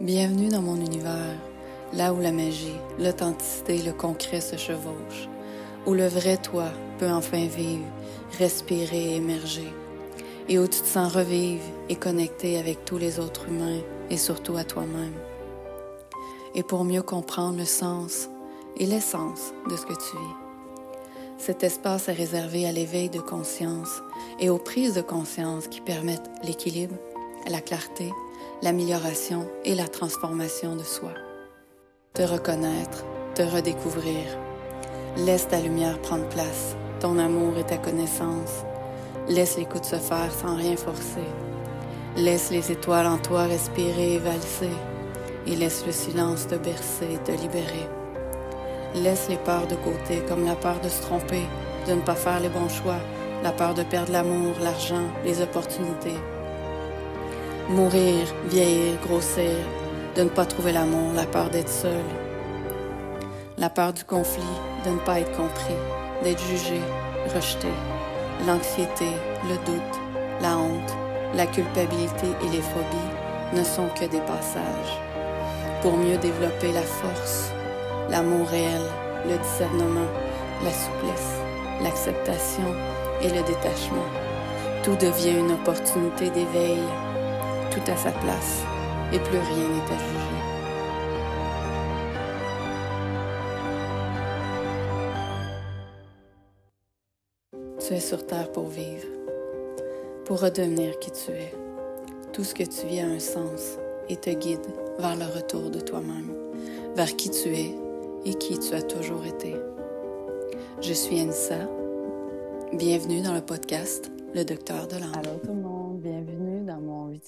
Bienvenue 0.00 0.48
dans 0.48 0.62
mon 0.62 0.76
univers, 0.76 1.34
là 1.92 2.12
où 2.12 2.20
la 2.20 2.30
magie, 2.30 2.78
l'authenticité 3.00 3.78
et 3.78 3.82
le 3.82 3.92
concret 3.92 4.40
se 4.40 4.54
chevauchent, 4.54 5.28
où 5.86 5.92
le 5.92 6.06
vrai 6.06 6.36
toi 6.36 6.66
peut 7.00 7.10
enfin 7.10 7.46
vivre, 7.46 7.84
respirer 8.38 9.14
et 9.14 9.16
émerger, 9.16 9.66
et 10.48 10.56
où 10.60 10.68
tu 10.68 10.82
te 10.82 10.86
sens 10.86 11.12
revivre 11.12 11.64
et 11.88 11.96
connecter 11.96 12.58
avec 12.58 12.84
tous 12.84 12.96
les 12.96 13.18
autres 13.18 13.48
humains 13.48 13.80
et 14.08 14.16
surtout 14.16 14.56
à 14.56 14.62
toi-même. 14.62 15.14
Et 16.54 16.62
pour 16.62 16.84
mieux 16.84 17.02
comprendre 17.02 17.58
le 17.58 17.64
sens 17.64 18.28
et 18.76 18.86
l'essence 18.86 19.52
de 19.68 19.74
ce 19.74 19.82
que 19.82 19.94
tu 19.94 20.16
vis. 20.16 20.94
Cet 21.38 21.64
espace 21.64 22.08
est 22.08 22.12
réservé 22.12 22.68
à 22.68 22.72
l'éveil 22.72 23.10
de 23.10 23.18
conscience 23.18 24.00
et 24.38 24.48
aux 24.48 24.58
prises 24.58 24.94
de 24.94 25.02
conscience 25.02 25.66
qui 25.66 25.80
permettent 25.80 26.30
l'équilibre, 26.44 26.94
la 27.50 27.60
clarté, 27.60 28.12
l'amélioration 28.60 29.48
et 29.64 29.74
la 29.74 29.86
transformation 29.86 30.74
de 30.74 30.82
soi. 30.82 31.12
Te 32.14 32.22
reconnaître, 32.22 33.04
te 33.34 33.42
redécouvrir. 33.42 34.24
Laisse 35.16 35.46
ta 35.46 35.60
lumière 35.60 36.00
prendre 36.00 36.28
place, 36.28 36.76
ton 36.98 37.18
amour 37.18 37.56
et 37.58 37.64
ta 37.64 37.78
connaissance. 37.78 38.64
Laisse 39.28 39.56
l'écoute 39.56 39.84
se 39.84 39.96
faire 39.96 40.32
sans 40.32 40.56
rien 40.56 40.76
forcer. 40.76 41.26
Laisse 42.16 42.50
les 42.50 42.72
étoiles 42.72 43.06
en 43.06 43.18
toi 43.18 43.44
respirer 43.44 44.14
et 44.14 44.18
valser. 44.18 44.70
Et 45.46 45.54
laisse 45.54 45.86
le 45.86 45.92
silence 45.92 46.48
te 46.48 46.56
bercer 46.56 47.14
et 47.14 47.18
te 47.18 47.30
libérer. 47.30 47.88
Laisse 48.96 49.28
les 49.28 49.36
peurs 49.36 49.68
de 49.68 49.76
côté, 49.76 50.20
comme 50.26 50.44
la 50.44 50.56
peur 50.56 50.80
de 50.80 50.88
se 50.88 51.02
tromper, 51.02 51.42
de 51.86 51.92
ne 51.92 52.00
pas 52.00 52.16
faire 52.16 52.40
les 52.40 52.48
bons 52.48 52.68
choix, 52.68 52.98
la 53.44 53.52
peur 53.52 53.74
de 53.74 53.84
perdre 53.84 54.12
l'amour, 54.12 54.54
l'argent, 54.60 55.06
les 55.24 55.40
opportunités. 55.40 56.18
Mourir, 57.70 58.24
vieillir, 58.46 58.98
grossir, 59.06 59.58
de 60.16 60.22
ne 60.22 60.30
pas 60.30 60.46
trouver 60.46 60.72
l'amour, 60.72 61.12
la 61.14 61.26
peur 61.26 61.50
d'être 61.50 61.68
seul. 61.68 62.02
La 63.58 63.68
peur 63.68 63.92
du 63.92 64.04
conflit, 64.04 64.42
de 64.86 64.90
ne 64.90 64.98
pas 65.00 65.20
être 65.20 65.36
compris, 65.36 65.76
d'être 66.24 66.42
jugé, 66.46 66.80
rejeté. 67.34 67.68
L'anxiété, 68.46 69.04
le 69.44 69.56
doute, 69.66 70.00
la 70.40 70.56
honte, 70.56 70.96
la 71.34 71.44
culpabilité 71.44 72.28
et 72.42 72.56
les 72.56 72.62
phobies 72.62 73.52
ne 73.52 73.62
sont 73.62 73.88
que 74.00 74.06
des 74.06 74.22
passages. 74.22 74.96
Pour 75.82 75.98
mieux 75.98 76.16
développer 76.16 76.72
la 76.72 76.80
force, 76.80 77.52
l'amour 78.08 78.48
réel, 78.48 78.80
le 79.26 79.36
discernement, 79.36 80.08
la 80.64 80.70
souplesse, 80.70 81.34
l'acceptation 81.82 82.74
et 83.20 83.28
le 83.28 83.42
détachement, 83.42 84.08
tout 84.82 84.96
devient 84.96 85.38
une 85.38 85.52
opportunité 85.52 86.30
d'éveil 86.30 86.80
tout 87.78 87.90
à 87.90 87.96
sa 87.96 88.10
place 88.10 88.62
et 89.12 89.18
plus 89.18 89.38
rien 89.38 89.68
n'est 89.68 89.92
à 89.92 89.98
juger. 89.98 90.42
Tu 97.78 97.94
es 97.94 98.00
sur 98.00 98.26
Terre 98.26 98.50
pour 98.52 98.66
vivre, 98.66 99.06
pour 100.24 100.40
redevenir 100.40 100.98
qui 100.98 101.10
tu 101.10 101.30
es. 101.30 101.54
Tout 102.32 102.44
ce 102.44 102.54
que 102.54 102.64
tu 102.64 102.86
vis 102.86 103.00
a 103.00 103.06
un 103.06 103.18
sens 103.18 103.78
et 104.08 104.16
te 104.16 104.30
guide 104.30 104.66
vers 104.98 105.16
le 105.16 105.24
retour 105.24 105.70
de 105.70 105.80
toi-même, 105.80 106.32
vers 106.96 107.16
qui 107.16 107.30
tu 107.30 107.48
es 107.48 107.74
et 108.24 108.34
qui 108.34 108.58
tu 108.58 108.74
as 108.74 108.82
toujours 108.82 109.24
été. 109.24 109.54
Je 110.80 110.92
suis 110.92 111.20
Anissa. 111.20 111.68
Bienvenue 112.72 113.22
dans 113.22 113.34
le 113.34 113.40
podcast 113.40 114.10
Le 114.34 114.44
Docteur 114.44 114.86
de 114.86 114.96
l'âme. 114.96 115.77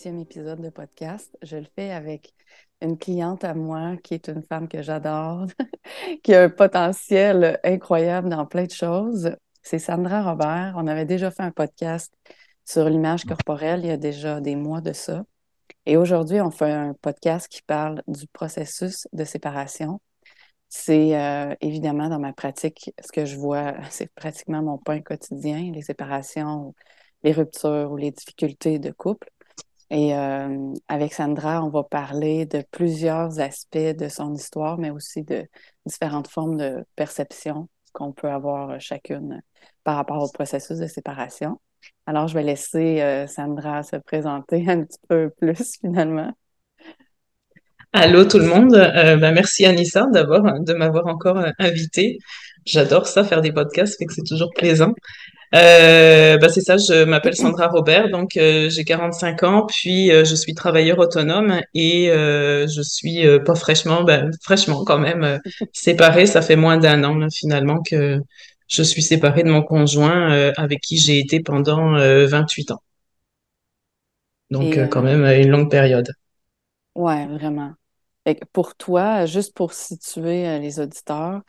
Épisode 0.08 0.60
de 0.62 0.70
podcast. 0.70 1.36
Je 1.42 1.56
le 1.56 1.66
fais 1.76 1.90
avec 1.90 2.32
une 2.80 2.96
cliente 2.98 3.44
à 3.44 3.54
moi 3.54 3.96
qui 4.02 4.14
est 4.14 4.28
une 4.28 4.42
femme 4.42 4.66
que 4.66 4.82
j'adore, 4.82 5.46
qui 6.22 6.34
a 6.34 6.44
un 6.44 6.48
potentiel 6.48 7.60
incroyable 7.62 8.28
dans 8.30 8.46
plein 8.46 8.64
de 8.64 8.70
choses. 8.70 9.36
C'est 9.62 9.78
Sandra 9.78 10.22
Robert. 10.22 10.74
On 10.76 10.86
avait 10.86 11.04
déjà 11.04 11.30
fait 11.30 11.42
un 11.42 11.50
podcast 11.50 12.12
sur 12.64 12.88
l'image 12.88 13.24
corporelle 13.24 13.80
il 13.84 13.88
y 13.88 13.90
a 13.90 13.96
déjà 13.98 14.40
des 14.40 14.56
mois 14.56 14.80
de 14.80 14.92
ça. 14.92 15.24
Et 15.86 15.96
aujourd'hui, 15.96 16.40
on 16.40 16.50
fait 16.50 16.72
un 16.72 16.94
podcast 16.94 17.48
qui 17.48 17.62
parle 17.62 18.02
du 18.08 18.26
processus 18.28 19.06
de 19.12 19.24
séparation. 19.24 20.00
C'est 20.68 21.16
euh, 21.18 21.54
évidemment 21.60 22.08
dans 22.08 22.20
ma 22.20 22.32
pratique, 22.32 22.92
ce 23.04 23.12
que 23.12 23.26
je 23.26 23.36
vois, 23.36 23.74
c'est 23.90 24.12
pratiquement 24.14 24.62
mon 24.62 24.78
pain 24.78 25.00
quotidien, 25.02 25.72
les 25.72 25.82
séparations, 25.82 26.74
les 27.22 27.32
ruptures 27.32 27.90
ou 27.92 27.96
les 27.96 28.12
difficultés 28.12 28.78
de 28.78 28.90
couple. 28.92 29.28
Et 29.90 30.14
euh, 30.14 30.72
avec 30.88 31.12
Sandra, 31.12 31.64
on 31.64 31.68
va 31.68 31.82
parler 31.82 32.46
de 32.46 32.62
plusieurs 32.70 33.40
aspects 33.40 33.76
de 33.76 34.08
son 34.08 34.34
histoire, 34.34 34.78
mais 34.78 34.90
aussi 34.90 35.24
de 35.24 35.46
différentes 35.84 36.28
formes 36.28 36.56
de 36.56 36.84
perception 36.94 37.68
qu'on 37.92 38.12
peut 38.12 38.30
avoir 38.30 38.80
chacune 38.80 39.42
par 39.82 39.96
rapport 39.96 40.22
au 40.22 40.30
processus 40.30 40.78
de 40.78 40.86
séparation. 40.86 41.60
Alors, 42.06 42.28
je 42.28 42.34
vais 42.34 42.42
laisser 42.42 43.00
euh, 43.00 43.26
Sandra 43.26 43.82
se 43.82 43.96
présenter 43.96 44.64
un 44.68 44.84
petit 44.84 45.00
peu 45.08 45.30
plus 45.38 45.78
finalement. 45.80 46.32
Allô 47.92 48.24
tout 48.24 48.38
le 48.38 48.46
monde, 48.46 48.76
euh, 48.76 49.16
ben, 49.16 49.32
merci 49.32 49.66
Anissa 49.66 50.06
d'abord 50.12 50.44
de 50.60 50.74
m'avoir 50.74 51.08
encore 51.08 51.38
euh, 51.38 51.50
invité. 51.58 52.18
J'adore 52.66 53.06
ça, 53.06 53.24
faire 53.24 53.40
des 53.40 53.52
podcasts, 53.52 53.98
fait 53.98 54.06
que 54.06 54.12
c'est 54.12 54.26
toujours 54.26 54.50
plaisant. 54.54 54.94
Euh, 55.52 56.38
ben, 56.38 56.48
c'est 56.48 56.60
ça, 56.60 56.76
je 56.76 57.04
m'appelle 57.04 57.34
Sandra 57.34 57.66
Robert, 57.66 58.08
donc 58.10 58.36
euh, 58.36 58.70
j'ai 58.70 58.84
45 58.84 59.42
ans, 59.42 59.66
puis 59.66 60.12
euh, 60.12 60.24
je 60.24 60.36
suis 60.36 60.54
travailleur 60.54 60.98
autonome 61.00 61.60
et 61.74 62.06
je 62.06 62.82
suis 62.82 63.26
pas 63.44 63.54
fraîchement, 63.56 64.04
ben, 64.04 64.30
fraîchement 64.42 64.84
quand 64.84 64.98
même 64.98 65.40
séparée. 65.72 66.26
Ça 66.26 66.42
fait 66.42 66.56
moins 66.56 66.78
d'un 66.78 67.02
an 67.04 67.16
là, 67.16 67.26
finalement 67.32 67.82
que 67.82 68.20
je 68.68 68.82
suis 68.82 69.02
séparée 69.02 69.42
de 69.42 69.50
mon 69.50 69.62
conjoint 69.62 70.52
avec 70.56 70.80
qui 70.80 70.98
j'ai 70.98 71.18
été 71.18 71.40
pendant 71.40 71.96
28 71.96 72.70
ans. 72.70 72.82
Donc 74.50 74.78
quand 74.90 75.02
même 75.02 75.24
une 75.24 75.50
longue 75.50 75.70
période. 75.70 76.12
ouais, 76.94 77.26
vraiment. 77.26 77.72
Fait 78.24 78.34
que 78.36 78.44
pour 78.52 78.76
toi, 78.76 79.24
juste 79.26 79.54
pour 79.54 79.72
situer 79.72 80.58
les 80.60 80.78
auditeurs, 80.78 81.40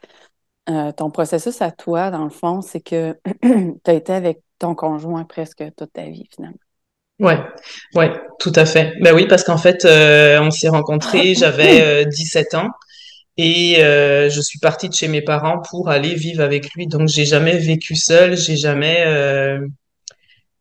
euh, 0.70 0.92
ton 0.92 1.10
processus 1.10 1.62
à 1.62 1.72
toi, 1.72 2.12
dans 2.12 2.24
le 2.24 2.30
fond, 2.30 2.62
c'est 2.62 2.82
que 2.82 3.18
tu 3.44 3.80
as 3.86 3.94
été 3.94 4.14
avec 4.14 4.42
ton 4.60 4.76
conjoint 4.76 5.24
presque 5.24 5.64
toute 5.76 5.94
ta 5.94 6.04
vie, 6.04 6.28
finalement. 6.34 6.58
Ouais, 7.20 7.38
ouais, 7.96 8.12
tout 8.40 8.52
à 8.56 8.66
fait. 8.66 8.94
Ben 9.02 9.14
oui, 9.14 9.28
parce 9.28 9.44
qu'en 9.44 9.58
fait, 9.58 9.86
euh, 9.86 10.40
on 10.42 10.50
s'est 10.50 10.70
rencontrés, 10.70 11.36
j'avais 11.36 12.04
euh, 12.04 12.04
17 12.06 12.56
ans 12.56 12.70
et 13.38 13.84
euh, 13.84 14.30
je 14.30 14.42
suis 14.42 14.60
partie 14.60 14.90
de 14.90 14.94
chez 14.94 15.08
mes 15.08 15.22
parents 15.22 15.62
pour 15.70 15.90
aller 15.90 16.16
vivre 16.16 16.42
avec 16.44 16.74
lui. 16.74 16.88
Donc, 16.88 17.08
j'ai 17.08 17.26
jamais 17.26 17.58
vécu 17.58 17.96
seule, 17.96 18.36
j'ai 18.38 18.58
jamais. 18.58 19.06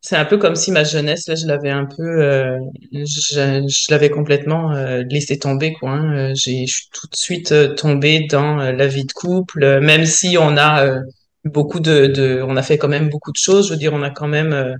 C'est 0.02 0.16
un 0.16 0.24
peu 0.24 0.38
comme 0.38 0.56
si 0.56 0.72
ma 0.72 0.82
jeunesse, 0.84 1.28
là, 1.28 1.34
je 1.34 1.46
l'avais 1.46 1.68
un 1.70 1.84
peu, 1.84 2.02
euh, 2.02 2.58
je, 2.92 3.64
je 3.68 3.86
l'avais 3.92 4.08
complètement 4.10 4.72
euh, 4.72 5.02
laissé 5.10 5.38
tomber, 5.38 5.74
quoi. 5.74 5.90
hein. 5.90 6.30
Euh, 6.30 6.34
J'ai, 6.34 6.66
je 6.66 6.72
suis 6.74 6.88
tout 6.92 7.06
de 7.06 7.16
suite 7.16 7.52
euh, 7.52 7.74
tombée 7.74 8.26
dans 8.30 8.58
euh, 8.60 8.72
la 8.72 8.86
vie 8.86 9.04
de 9.04 9.12
couple, 9.12 9.80
même 9.80 10.06
si 10.06 10.38
on 10.38 10.56
a 10.56 11.00
beaucoup 11.44 11.80
de, 11.80 12.06
de, 12.06 12.42
on 12.46 12.56
a 12.56 12.62
fait 12.62 12.78
quand 12.78 12.88
même 12.88 13.10
beaucoup 13.10 13.30
de 13.32 13.36
choses. 13.36 13.66
Je 13.68 13.72
veux 13.74 13.78
dire, 13.78 13.92
on 13.92 14.02
a 14.02 14.10
quand 14.10 14.28
même 14.28 14.74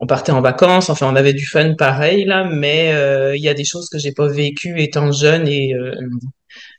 on 0.00 0.06
partait 0.06 0.32
en 0.32 0.40
vacances, 0.42 0.90
enfin 0.90 1.08
on 1.12 1.16
avait 1.16 1.32
du 1.34 1.46
fun 1.46 1.74
pareil 1.76 2.24
là, 2.24 2.44
mais 2.44 2.90
il 3.36 3.42
y 3.42 3.48
a 3.48 3.54
des 3.54 3.64
choses 3.64 3.88
que 3.90 3.98
j'ai 3.98 4.12
pas 4.12 4.28
vécues 4.28 4.80
étant 4.82 5.12
jeune 5.12 5.48
et 5.48 5.74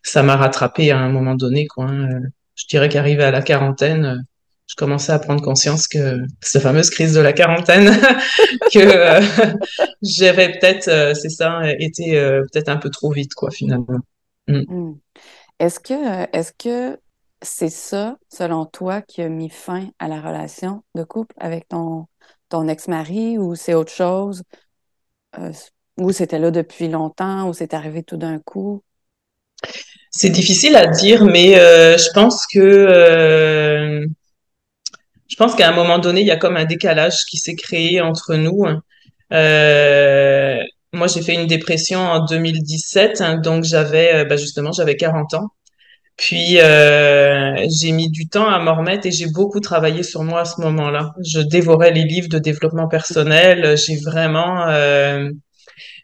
ça 0.04 0.24
m'a 0.24 0.36
rattrapé 0.38 0.92
à 0.92 1.00
un 1.00 1.10
moment 1.10 1.36
donné 1.36 1.68
quoi. 1.68 1.86
hein. 1.90 2.20
Je 2.56 2.66
dirais 2.68 2.88
qu'arrivé 2.90 3.24
à 3.24 3.32
la 3.32 3.42
quarantaine, 3.42 4.24
je 4.68 4.76
commençais 4.76 5.12
à 5.12 5.20
prendre 5.20 5.44
conscience 5.44 5.88
que 5.88 6.24
cette 6.42 6.62
fameuse 6.62 6.90
crise 6.90 7.14
de 7.14 7.20
la 7.20 7.34
quarantaine, 7.34 7.92
que 8.74 8.80
euh, 8.80 9.22
j'avais 10.02 10.54
peut-être, 10.54 10.88
euh, 10.88 11.14
c'est 11.14 11.30
ça, 11.30 11.62
été 11.80 12.18
euh, 12.18 12.42
peut-être 12.52 12.70
un 12.70 12.78
peu 12.78 12.90
trop 12.90 13.12
vite 13.12 13.34
quoi 13.36 13.52
finalement. 13.52 14.00
Mm. 14.48 14.62
Hmm. 14.68 14.98
Est-ce 15.60 15.80
que, 15.80 16.36
est-ce 16.36 16.52
que 16.58 17.00
c'est 17.42 17.70
ça, 17.70 18.18
selon 18.30 18.66
toi, 18.66 19.02
qui 19.02 19.22
a 19.22 19.30
mis 19.30 19.50
fin 19.50 19.88
à 20.00 20.08
la 20.08 20.20
relation 20.20 20.84
de 20.96 21.04
couple 21.04 21.36
avec 21.40 21.68
ton, 21.70 22.08
ton 22.50 22.68
ex-mari 22.68 23.38
ou 23.38 23.56
c'est 23.56 23.74
autre 23.74 23.92
chose? 23.92 24.44
Ou 25.98 26.12
c'était 26.12 26.40
là 26.40 26.52
depuis 26.52 26.88
longtemps 26.88 27.48
ou 27.48 27.54
c'est 27.54 27.74
arrivé 27.74 28.04
tout 28.04 28.18
d'un 28.18 28.40
coup? 28.40 28.84
C'est 30.12 30.30
difficile 30.30 30.76
à 30.76 30.88
dire, 30.88 31.24
mais 31.24 31.56
je 31.56 32.12
pense 32.14 32.46
que 32.48 34.06
Je 35.28 35.36
pense 35.38 35.56
qu'à 35.56 35.70
un 35.70 35.74
moment 35.74 36.00
donné, 36.00 36.22
il 36.22 36.28
y 36.28 36.32
a 36.32 36.38
comme 36.38 36.58
un 36.58 36.66
décalage 36.66 37.26
qui 37.30 37.38
s'est 37.38 37.56
créé 37.56 38.02
entre 38.02 38.36
nous. 38.36 38.66
Euh, 39.34 40.58
moi, 40.94 41.08
j'ai 41.08 41.22
fait 41.22 41.34
une 41.34 41.48
dépression 41.48 42.00
en 42.00 42.26
2017, 42.26 43.22
hein, 43.22 43.38
donc 43.38 43.64
j'avais, 43.64 44.26
bah, 44.26 44.38
justement, 44.38 44.72
j'avais 44.72 44.96
40 44.96 45.34
ans. 45.34 45.50
Puis 46.18 46.60
euh, 46.62 47.56
j'ai 47.70 47.92
mis 47.92 48.10
du 48.10 48.28
temps 48.30 48.48
à 48.48 48.60
m'en 48.60 48.76
remettre 48.76 49.06
et 49.06 49.12
j'ai 49.12 49.28
beaucoup 49.28 49.60
travaillé 49.60 50.02
sur 50.02 50.24
moi 50.24 50.42
à 50.42 50.46
ce 50.46 50.62
moment-là. 50.62 51.14
Je 51.26 51.42
dévorais 51.42 51.92
les 51.92 52.04
livres 52.04 52.30
de 52.30 52.40
développement 52.40 52.88
personnel. 52.88 53.78
J'ai 53.78 53.98
vraiment, 53.98 54.68
euh, 54.70 55.30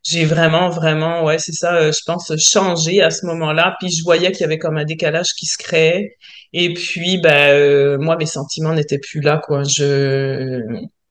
j'ai 0.04 0.26
vraiment, 0.26 0.70
vraiment, 0.70 1.24
ouais, 1.24 1.38
c'est 1.40 1.54
ça, 1.54 1.76
euh, 1.76 1.92
je 1.94 2.02
pense, 2.06 2.34
changé 2.38 3.02
à 3.02 3.10
ce 3.10 3.26
moment-là. 3.28 3.76
Puis 3.80 3.90
je 3.92 4.04
voyais 4.04 4.32
qu'il 4.32 4.42
y 4.42 4.44
avait 4.46 4.58
comme 4.60 4.78
un 4.78 4.86
décalage 4.86 5.34
qui 5.34 5.46
se 5.46 5.58
créait. 5.58 6.18
Et 6.54 6.74
puis, 6.74 7.18
ben, 7.18 7.54
euh, 7.54 7.98
moi, 7.98 8.18
mes 8.18 8.26
sentiments 8.26 8.74
n'étaient 8.74 9.00
plus 9.00 9.22
là, 9.22 9.42
quoi. 9.44 9.64
Je, 9.64 10.62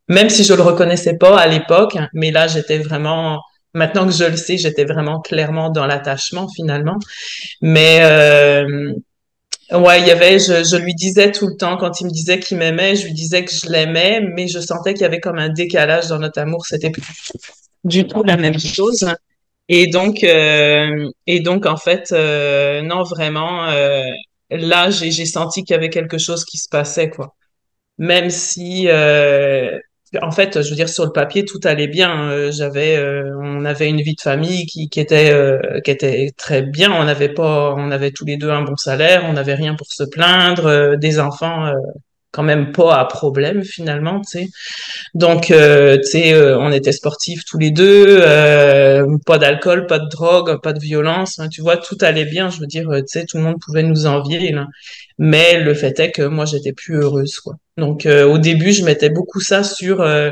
même 0.09 0.29
si 0.31 0.45
je 0.45 0.55
le 0.55 0.63
reconnaissais 0.63 1.17
pas 1.17 1.39
à 1.39 1.47
l'époque, 1.47 1.97
hein, 1.97 2.09
mais 2.13 2.31
là, 2.31 2.47
j'étais 2.47 2.79
vraiment, 2.79 3.41
maintenant 3.75 4.07
que 4.07 4.13
je 4.13 4.25
le 4.25 4.37
sais, 4.37 4.59
j'étais 4.59 4.85
vraiment 4.85 5.21
clairement 5.21 5.71
dans 5.71 5.87
l'attachement 5.87 6.49
finalement. 6.49 6.99
Mais 7.63 8.01
euh, 8.03 8.93
Ouais, 9.73 10.01
il 10.01 10.07
y 10.09 10.11
avait, 10.11 10.41
je, 10.41 10.65
je 10.65 10.77
lui 10.77 10.95
disais 10.95 11.31
tout 11.31 11.47
le 11.47 11.57
temps, 11.57 11.77
quand 11.77 12.01
il 12.01 12.07
me 12.07 12.11
disait 12.11 12.41
qu'il 12.41 12.59
m'aimait, 12.59 12.97
je 12.97 13.05
lui 13.07 13.13
disais 13.13 13.45
que 13.45 13.53
je 13.53 13.71
l'aimais, 13.71 14.21
mais 14.21 14.49
je 14.49 14.59
sentais 14.59 14.95
qu'il 14.95 15.03
y 15.03 15.05
avait 15.05 15.21
comme 15.21 15.39
un 15.39 15.49
décalage 15.49 16.09
dans 16.09 16.19
notre 16.19 16.41
amour. 16.41 16.67
C'était 16.67 16.91
plus 16.91 17.05
du 17.85 18.07
tout 18.07 18.25
la 18.25 18.37
même 18.37 18.59
chose. 18.59 19.07
Et 19.69 19.87
donc, 19.87 20.25
euh, 20.25 21.09
et 21.29 21.41
donc 21.41 21.67
en 21.67 21.77
fait, 21.77 22.11
euh, 22.13 22.83
non, 22.83 23.05
vraiment, 23.05 23.69
euh, 23.69 24.03
là, 24.51 24.91
j'ai, 24.91 25.11
senti 25.27 25.65
qu'il 25.65 25.75
y 25.75 25.77
avait 25.77 25.91
quelque 25.91 26.19
chose 26.19 26.45
qui 26.45 26.59
se 26.59 26.69
passait, 26.69 27.11
quoi. 27.11 27.35
Même 27.99 28.31
si, 28.31 28.89
euh, 28.89 29.79
en 30.23 30.31
fait, 30.33 30.63
je 30.63 30.71
veux 30.71 30.77
dire, 30.77 30.89
sur 30.89 31.05
le 31.05 31.13
papier, 31.13 31.45
tout 31.45 31.61
allait 31.65 31.87
bien. 31.89 32.31
Euh, 32.31 32.51
j'avais, 32.53 32.97
euh, 32.97 33.33
on 33.41 33.65
avait 33.65 33.89
une 33.89 34.01
vie 34.03 34.15
de 34.15 34.21
famille 34.21 34.67
qui, 34.67 34.89
qui 34.89 35.01
était, 35.01 35.33
euh, 35.33 35.81
qui 35.85 35.91
était 35.91 36.31
très 36.37 36.63
bien. 36.63 36.93
On 36.93 37.05
n'avait 37.05 37.29
pas, 37.33 37.75
on 37.77 37.91
avait 37.91 38.11
tous 38.11 38.25
les 38.25 38.37
deux 38.37 38.51
un 38.51 38.63
bon 38.63 38.77
salaire. 38.77 39.25
On 39.27 39.35
n'avait 39.35 39.55
rien 39.55 39.75
pour 39.77 39.87
se 39.93 40.05
plaindre. 40.05 40.67
euh, 40.67 40.97
des 40.97 41.21
enfants, 41.21 41.67
euh, 41.67 41.75
quand 42.33 42.43
même 42.45 42.73
pas 42.73 42.97
à 42.99 43.05
problème 43.07 43.65
finalement, 43.65 44.21
tu 44.21 44.39
sais. 44.41 44.49
Donc, 45.15 45.51
euh, 45.51 45.97
tu 45.99 46.05
sais, 46.05 46.33
euh, 46.33 46.59
on 46.59 46.73
était 46.73 46.93
sportifs 46.93 47.45
tous 47.45 47.59
les 47.59 47.71
deux. 47.71 48.19
euh, 48.21 49.05
pas 49.27 49.39
d'alcool, 49.39 49.87
pas 49.87 49.99
de 49.99 50.09
drogue, 50.09 50.61
pas 50.63 50.73
de 50.73 50.81
violence. 50.81 51.39
hein, 51.39 51.49
tu 51.49 51.61
vois, 51.63 51.77
tout 51.77 51.97
allait 52.01 52.25
bien. 52.25 52.51
Je 52.51 52.61
veux 52.61 52.67
dire, 52.67 52.89
euh, 52.91 53.01
tu 53.01 53.07
sais, 53.09 53.25
tout 53.27 53.37
le 53.39 53.43
monde 53.45 53.57
pouvait 53.61 53.83
nous 53.83 54.07
envier. 54.07 54.53
Là. 54.53 54.67
Mais 55.19 55.61
le 55.61 55.75
fait 55.75 55.99
est 56.01 56.13
que 56.13 56.23
moi, 56.23 56.45
j'étais 56.45 56.73
plus 56.73 56.97
heureuse, 57.01 57.39
quoi. 57.41 57.55
Donc, 57.77 58.07
euh, 58.07 58.25
au 58.27 58.39
début, 58.39 58.73
je 58.73 58.85
mettais 58.85 59.11
beaucoup 59.11 59.41
ça 59.41 59.63
sur 59.65 60.01
euh, 60.01 60.31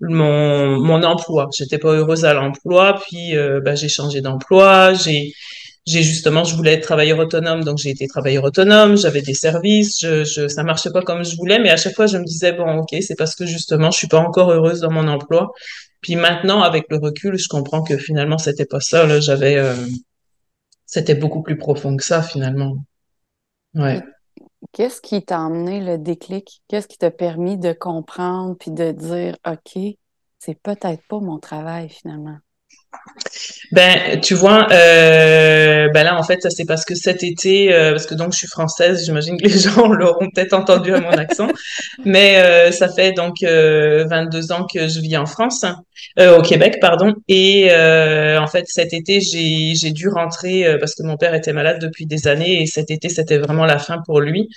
mon, 0.00 0.78
mon 0.80 1.02
emploi. 1.04 1.48
J'étais 1.56 1.78
pas 1.78 1.92
heureuse 1.92 2.24
à 2.24 2.34
l'emploi, 2.34 3.00
puis 3.08 3.34
bah, 3.64 3.74
j'ai 3.74 3.88
changé 3.88 4.20
d'emploi. 4.20 4.94
J'ai, 4.94 5.32
j'ai 5.86 6.02
justement, 6.02 6.42
je 6.42 6.56
voulais 6.56 6.74
être 6.74 6.82
travailleur 6.82 7.18
autonome, 7.20 7.62
donc 7.62 7.78
j'ai 7.78 7.90
été 7.90 8.08
travailleur 8.08 8.44
autonome. 8.44 8.96
J'avais 8.96 9.22
des 9.22 9.34
services, 9.34 10.00
je, 10.00 10.24
je, 10.24 10.48
ça 10.48 10.64
marchait 10.64 10.90
pas 10.90 11.02
comme 11.02 11.24
je 11.24 11.36
voulais, 11.36 11.60
mais 11.60 11.70
à 11.70 11.76
chaque 11.76 11.94
fois, 11.94 12.06
je 12.06 12.18
me 12.18 12.24
disais 12.24 12.52
bon, 12.52 12.78
ok, 12.78 12.96
c'est 13.00 13.14
parce 13.16 13.36
que 13.36 13.46
justement, 13.46 13.90
je 13.92 13.98
suis 13.98 14.08
pas 14.08 14.18
encore 14.18 14.50
heureuse 14.50 14.80
dans 14.80 14.90
mon 14.90 15.06
emploi. 15.06 15.52
Puis 16.00 16.16
maintenant, 16.16 16.62
avec 16.62 16.86
le 16.90 16.98
recul, 16.98 17.38
je 17.38 17.48
comprends 17.48 17.82
que 17.82 17.96
finalement, 17.96 18.38
c'était 18.38 18.66
pas 18.66 18.80
ça. 18.80 19.20
J'avais, 19.20 19.56
euh, 19.56 19.74
c'était 20.86 21.14
beaucoup 21.14 21.42
plus 21.42 21.56
profond 21.56 21.96
que 21.96 22.04
ça 22.04 22.22
finalement. 22.22 22.76
Ouais. 23.74 24.02
Qu'est-ce 24.72 25.00
qui 25.00 25.24
t'a 25.24 25.44
amené 25.44 25.80
le 25.80 25.98
déclic? 25.98 26.62
Qu'est-ce 26.68 26.88
qui 26.88 26.98
t'a 26.98 27.10
permis 27.10 27.58
de 27.58 27.72
comprendre 27.72 28.56
puis 28.58 28.72
de 28.72 28.90
dire, 28.90 29.36
OK, 29.46 29.82
c'est 30.38 30.60
peut-être 30.60 31.02
pas 31.08 31.20
mon 31.20 31.38
travail 31.38 31.88
finalement? 31.88 32.38
Ben, 33.72 34.20
tu 34.20 34.34
vois, 34.34 34.68
euh, 34.70 35.88
ben 35.92 36.04
là, 36.04 36.18
en 36.18 36.22
fait, 36.22 36.40
ça 36.42 36.50
c'est 36.50 36.64
parce 36.64 36.84
que 36.84 36.94
cet 36.94 37.24
été, 37.24 37.72
euh, 37.74 37.92
parce 37.92 38.06
que 38.06 38.14
donc 38.14 38.32
je 38.32 38.38
suis 38.38 38.46
française, 38.46 39.04
j'imagine 39.04 39.36
que 39.40 39.46
les 39.48 39.58
gens 39.58 39.88
l'auront 39.88 40.28
peut-être 40.30 40.52
entendu 40.52 40.94
à 40.94 41.00
mon 41.00 41.10
accent, 41.10 41.48
mais 42.04 42.38
euh, 42.38 42.70
ça 42.70 42.88
fait 42.88 43.12
donc 43.12 43.42
euh, 43.42 44.04
22 44.08 44.52
ans 44.52 44.66
que 44.72 44.88
je 44.88 45.00
vis 45.00 45.16
en 45.16 45.26
France, 45.26 45.64
euh, 46.18 46.38
au 46.38 46.42
Québec, 46.42 46.78
pardon, 46.80 47.14
et 47.28 47.68
euh, 47.70 48.40
en 48.40 48.46
fait 48.46 48.64
cet 48.66 48.92
été 48.92 49.20
j'ai 49.20 49.90
dû 49.90 50.08
rentrer 50.08 50.66
euh, 50.66 50.78
parce 50.78 50.94
que 50.94 51.02
mon 51.02 51.16
père 51.16 51.34
était 51.34 51.52
malade 51.52 51.78
depuis 51.80 52.06
des 52.06 52.28
années 52.28 52.62
et 52.62 52.66
cet 52.66 52.90
été 52.90 53.08
c'était 53.08 53.38
vraiment 53.38 53.66
la 53.66 53.78
fin 53.78 53.98
pour 54.04 54.20
lui, 54.20 54.48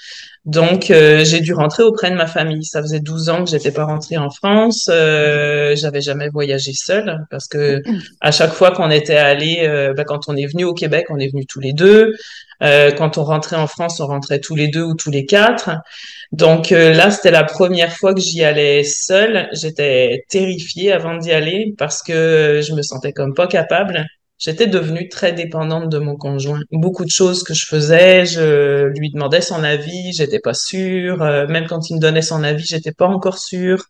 donc 0.46 0.90
euh, 0.90 1.24
j'ai 1.26 1.42
dû 1.42 1.54
rentrer 1.54 1.84
auprès 1.84 2.10
de 2.10 2.16
ma 2.16 2.26
famille. 2.26 2.64
Ça 2.64 2.82
faisait 2.82 3.00
12 3.00 3.30
ans 3.30 3.44
que 3.44 3.52
j'étais 3.52 3.72
pas 3.72 3.84
rentrée 3.84 4.18
en 4.18 4.30
France, 4.30 4.90
euh, 4.92 5.76
j'avais 5.76 6.02
jamais 6.02 6.30
voyagé 6.30 6.72
seule 6.74 7.26
parce 7.30 7.48
que 7.48 7.82
à 8.22 8.32
chaque 8.32 8.52
fois 8.52 8.72
qu'on 8.72 8.90
était 8.90 9.18
allé, 9.18 9.60
euh, 9.62 9.94
ben, 9.94 10.06
quand 10.06 10.22
on 10.28 10.36
est 10.36 10.48
venu 10.48 10.64
au 10.64 10.74
Québec, 10.74 11.08
on 11.10 11.20
est 11.20 11.32
venu 11.32 11.46
tous 11.46 11.60
les 11.60 11.74
deux. 11.74 12.14
Euh, 12.62 12.92
quand 12.92 13.18
on 13.18 13.24
rentrait 13.24 13.56
en 13.56 13.68
France, 13.68 14.00
on 14.00 14.08
rentrait 14.08 14.40
tous 14.40 14.56
les 14.56 14.68
deux 14.68 14.84
ou 14.84 14.96
tous 14.96 15.12
les 15.12 15.26
quatre. 15.26 15.72
Donc 16.32 16.72
euh, 16.72 16.94
là, 16.94 17.12
c'était 17.12 17.32
la 17.32 17.44
première 17.44 17.96
fois 17.96 18.14
que 18.14 18.22
j'y 18.22 18.44
allais 18.44 18.84
seule. 18.84 19.50
J'étais 19.54 20.26
terrifiée 20.30 20.92
avant 20.92 21.18
d'y 21.18 21.32
aller 21.32 21.74
parce 21.78 22.04
que 22.04 22.62
je 22.64 22.74
me 22.74 22.82
sentais 22.82 23.14
comme 23.14 23.34
pas 23.34 23.48
capable. 23.48 24.06
J'étais 24.40 24.68
devenue 24.68 25.10
très 25.10 25.34
dépendante 25.34 25.90
de 25.90 26.00
mon 26.00 26.16
conjoint. 26.16 26.62
Beaucoup 26.72 27.04
de 27.04 27.10
choses 27.10 27.44
que 27.44 27.54
je 27.54 27.66
faisais, 27.66 28.26
je 28.26 28.86
lui 28.98 29.12
demandais 29.12 29.42
son 29.42 29.64
avis, 29.66 30.14
j'étais 30.14 30.40
pas 30.40 30.54
sûre. 30.54 31.22
Euh, 31.22 31.46
même 31.48 31.68
quand 31.68 31.90
il 31.90 31.96
me 31.96 32.00
donnait 32.00 32.22
son 32.22 32.44
avis, 32.44 32.64
j'étais 32.66 32.94
pas 32.94 33.08
encore 33.08 33.38
sûre. 33.38 33.84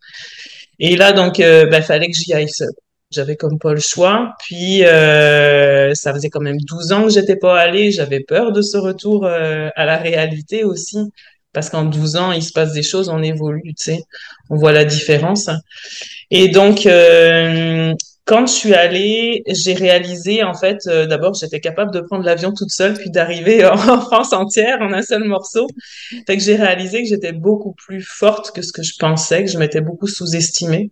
Et 0.79 0.95
là, 0.95 1.11
donc, 1.13 1.39
euh, 1.39 1.65
ben, 1.67 1.81
fallait 1.83 2.07
que 2.07 2.15
j'y 2.17 2.33
aille 2.33 2.49
seule. 2.49 2.69
J'avais 3.11 3.35
comme 3.35 3.57
pas 3.59 3.73
le 3.73 3.79
choix. 3.79 4.33
Puis, 4.39 4.85
euh, 4.85 5.93
ça 5.95 6.13
faisait 6.13 6.29
quand 6.29 6.41
même 6.41 6.57
12 6.57 6.91
ans 6.91 7.03
que 7.05 7.09
j'étais 7.09 7.35
pas 7.35 7.59
allée. 7.59 7.91
J'avais 7.91 8.19
peur 8.19 8.51
de 8.51 8.61
ce 8.61 8.77
retour 8.77 9.25
euh, 9.25 9.69
à 9.75 9.85
la 9.85 9.97
réalité 9.97 10.63
aussi. 10.63 10.97
Parce 11.51 11.69
qu'en 11.71 11.85
12 11.85 12.15
ans, 12.17 12.31
il 12.31 12.43
se 12.43 12.51
passe 12.51 12.73
des 12.73 12.83
choses, 12.83 13.09
on 13.09 13.23
évolue, 13.23 13.73
tu 13.75 13.83
sais. 13.93 14.03
On 14.51 14.57
voit 14.57 14.71
la 14.71 14.85
différence. 14.85 15.49
Et 16.29 16.49
donc, 16.49 16.85
euh, 16.85 17.93
quand 18.25 18.45
je 18.45 18.53
suis 18.53 18.73
allée, 18.75 19.41
j'ai 19.47 19.73
réalisé, 19.73 20.43
en 20.43 20.53
fait, 20.53 20.77
euh, 20.85 21.07
d'abord, 21.07 21.33
j'étais 21.33 21.59
capable 21.59 21.91
de 21.91 22.01
prendre 22.01 22.23
l'avion 22.23 22.53
toute 22.53 22.69
seule, 22.69 22.93
puis 22.93 23.09
d'arriver 23.09 23.65
en 23.67 23.75
France 24.01 24.33
entière 24.33 24.79
en 24.81 24.93
un 24.93 25.01
seul 25.01 25.23
morceau. 25.23 25.65
Fait 26.27 26.37
que 26.37 26.43
j'ai 26.43 26.55
réalisé 26.55 27.01
que 27.01 27.09
j'étais 27.09 27.31
beaucoup 27.33 27.73
plus 27.73 28.03
forte 28.03 28.51
que 28.51 28.61
ce 28.61 28.71
que 28.71 28.83
je 28.83 28.93
pensais, 28.99 29.45
que 29.45 29.49
je 29.49 29.57
m'étais 29.57 29.81
beaucoup 29.81 30.07
sous-estimée. 30.07 30.91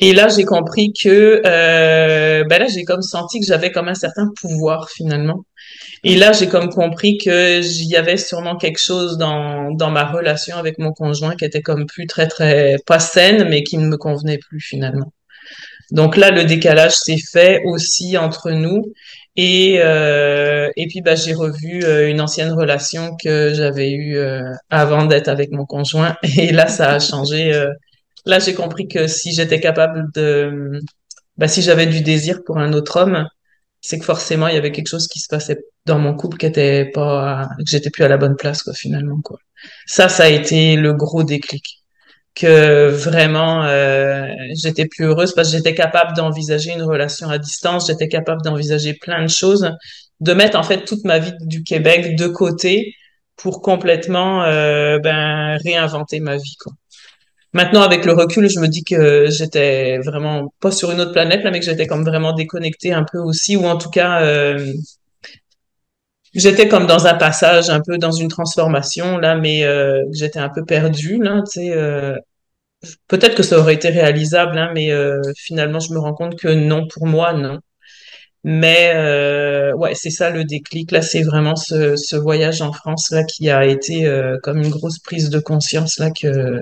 Et 0.00 0.12
là, 0.14 0.28
j'ai 0.28 0.44
compris 0.44 0.92
que, 0.92 1.42
euh, 1.46 2.44
ben 2.48 2.58
là, 2.60 2.66
j'ai 2.68 2.84
comme 2.84 3.02
senti 3.02 3.40
que 3.40 3.46
j'avais 3.46 3.70
comme 3.70 3.88
un 3.88 3.94
certain 3.94 4.30
pouvoir 4.40 4.88
finalement. 4.90 5.44
Et 6.04 6.16
là, 6.16 6.32
j'ai 6.32 6.48
comme 6.48 6.70
compris 6.70 7.18
que 7.18 7.60
j'y 7.62 7.96
avait 7.96 8.16
sûrement 8.16 8.56
quelque 8.56 8.78
chose 8.80 9.18
dans, 9.18 9.72
dans 9.72 9.90
ma 9.90 10.04
relation 10.10 10.56
avec 10.56 10.78
mon 10.78 10.92
conjoint 10.92 11.36
qui 11.36 11.44
était 11.44 11.62
comme 11.62 11.86
plus 11.86 12.06
très, 12.06 12.28
très, 12.28 12.76
pas 12.86 12.98
saine, 13.00 13.48
mais 13.48 13.62
qui 13.64 13.78
ne 13.78 13.86
me 13.88 13.96
convenait 13.98 14.38
plus 14.38 14.60
finalement. 14.60 15.12
Donc 15.92 16.16
là, 16.16 16.30
le 16.30 16.44
décalage 16.44 16.92
s'est 16.94 17.18
fait 17.32 17.62
aussi 17.64 18.16
entre 18.18 18.50
nous. 18.52 18.92
Et, 19.36 19.78
euh, 19.80 20.70
et 20.76 20.86
puis, 20.88 21.02
bah, 21.02 21.14
j'ai 21.14 21.34
revu 21.34 21.84
euh, 21.84 22.08
une 22.10 22.20
ancienne 22.20 22.52
relation 22.52 23.16
que 23.22 23.52
j'avais 23.54 23.90
eue 23.92 24.16
euh, 24.16 24.42
avant 24.70 25.04
d'être 25.06 25.28
avec 25.28 25.50
mon 25.52 25.66
conjoint. 25.66 26.16
Et 26.38 26.52
là, 26.52 26.66
ça 26.68 26.92
a 26.92 26.98
changé. 27.00 27.52
euh, 27.54 27.70
là, 28.26 28.38
j'ai 28.38 28.54
compris 28.54 28.88
que 28.88 29.06
si 29.06 29.32
j'étais 29.32 29.60
capable 29.60 30.10
de, 30.14 30.80
bah, 31.36 31.48
si 31.48 31.62
j'avais 31.62 31.86
du 31.86 32.02
désir 32.02 32.40
pour 32.44 32.58
un 32.58 32.72
autre 32.72 32.98
homme, 33.00 33.26
c'est 33.80 33.98
que 33.98 34.04
forcément, 34.04 34.48
il 34.48 34.54
y 34.54 34.58
avait 34.58 34.72
quelque 34.72 34.88
chose 34.88 35.08
qui 35.08 35.20
se 35.20 35.28
passait 35.28 35.58
dans 35.86 35.98
mon 35.98 36.14
couple 36.14 36.36
qui 36.38 36.46
était 36.46 36.86
pas, 36.92 37.48
que 37.58 37.70
j'étais 37.70 37.90
plus 37.90 38.04
à 38.04 38.08
la 38.08 38.18
bonne 38.18 38.36
place, 38.36 38.62
quoi, 38.62 38.74
finalement, 38.74 39.20
quoi. 39.22 39.38
Ça, 39.86 40.08
ça 40.08 40.24
a 40.24 40.28
été 40.28 40.76
le 40.76 40.92
gros 40.94 41.24
déclic 41.24 41.80
que 42.34 42.88
vraiment 42.88 43.64
euh, 43.64 44.26
j'étais 44.54 44.86
plus 44.86 45.06
heureuse 45.06 45.34
parce 45.34 45.50
que 45.50 45.56
j'étais 45.56 45.74
capable 45.74 46.14
d'envisager 46.16 46.72
une 46.72 46.82
relation 46.82 47.28
à 47.28 47.38
distance, 47.38 47.88
j'étais 47.88 48.08
capable 48.08 48.42
d'envisager 48.42 48.94
plein 48.94 49.22
de 49.22 49.28
choses, 49.28 49.70
de 50.20 50.32
mettre 50.34 50.58
en 50.58 50.62
fait 50.62 50.84
toute 50.84 51.04
ma 51.04 51.18
vie 51.18 51.32
du 51.40 51.64
Québec 51.64 52.16
de 52.16 52.28
côté 52.28 52.94
pour 53.36 53.62
complètement 53.62 54.44
euh, 54.44 54.98
ben 55.00 55.58
réinventer 55.64 56.20
ma 56.20 56.36
vie 56.36 56.56
quoi. 56.60 56.72
Maintenant 57.52 57.82
avec 57.82 58.04
le 58.04 58.12
recul, 58.12 58.48
je 58.48 58.60
me 58.60 58.68
dis 58.68 58.84
que 58.84 59.26
j'étais 59.28 59.98
vraiment 59.98 60.52
pas 60.60 60.70
sur 60.70 60.90
une 60.92 61.00
autre 61.00 61.12
planète 61.12 61.42
là, 61.42 61.50
mais 61.50 61.58
que 61.58 61.66
j'étais 61.66 61.86
comme 61.88 62.04
vraiment 62.04 62.32
déconnectée 62.32 62.92
un 62.92 63.04
peu 63.10 63.18
aussi 63.18 63.56
ou 63.56 63.64
en 63.66 63.76
tout 63.76 63.90
cas 63.90 64.22
euh, 64.22 64.72
J'étais 66.32 66.68
comme 66.68 66.86
dans 66.86 67.06
un 67.06 67.14
passage, 67.14 67.70
un 67.70 67.80
peu 67.80 67.98
dans 67.98 68.12
une 68.12 68.28
transformation 68.28 69.18
là, 69.18 69.34
mais 69.36 69.64
euh, 69.64 70.02
j'étais 70.12 70.38
un 70.38 70.48
peu 70.48 70.64
perdue 70.64 71.18
là, 71.22 71.42
tu 71.42 71.60
sais. 71.62 71.70
euh, 71.72 72.16
Peut-être 73.08 73.36
que 73.36 73.42
ça 73.42 73.58
aurait 73.58 73.74
été 73.74 73.90
réalisable, 73.90 74.58
hein, 74.58 74.70
mais 74.74 74.90
finalement, 75.38 75.80
je 75.80 75.92
me 75.92 75.98
rends 76.00 76.14
compte 76.14 76.36
que 76.38 76.48
non, 76.48 76.86
pour 76.88 77.06
moi, 77.06 77.32
non. 77.34 77.60
Mais 78.44 78.94
ouais, 79.76 79.94
c'est 79.94 80.10
ça 80.10 80.30
le 80.30 80.44
déclic. 80.44 80.90
Là, 80.92 81.02
c'est 81.02 81.22
vraiment 81.22 81.56
ce, 81.56 82.16
voyage 82.16 82.62
en 82.62 82.72
France 82.72 83.10
là 83.10 83.24
qui 83.24 83.50
a 83.50 83.66
été 83.66 84.08
comme 84.42 84.58
une 84.58 84.70
grosse 84.70 84.98
prise 85.00 85.30
de 85.30 85.40
conscience 85.40 85.98
là 85.98 86.10
que 86.10 86.60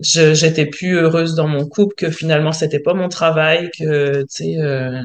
j'étais 0.00 0.66
plus 0.66 0.96
heureuse 0.96 1.34
dans 1.34 1.48
mon 1.48 1.66
couple, 1.68 1.94
que 1.96 2.10
finalement 2.10 2.52
c'était 2.52 2.80
pas 2.80 2.94
mon 2.94 3.08
travail, 3.08 3.70
que 3.78 4.22
tu 4.22 4.26
sais 4.28 4.58
euh, 4.58 5.02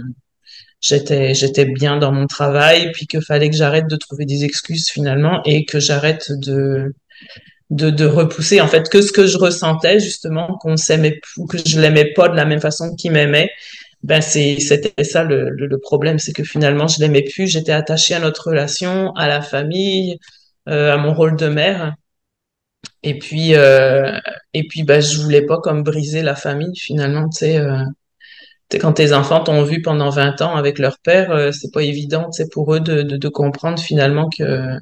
j'étais 0.82 1.34
j'étais 1.34 1.66
bien 1.66 1.98
dans 1.98 2.12
mon 2.12 2.28
travail, 2.28 2.92
puis 2.94 3.08
que 3.08 3.22
fallait 3.22 3.50
que 3.50 3.56
j'arrête 3.56 3.88
de 3.88 3.96
trouver 3.96 4.26
des 4.26 4.44
excuses 4.46 4.90
finalement 4.90 5.42
et 5.46 5.66
que 5.66 5.80
j'arrête 5.80 6.32
de 6.32 6.94
de, 7.72 7.90
de 7.92 8.06
repousser 8.06 8.62
en 8.62 8.68
fait 8.68 8.90
que 8.90 9.02
ce 9.02 9.12
que 9.12 9.28
je 9.28 9.38
ressentais 9.38 10.00
justement 10.00 10.58
qu'on 10.62 10.78
s'aimait 10.78 11.20
que 11.50 11.58
je 11.66 11.80
l'aimais 11.80 12.14
pas 12.16 12.30
de 12.30 12.36
la 12.36 12.46
même 12.46 12.62
façon 12.62 12.96
qu'il 12.96 13.12
m'aimait 13.12 13.52
ben 14.04 14.22
c'est 14.22 14.60
c'était 14.60 15.04
ça 15.04 15.24
le, 15.24 15.50
le, 15.50 15.68
le 15.68 15.80
problème, 15.80 16.20
c'est 16.20 16.34
que 16.34 16.44
finalement 16.44 16.88
je 16.88 17.00
l'aimais 17.00 17.24
plus, 17.24 17.48
j'étais 17.48 17.72
attachée 17.72 18.16
à 18.16 18.20
notre 18.20 18.50
relation, 18.50 19.12
à 19.16 19.28
la 19.28 19.42
famille, 19.42 20.18
euh, 20.70 20.94
à 20.94 20.98
mon 20.98 21.14
rôle 21.14 21.36
de 21.36 21.48
mère. 21.50 21.96
Et 23.04 23.18
puis 23.18 23.56
euh, 23.56 24.20
et 24.54 24.68
puis 24.68 24.84
ben 24.84 25.02
je 25.02 25.20
voulais 25.22 25.46
pas 25.46 25.60
comme 25.60 25.84
briser 25.84 26.22
la 26.22 26.36
famille 26.36 26.76
finalement, 26.78 27.30
tu 27.30 27.40
sais. 27.40 27.58
Euh, 27.58 27.84
quand 28.80 28.94
tes 28.94 29.14
enfants 29.14 29.44
t'ont 29.44 29.64
vu 29.64 29.82
pendant 29.82 30.10
20 30.10 30.42
ans 30.42 30.56
avec 30.56 30.80
leur 30.80 31.00
père, 31.00 31.32
euh, 31.32 31.52
c'est 31.52 31.72
pas 31.72 31.82
évident, 31.84 32.30
tu 32.30 32.48
pour 32.50 32.76
eux 32.76 32.80
de, 32.80 33.02
de, 33.02 33.30
comprendre 33.30 33.80
finalement 33.80 34.30
que 34.30 34.78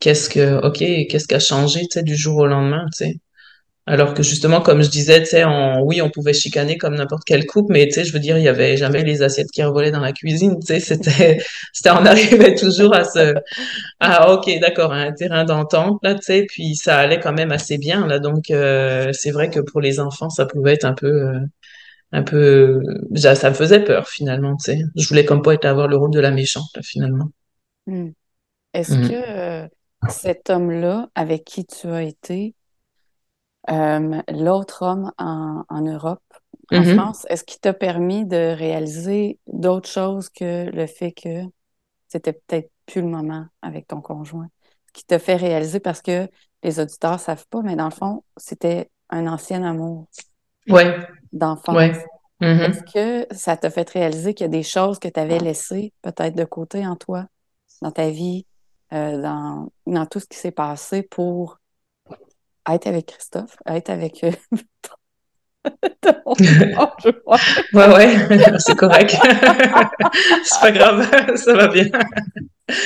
qu'est-ce 0.00 0.30
que, 0.30 0.66
ok, 0.66 0.78
qu'est-ce 1.08 1.28
qui 1.28 1.34
a 1.34 1.40
changé, 1.40 1.86
tu 1.90 2.02
du 2.02 2.16
jour 2.16 2.38
au 2.38 2.46
lendemain, 2.46 2.86
tu. 2.96 3.20
Alors 3.90 4.14
que 4.14 4.22
justement, 4.22 4.60
comme 4.60 4.82
je 4.82 4.88
disais, 4.88 5.18
tu 5.20 5.26
sais, 5.26 5.44
on, 5.44 5.82
oui, 5.82 6.00
on 6.00 6.10
pouvait 6.10 6.32
chicaner 6.32 6.78
comme 6.78 6.94
n'importe 6.94 7.24
quelle 7.24 7.44
couple, 7.44 7.72
mais 7.72 7.86
tu 7.88 7.94
sais, 7.94 8.04
je 8.04 8.12
veux 8.12 8.20
dire, 8.20 8.38
il 8.38 8.44
y 8.44 8.48
avait 8.48 8.76
jamais 8.76 9.02
les 9.02 9.22
assiettes 9.22 9.50
qui 9.50 9.64
revolaient 9.64 9.90
dans 9.90 10.00
la 10.00 10.12
cuisine, 10.12 10.58
tu 10.60 10.66
sais, 10.66 10.80
c'était, 10.80 11.38
c'était, 11.72 11.90
on 11.90 12.06
arrivait 12.06 12.54
toujours 12.54 12.94
à 12.94 13.02
se, 13.04 13.34
ah, 14.00 14.32
ok, 14.32 14.48
d'accord, 14.60 14.92
un 14.92 15.12
terrain 15.12 15.44
d'entente, 15.44 15.98
là, 16.04 16.14
tu 16.14 16.22
sais, 16.22 16.46
puis 16.48 16.76
ça 16.76 16.98
allait 16.98 17.20
quand 17.20 17.32
même 17.32 17.52
assez 17.52 17.78
bien, 17.78 18.06
là, 18.06 18.20
donc, 18.20 18.50
euh, 18.50 19.12
c'est 19.12 19.32
vrai 19.32 19.50
que 19.50 19.60
pour 19.60 19.80
les 19.80 20.00
enfants, 20.00 20.30
ça 20.30 20.46
pouvait 20.46 20.74
être 20.74 20.84
un 20.84 20.94
peu, 20.94 21.08
euh, 21.08 21.40
un 22.12 22.22
peu, 22.22 22.80
ça, 23.16 23.34
ça 23.34 23.50
me 23.50 23.54
faisait 23.54 23.84
peur, 23.84 24.08
finalement, 24.08 24.56
tu 24.56 24.72
sais. 24.72 24.78
Je 24.96 25.08
voulais 25.08 25.24
comme 25.24 25.42
pas 25.42 25.54
être 25.54 25.64
avoir 25.66 25.88
le 25.88 25.96
rôle 25.96 26.12
de 26.12 26.20
la 26.20 26.30
méchante, 26.30 26.70
là, 26.76 26.82
finalement. 26.84 27.30
Hmm. 27.86 28.10
Est-ce 28.74 28.94
Mm. 28.94 29.08
que 29.08 29.14
euh, 29.64 29.68
cet 30.08 30.50
homme-là, 30.50 31.10
avec 31.14 31.44
qui 31.44 31.66
tu 31.66 31.88
as 31.88 32.02
été, 32.02 32.54
l'autre 33.68 34.82
homme 34.84 35.12
en, 35.18 35.64
en 35.68 35.80
Europe, 35.82 36.22
en 36.72 36.84
Mhm. 36.84 36.84
France, 36.84 37.26
est-ce 37.28 37.44
qu'il 37.44 37.60
t'a 37.60 37.74
permis 37.74 38.26
de 38.26 38.54
réaliser 38.56 39.38
d'autres 39.46 39.88
choses 39.88 40.28
que 40.30 40.70
le 40.70 40.86
fait 40.86 41.12
que 41.12 41.42
c'était 42.08 42.34
peut-être 42.34 42.70
plus 42.86 43.02
le 43.02 43.08
moment 43.08 43.46
avec 43.62 43.88
ton 43.88 44.00
conjoint? 44.02 44.48
Ce 44.88 44.92
qui 44.94 45.04
t'a 45.04 45.18
fait 45.18 45.36
réaliser, 45.36 45.80
parce 45.80 46.02
que 46.02 46.28
les 46.62 46.80
auditeurs 46.80 47.20
savent 47.20 47.46
pas, 47.48 47.62
mais 47.62 47.76
dans 47.76 47.86
le 47.86 47.92
fond, 47.94 48.24
c'était 48.36 48.90
un 49.10 49.26
ancien 49.26 49.62
amour 49.64 50.08
Ouais, 50.68 51.06
d'enfance. 51.32 51.90
ouais. 51.90 51.92
Mhm. 52.40 52.72
Est-ce 52.72 52.82
que 52.94 53.28
ça 53.36 53.58
t'a 53.58 53.70
fait 53.70 53.90
réaliser 53.90 54.34
qu'il 54.34 54.44
y 54.46 54.48
a 54.48 54.50
des 54.50 54.64
choses 54.64 55.00
que 55.00 55.08
tu 55.08 55.20
avais 55.20 55.40
laissées 55.40 55.94
peut-être 56.02 56.36
de 56.36 56.44
côté 56.46 56.86
en 56.86 56.96
toi, 56.96 57.26
dans 57.82 57.92
ta 57.92 58.10
vie, 58.10 58.46
euh, 58.94 59.22
dans, 59.22 59.72
dans 59.86 60.06
tout 60.06 60.20
ce 60.20 60.26
qui 60.26 60.38
s'est 60.38 60.52
passé 60.52 61.04
pour 61.04 61.59
être 62.68 62.86
avec 62.86 63.06
Christophe, 63.06 63.56
être 63.66 63.90
avec 63.90 64.24
ton 66.00 66.34
conjoint? 66.72 67.40
Ouais, 67.72 67.88
ouais, 67.88 68.58
c'est 68.58 68.76
correct. 68.76 69.16
C'est 70.44 70.60
pas 70.60 70.72
grave, 70.72 71.36
ça 71.36 71.54
va 71.54 71.68
bien. 71.68 71.86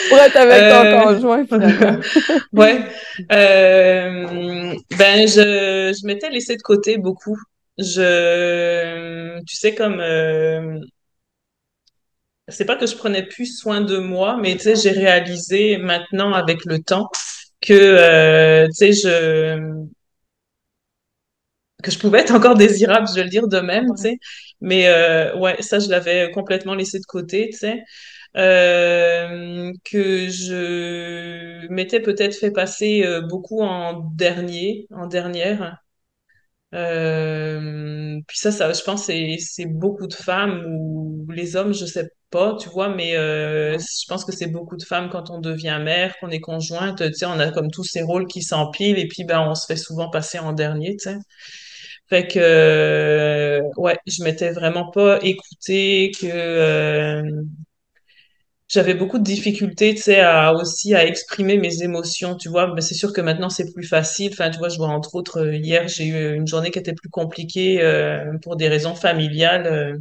Pour 0.08 0.18
être 0.18 0.36
avec 0.36 0.68
ton 0.68 0.86
Euh, 0.86 1.04
conjoint, 1.14 1.46
finalement. 1.46 1.98
Ouais, 2.52 2.80
euh, 3.32 4.74
ben 4.98 5.28
je, 5.28 5.94
je 6.00 6.06
m'étais 6.06 6.30
laissé 6.30 6.56
de 6.56 6.62
côté 6.62 6.96
beaucoup. 6.98 7.38
Je, 7.78 9.38
tu 9.46 9.56
sais, 9.56 9.74
comme, 9.74 10.00
euh, 10.00 10.78
c'est 12.48 12.64
pas 12.66 12.76
que 12.76 12.86
je 12.86 12.96
prenais 12.96 13.22
plus 13.26 13.58
soin 13.58 13.80
de 13.80 13.98
moi, 13.98 14.36
mais 14.40 14.52
tu 14.56 14.60
sais, 14.60 14.76
j'ai 14.76 14.90
réalisé 14.90 15.78
maintenant 15.78 16.32
avec 16.32 16.64
le 16.66 16.78
temps 16.80 17.08
que, 17.64 17.72
euh, 17.74 18.66
tu 18.68 18.74
sais, 18.74 18.92
je, 18.94 19.84
que 21.82 21.90
je 21.90 21.98
pouvais 21.98 22.20
être 22.20 22.34
encore 22.34 22.54
désirable, 22.56 23.06
je 23.08 23.14
vais 23.14 23.24
le 23.24 23.28
dire 23.30 23.46
de 23.48 23.60
même, 23.60 23.86
tu 23.96 24.02
sais. 24.02 24.18
Mais 24.60 24.88
euh, 24.88 25.36
ouais, 25.38 25.60
ça, 25.62 25.78
je 25.78 25.88
l'avais 25.90 26.30
complètement 26.32 26.74
laissé 26.74 26.98
de 26.98 27.04
côté, 27.06 27.50
tu 27.52 27.58
sais. 27.58 27.82
Euh, 28.36 29.72
que 29.84 30.28
je 30.28 31.66
m'étais 31.68 32.00
peut-être 32.00 32.36
fait 32.36 32.50
passer 32.52 33.04
euh, 33.06 33.22
beaucoup 33.22 33.62
en 33.62 34.00
dernier, 34.14 34.88
en 34.92 35.06
dernière. 35.06 35.83
Euh, 36.74 38.20
puis 38.26 38.38
ça, 38.38 38.50
ça, 38.52 38.72
je 38.72 38.82
pense, 38.82 39.04
c'est 39.06 39.36
c'est 39.38 39.66
beaucoup 39.66 40.06
de 40.08 40.14
femmes 40.14 40.64
ou 40.68 41.26
les 41.30 41.54
hommes, 41.56 41.72
je 41.72 41.84
sais 41.86 42.08
pas, 42.30 42.56
tu 42.60 42.68
vois, 42.68 42.88
mais 42.88 43.16
euh, 43.16 43.78
je 43.78 44.06
pense 44.08 44.24
que 44.24 44.32
c'est 44.32 44.48
beaucoup 44.48 44.76
de 44.76 44.82
femmes 44.84 45.08
quand 45.10 45.30
on 45.30 45.38
devient 45.40 45.78
mère, 45.82 46.16
qu'on 46.18 46.30
est 46.30 46.40
conjointe, 46.40 46.98
tu 46.98 47.12
sais, 47.14 47.26
on 47.26 47.38
a 47.38 47.52
comme 47.52 47.70
tous 47.70 47.84
ces 47.84 48.02
rôles 48.02 48.26
qui 48.26 48.42
s'empilent 48.42 48.98
et 48.98 49.06
puis 49.08 49.24
ben 49.24 49.40
on 49.48 49.54
se 49.54 49.66
fait 49.66 49.76
souvent 49.76 50.10
passer 50.10 50.38
en 50.40 50.52
dernier, 50.52 50.96
tu 50.96 51.10
sais. 51.10 51.16
Fait 52.08 52.26
que, 52.28 52.38
euh, 52.38 53.60
ouais, 53.76 53.96
je 54.06 54.22
m'étais 54.24 54.50
vraiment 54.52 54.90
pas 54.90 55.18
écoutée, 55.22 56.10
que 56.20 56.26
euh, 56.26 57.22
j'avais 58.74 58.94
beaucoup 58.94 59.18
de 59.18 59.24
difficultés, 59.24 59.94
tu 59.94 60.02
sais, 60.02 60.20
à 60.20 60.52
aussi 60.54 60.94
à 60.94 61.06
exprimer 61.06 61.58
mes 61.58 61.82
émotions, 61.82 62.36
tu 62.36 62.48
vois. 62.50 62.74
Mais 62.74 62.80
c'est 62.82 62.94
sûr 62.94 63.12
que 63.12 63.20
maintenant 63.20 63.50
c'est 63.50 63.72
plus 63.72 63.84
facile. 63.86 64.30
Enfin, 64.32 64.50
tu 64.50 64.58
vois, 64.58 64.68
je 64.68 64.76
vois 64.78 64.88
entre 64.88 65.14
autres 65.14 65.38
euh, 65.40 65.56
hier 65.56 65.88
j'ai 65.88 66.06
eu 66.06 66.34
une 66.36 66.46
journée 66.46 66.70
qui 66.70 66.78
était 66.80 66.94
plus 66.94 67.10
compliquée 67.10 67.80
euh, 67.82 68.32
pour 68.42 68.56
des 68.56 68.68
raisons 68.68 68.94
familiales. 68.94 69.66
euh, 69.66 69.96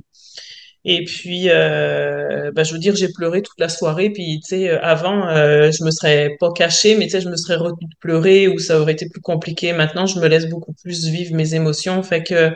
et 0.86 1.06
puis, 1.06 1.50
euh, 1.50 2.52
bah, 2.54 2.64
je 2.64 2.74
veux 2.74 2.80
dire, 2.80 2.94
j'ai 2.96 3.08
pleuré 3.14 3.42
toute 3.42 3.58
la 3.60 3.70
soirée. 3.70 4.10
Puis, 4.10 4.42
tu 4.42 4.50
sais, 4.50 4.70
euh, 4.70 4.80
avant, 4.82 5.28
euh, 5.30 5.72
je 5.72 5.82
me 5.86 5.92
serais 5.92 6.36
pas 6.42 6.52
cachée, 6.52 6.98
mais 6.98 7.06
tu 7.06 7.12
sais, 7.12 7.22
je 7.22 7.30
me 7.30 7.38
serais 7.38 7.56
retenue 7.56 7.88
de 7.90 7.96
pleurer 8.02 8.50
ou 8.50 8.60
ça 8.60 8.80
aurait 8.82 8.92
été 8.94 9.08
plus 9.10 9.22
compliqué. 9.22 9.72
Maintenant, 9.74 10.06
je 10.08 10.20
me 10.20 10.28
laisse 10.28 10.48
beaucoup 10.50 10.74
plus 10.84 11.06
vivre 11.08 11.36
mes 11.36 11.56
émotions. 11.56 12.04
Fait 12.04 12.22
que 12.24 12.52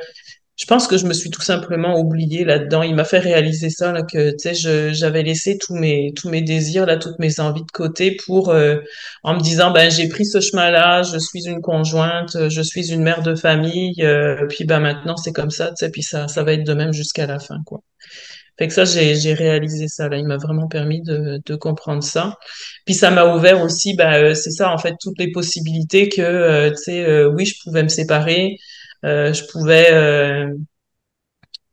je 0.58 0.66
pense 0.66 0.88
que 0.88 0.98
je 0.98 1.06
me 1.06 1.14
suis 1.14 1.30
tout 1.30 1.42
simplement 1.42 2.00
oubliée 2.00 2.44
là-dedans. 2.44 2.82
Il 2.82 2.96
m'a 2.96 3.06
fait 3.06 3.20
réaliser 3.20 3.70
ça, 3.70 3.92
là, 3.92 4.02
que, 4.02 4.32
tu 4.32 4.56
sais, 4.56 4.94
j'avais 4.94 5.24
laissé 5.24 5.58
tous 5.58 5.76
mes, 5.76 6.14
tous 6.16 6.30
mes 6.30 6.42
désirs, 6.42 6.86
là, 6.86 6.98
toutes 6.98 7.20
mes 7.20 7.40
envies 7.40 7.64
de 7.64 7.72
côté 7.72 8.18
pour, 8.26 8.50
euh, 8.50 8.78
en 9.24 9.36
me 9.36 9.42
disant, 9.42 9.72
ben, 9.72 9.92
j'ai 9.92 10.08
pris 10.10 10.26
ce 10.26 10.42
chemin-là, 10.42 11.04
je 11.04 11.20
suis 11.20 11.48
une 11.48 11.62
conjointe, 11.62 12.50
je 12.50 12.62
suis 12.62 12.92
une 12.92 13.04
mère 13.04 13.22
de 13.22 13.36
famille, 13.36 13.94
euh, 14.02 14.48
puis, 14.50 14.66
ben, 14.66 14.80
maintenant, 14.80 15.16
c'est 15.16 15.34
comme 15.34 15.52
ça, 15.52 15.68
tu 15.68 15.76
sais, 15.78 15.92
puis 15.92 16.04
ça, 16.04 16.28
ça 16.28 16.44
va 16.44 16.54
être 16.54 16.66
de 16.66 16.74
même 16.74 16.92
jusqu'à 16.94 17.28
la 17.28 17.40
fin, 17.40 17.62
quoi. 17.66 17.82
Fait 18.58 18.68
que 18.68 18.74
ça, 18.74 18.86
j'ai, 18.86 19.34
réalisé 19.34 19.88
ça, 19.88 20.10
là. 20.10 20.18
Il 20.18 20.26
m'a 20.26 20.38
vraiment 20.38 20.68
permis 20.68 21.02
de, 21.02 21.40
de 21.46 21.56
comprendre 21.56 22.04
ça. 22.04 22.38
Puis 22.86 22.96
ça 22.96 23.12
m'a 23.12 23.36
ouvert 23.36 23.62
aussi, 23.62 23.96
bah, 23.96 24.16
euh, 24.18 24.34
c'est 24.34 24.52
ça, 24.52 24.72
en 24.72 24.78
fait, 24.80 24.96
toutes 25.00 25.20
les 25.20 25.32
possibilités 25.32 26.10
que, 26.10 26.22
euh, 26.22 26.72
tu 26.72 26.78
sais, 26.78 27.06
euh, 27.06 27.30
oui, 27.30 27.46
je 27.46 27.56
pouvais 27.64 27.84
me 27.84 27.88
séparer, 27.90 28.58
je 29.04 29.42
pouvais 29.51 29.92
euh, 29.94 30.54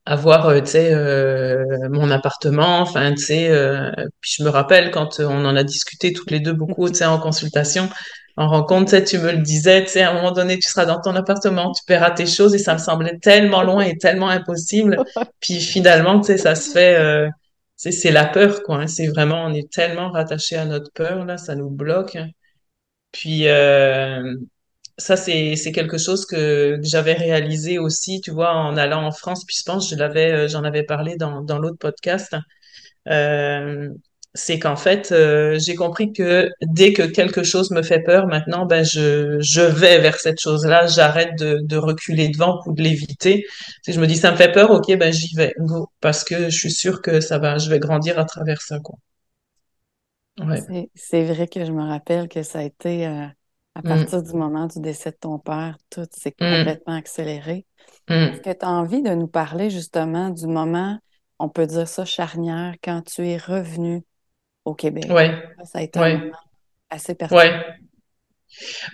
avoir, 0.07 0.47
euh, 0.49 0.61
tu 0.61 0.66
sais, 0.73 0.93
euh, 0.93 1.64
mon 1.90 2.11
appartement, 2.11 2.81
enfin, 2.81 3.12
tu 3.14 3.25
sais, 3.25 3.49
euh, 3.50 3.90
puis 4.21 4.33
je 4.38 4.45
me 4.45 4.50
rappelle 4.50 4.90
quand 4.90 5.19
on 5.21 5.45
en 5.45 5.57
a 5.57 5.64
discuté 5.64 6.12
toutes 6.12 6.31
les 6.31 6.40
deux 6.40 6.52
beaucoup, 6.52 6.88
tu 6.90 6.97
sais, 6.97 7.07
en 7.07 7.19
consultation, 7.19 7.88
en 8.37 8.49
rencontre, 8.49 8.99
tu 8.99 9.19
me 9.19 9.33
le 9.33 9.38
disais, 9.38 9.83
tu 9.85 9.90
sais, 9.90 10.02
à 10.02 10.11
un 10.11 10.14
moment 10.14 10.33
donné, 10.33 10.59
tu 10.59 10.69
seras 10.69 10.85
dans 10.87 11.00
ton 11.00 11.14
appartement, 11.16 11.73
tu 11.73 11.83
paieras 11.87 12.11
tes 12.11 12.26
choses 12.26 12.54
et 12.54 12.59
ça 12.59 12.75
me 12.75 12.78
semblait 12.78 13.19
tellement 13.23 13.62
loin 13.62 13.83
et 13.85 13.97
tellement 13.97 14.28
impossible. 14.28 14.99
Puis 15.40 15.61
finalement, 15.61 16.21
tu 16.21 16.26
sais, 16.26 16.38
ça 16.38 16.54
se 16.54 16.71
fait, 16.73 16.97
euh, 16.99 17.28
c'est 17.76 17.93
c'est 17.93 18.11
la 18.12 18.26
peur, 18.26 18.62
quoi. 18.62 18.78
hein. 18.83 18.87
C'est 18.87 19.07
vraiment, 19.09 19.45
on 19.47 19.54
est 19.54 19.71
tellement 19.73 20.11
rattaché 20.11 20.57
à 20.57 20.64
notre 20.66 20.90
peur, 20.93 21.25
là, 21.25 21.38
ça 21.38 21.54
nous 21.54 21.71
bloque. 21.71 22.19
Puis 23.12 23.49
euh, 23.49 24.35
ça, 24.99 25.17
c'est 25.17 25.57
c'est 25.57 25.73
quelque 25.73 25.99
chose 25.99 26.27
que, 26.27 26.77
que 26.77 26.87
j'avais 26.87 27.15
réalisé 27.15 27.79
aussi, 27.79 28.21
tu 28.21 28.31
vois, 28.31 28.53
en 28.55 28.77
allant 28.77 29.05
en 29.07 29.13
France. 29.13 29.45
Puis 29.47 29.57
je 29.59 29.65
pense, 29.65 29.91
je 29.91 29.97
l'avais, 29.97 30.33
euh, 30.33 30.49
j'en 30.49 30.65
avais 30.65 30.85
parlé 30.85 31.17
dans 31.17 31.43
dans 31.43 31.59
l'autre 31.59 31.79
podcast. 31.79 32.37
Euh, 33.09 33.91
c'est 34.35 34.59
qu'en 34.59 34.77
fait, 34.77 35.13
euh, 35.13 35.59
j'ai 35.61 35.75
compris 35.77 36.13
que 36.13 36.51
dès 36.63 36.93
que 36.93 37.03
quelque 37.03 37.45
chose 37.45 37.71
me 37.71 37.83
fait 37.83 38.01
peur, 38.03 38.27
maintenant, 38.27 38.67
ben 38.67 38.85
je 38.85 39.39
je 39.41 39.61
vais 39.63 40.01
vers 40.01 40.19
cette 40.19 40.41
chose-là. 40.41 40.87
J'arrête 40.87 41.39
de 41.39 41.61
de 41.63 41.77
reculer 41.77 42.29
devant 42.29 42.61
ou 42.67 42.73
de 42.75 42.83
l'éviter. 42.83 43.45
Si 43.85 43.93
je 43.93 44.01
me 44.01 44.07
dis 44.07 44.17
ça 44.17 44.33
me 44.33 44.37
fait 44.37 44.53
peur, 44.53 44.71
ok, 44.71 44.97
ben 44.99 45.13
j'y 45.13 45.35
vais, 45.37 45.55
parce 46.01 46.25
que 46.25 46.51
je 46.51 46.57
suis 46.59 46.73
sûre 46.73 47.03
que 47.03 47.21
ça 47.21 47.39
va, 47.39 47.59
je 47.59 47.71
vais 47.71 47.79
grandir 47.79 48.19
à 48.19 48.25
travers 48.25 48.63
ça, 48.63 48.79
quoi. 48.81 48.97
Ouais. 50.39 50.61
C'est, 50.67 50.91
c'est 50.95 51.25
vrai 51.25 51.47
que 51.47 51.65
je 51.65 51.73
me 51.73 51.83
rappelle 51.83 52.29
que 52.29 52.43
ça 52.43 52.61
a 52.61 52.63
été 52.63 53.07
euh, 53.07 53.27
à 53.75 53.83
Mm, 53.83 53.88
partir 53.88 54.23
du 54.23 54.33
moment 54.35 54.66
du 54.66 54.81
décès 54.81 55.11
de 55.11 55.16
ton 55.16 55.38
père, 55.38 55.76
tout 55.90 56.07
s'est 56.12 56.35
mm, 56.40 56.57
complètement 56.59 56.95
accéléré. 56.95 57.66
Est-ce 58.09 58.38
mm. 58.38 58.43
que 58.43 58.52
tu 58.52 58.64
as 58.64 58.69
envie 58.71 59.02
de 59.02 59.11
nous 59.11 59.26
parler 59.26 59.71
justement 59.71 60.31
du 60.31 60.47
moment, 60.47 60.99
on 61.38 61.49
peut 61.49 61.66
dire 61.66 61.88
ça, 61.88 62.04
charnière, 62.04 62.75
quand 62.83 63.02
tu 63.02 63.26
es 63.26 63.37
revenu 63.37 64.02
au 64.64 64.75
Québec? 64.75 65.07
Ouais, 65.11 65.33
Ça, 65.64 65.78
a 65.78 65.83
été 65.83 65.99
un 65.99 66.19
moment 66.19 66.37
assez 66.90 67.14
particulier. 67.14 67.50
ouais. 67.50 67.64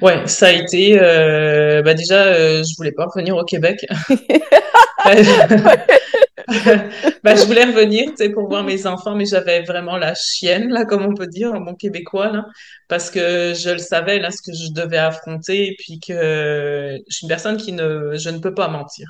Ouais, 0.00 0.26
ça 0.26 0.46
a 0.46 0.52
été 0.52 0.98
euh, 0.98 1.82
bah 1.82 1.92
déjà 1.92 2.24
euh, 2.28 2.62
je 2.62 2.74
voulais 2.78 2.92
pas 2.92 3.04
revenir 3.04 3.36
au 3.36 3.44
Québec. 3.44 3.84
Bah, 7.24 7.34
je 7.36 7.44
voulais 7.44 7.64
revenir, 7.64 8.10
pour 8.34 8.48
voir 8.48 8.64
mes 8.64 8.86
enfants, 8.86 9.14
mais 9.14 9.24
j'avais 9.26 9.62
vraiment 9.62 9.96
la 9.96 10.14
chienne, 10.14 10.68
là, 10.70 10.84
comme 10.84 11.04
on 11.04 11.14
peut 11.14 11.26
dire, 11.28 11.52
bon 11.60 11.74
québécois, 11.74 12.44
parce 12.88 13.10
que 13.10 13.54
je 13.54 13.70
le 13.70 13.78
savais, 13.78 14.18
là, 14.18 14.30
ce 14.30 14.42
que 14.42 14.52
je 14.56 14.72
devais 14.72 14.98
affronter, 14.98 15.68
et 15.68 15.76
puis 15.78 16.00
que 16.00 16.96
je 17.08 17.14
suis 17.14 17.24
une 17.24 17.28
personne 17.28 17.56
qui 17.56 17.72
ne, 17.72 18.14
je 18.16 18.30
ne 18.30 18.38
peux 18.38 18.54
pas 18.54 18.68
mentir. 18.68 19.06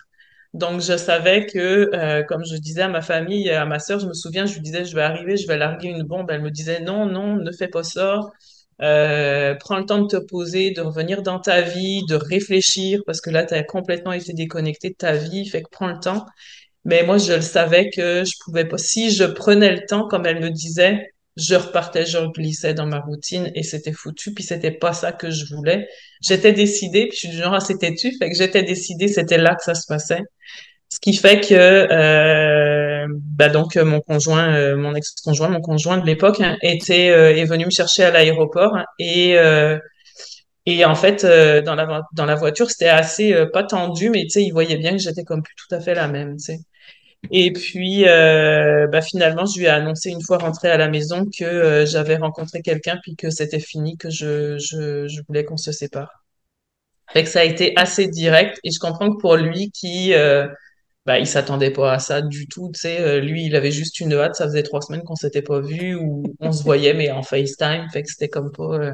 Donc, 0.54 0.80
je 0.82 0.96
savais 0.96 1.46
que, 1.46 1.90
euh, 1.94 2.24
comme 2.24 2.44
je 2.44 2.56
disais 2.56 2.82
à 2.82 2.88
ma 2.88 3.02
famille, 3.02 3.50
à 3.50 3.64
ma 3.66 3.78
sœur, 3.80 4.00
je 4.00 4.06
me 4.06 4.14
souviens, 4.14 4.46
je 4.46 4.54
lui 4.54 4.62
disais, 4.62 4.84
je 4.84 4.94
vais 4.96 5.02
arriver, 5.02 5.36
je 5.36 5.46
vais 5.48 5.56
larguer 5.58 5.88
une 5.88 6.02
bombe. 6.04 6.30
Elle 6.30 6.42
me 6.42 6.50
disait, 6.50 6.80
non, 6.80 7.06
non, 7.06 7.36
ne 7.36 7.52
fais 7.52 7.68
pas 7.68 7.84
ça. 7.84 8.20
Euh, 8.82 9.54
prends 9.56 9.78
le 9.78 9.84
temps 9.84 10.00
de 10.00 10.06
te 10.08 10.16
poser, 10.16 10.70
de 10.70 10.80
revenir 10.80 11.22
dans 11.22 11.38
ta 11.38 11.60
vie, 11.60 12.02
de 12.08 12.14
réfléchir, 12.16 13.00
parce 13.06 13.20
que 13.20 13.30
là, 13.30 13.44
tu 13.44 13.54
as 13.54 13.62
complètement 13.62 14.12
été 14.12 14.32
déconnecté 14.32 14.90
de 14.90 14.94
ta 14.96 15.12
vie, 15.12 15.46
fait 15.48 15.62
que 15.62 15.68
prends 15.70 15.88
le 15.88 16.00
temps. 16.00 16.26
Mais 16.84 17.02
moi, 17.04 17.18
je 17.18 17.34
le 17.34 17.40
savais 17.42 17.90
que 17.90 18.24
je 18.24 18.32
pouvais 18.44 18.64
pas. 18.66 18.78
Si 18.78 19.10
je 19.10 19.24
prenais 19.24 19.72
le 19.72 19.86
temps, 19.86 20.08
comme 20.08 20.26
elle 20.26 20.40
me 20.40 20.50
disait, 20.50 21.12
je 21.36 21.54
repartais, 21.54 22.06
je 22.06 22.18
glissais 22.32 22.74
dans 22.74 22.86
ma 22.86 23.00
routine 23.00 23.50
et 23.54 23.62
c'était 23.62 23.92
foutu. 23.92 24.34
Puis 24.34 24.44
c'était 24.44 24.70
pas 24.72 24.92
ça 24.92 25.12
que 25.12 25.30
je 25.30 25.54
voulais. 25.54 25.86
J'étais 26.22 26.52
décidée, 26.52 27.06
puis 27.08 27.12
je 27.14 27.18
suis 27.20 27.28
du 27.28 27.36
genre, 27.36 27.54
ah, 27.54 27.60
c'était 27.60 27.94
tu, 27.94 28.12
fait 28.18 28.30
que 28.30 28.36
j'étais 28.36 28.62
décidée, 28.62 29.08
c'était 29.08 29.38
là 29.38 29.54
que 29.54 29.62
ça 29.64 29.74
se 29.74 29.86
passait. 29.86 30.20
Ce 30.88 30.98
qui 31.00 31.14
fait 31.14 31.40
que, 31.40 31.54
euh, 31.54 33.06
bah 33.10 33.48
donc 33.48 33.76
mon 33.76 34.00
conjoint, 34.00 34.54
euh, 34.54 34.76
mon 34.76 34.94
ex-conjoint, 34.94 35.48
mon 35.48 35.60
conjoint 35.60 35.98
de 35.98 36.06
l'époque 36.06 36.40
hein, 36.40 36.56
était 36.62 37.10
euh, 37.10 37.34
est 37.36 37.44
venu 37.44 37.66
me 37.66 37.70
chercher 37.70 38.02
à 38.04 38.10
l'aéroport 38.10 38.74
hein, 38.76 38.84
et 38.98 39.38
euh, 39.38 39.78
et 40.66 40.84
en 40.84 40.94
fait 40.94 41.24
dans 41.64 41.74
la 41.74 42.02
dans 42.14 42.26
la 42.26 42.34
voiture 42.34 42.70
c'était 42.70 42.88
assez 42.88 43.34
pas 43.52 43.64
tendu 43.64 44.10
mais 44.10 44.22
tu 44.24 44.30
sais 44.30 44.42
il 44.44 44.52
voyait 44.52 44.76
bien 44.76 44.92
que 44.92 44.98
j'étais 44.98 45.24
comme 45.24 45.42
plus 45.42 45.54
tout 45.56 45.74
à 45.74 45.80
fait 45.80 45.94
la 45.94 46.08
même 46.08 46.36
tu 46.36 46.44
sais. 46.44 46.58
Et 47.30 47.52
puis 47.52 48.04
bah 48.04 49.02
finalement 49.02 49.46
je 49.46 49.58
lui 49.58 49.66
ai 49.66 49.68
annoncé 49.68 50.10
une 50.10 50.22
fois 50.22 50.38
rentrée 50.38 50.70
à 50.70 50.76
la 50.78 50.88
maison 50.88 51.26
que 51.38 51.84
j'avais 51.86 52.16
rencontré 52.16 52.62
quelqu'un 52.62 52.98
puis 53.02 53.16
que 53.16 53.30
c'était 53.30 53.60
fini 53.60 53.96
que 53.96 54.10
je 54.10 54.58
je 54.58 55.06
je 55.08 55.20
voulais 55.28 55.44
qu'on 55.44 55.56
se 55.58 55.72
sépare. 55.72 56.24
Fait 57.12 57.24
que 57.24 57.28
ça 57.28 57.40
a 57.40 57.44
été 57.44 57.72
assez 57.76 58.08
direct 58.08 58.58
et 58.64 58.70
je 58.70 58.78
comprends 58.78 59.12
que 59.12 59.20
pour 59.20 59.36
lui 59.36 59.70
qui 59.70 60.14
bah, 61.06 61.18
il 61.18 61.26
s'attendait 61.26 61.70
pas 61.70 61.92
à 61.94 61.98
ça 61.98 62.22
du 62.22 62.46
tout, 62.46 62.70
tu 62.74 62.80
sais. 62.80 63.00
Euh, 63.00 63.20
lui, 63.20 63.44
il 63.46 63.56
avait 63.56 63.70
juste 63.70 64.00
une 64.00 64.12
hâte. 64.12 64.34
Ça 64.36 64.44
faisait 64.46 64.62
trois 64.62 64.80
semaines 64.82 65.02
qu'on 65.02 65.16
s'était 65.16 65.42
pas 65.42 65.60
vu 65.60 65.96
ou 65.96 66.22
on 66.40 66.52
se 66.52 66.62
voyait, 66.62 66.94
mais 66.94 67.10
en 67.10 67.22
FaceTime. 67.22 67.88
Fait 67.92 68.02
que 68.02 68.08
c'était 68.10 68.28
comme 68.28 68.52
pas, 68.52 68.74
euh, 68.74 68.92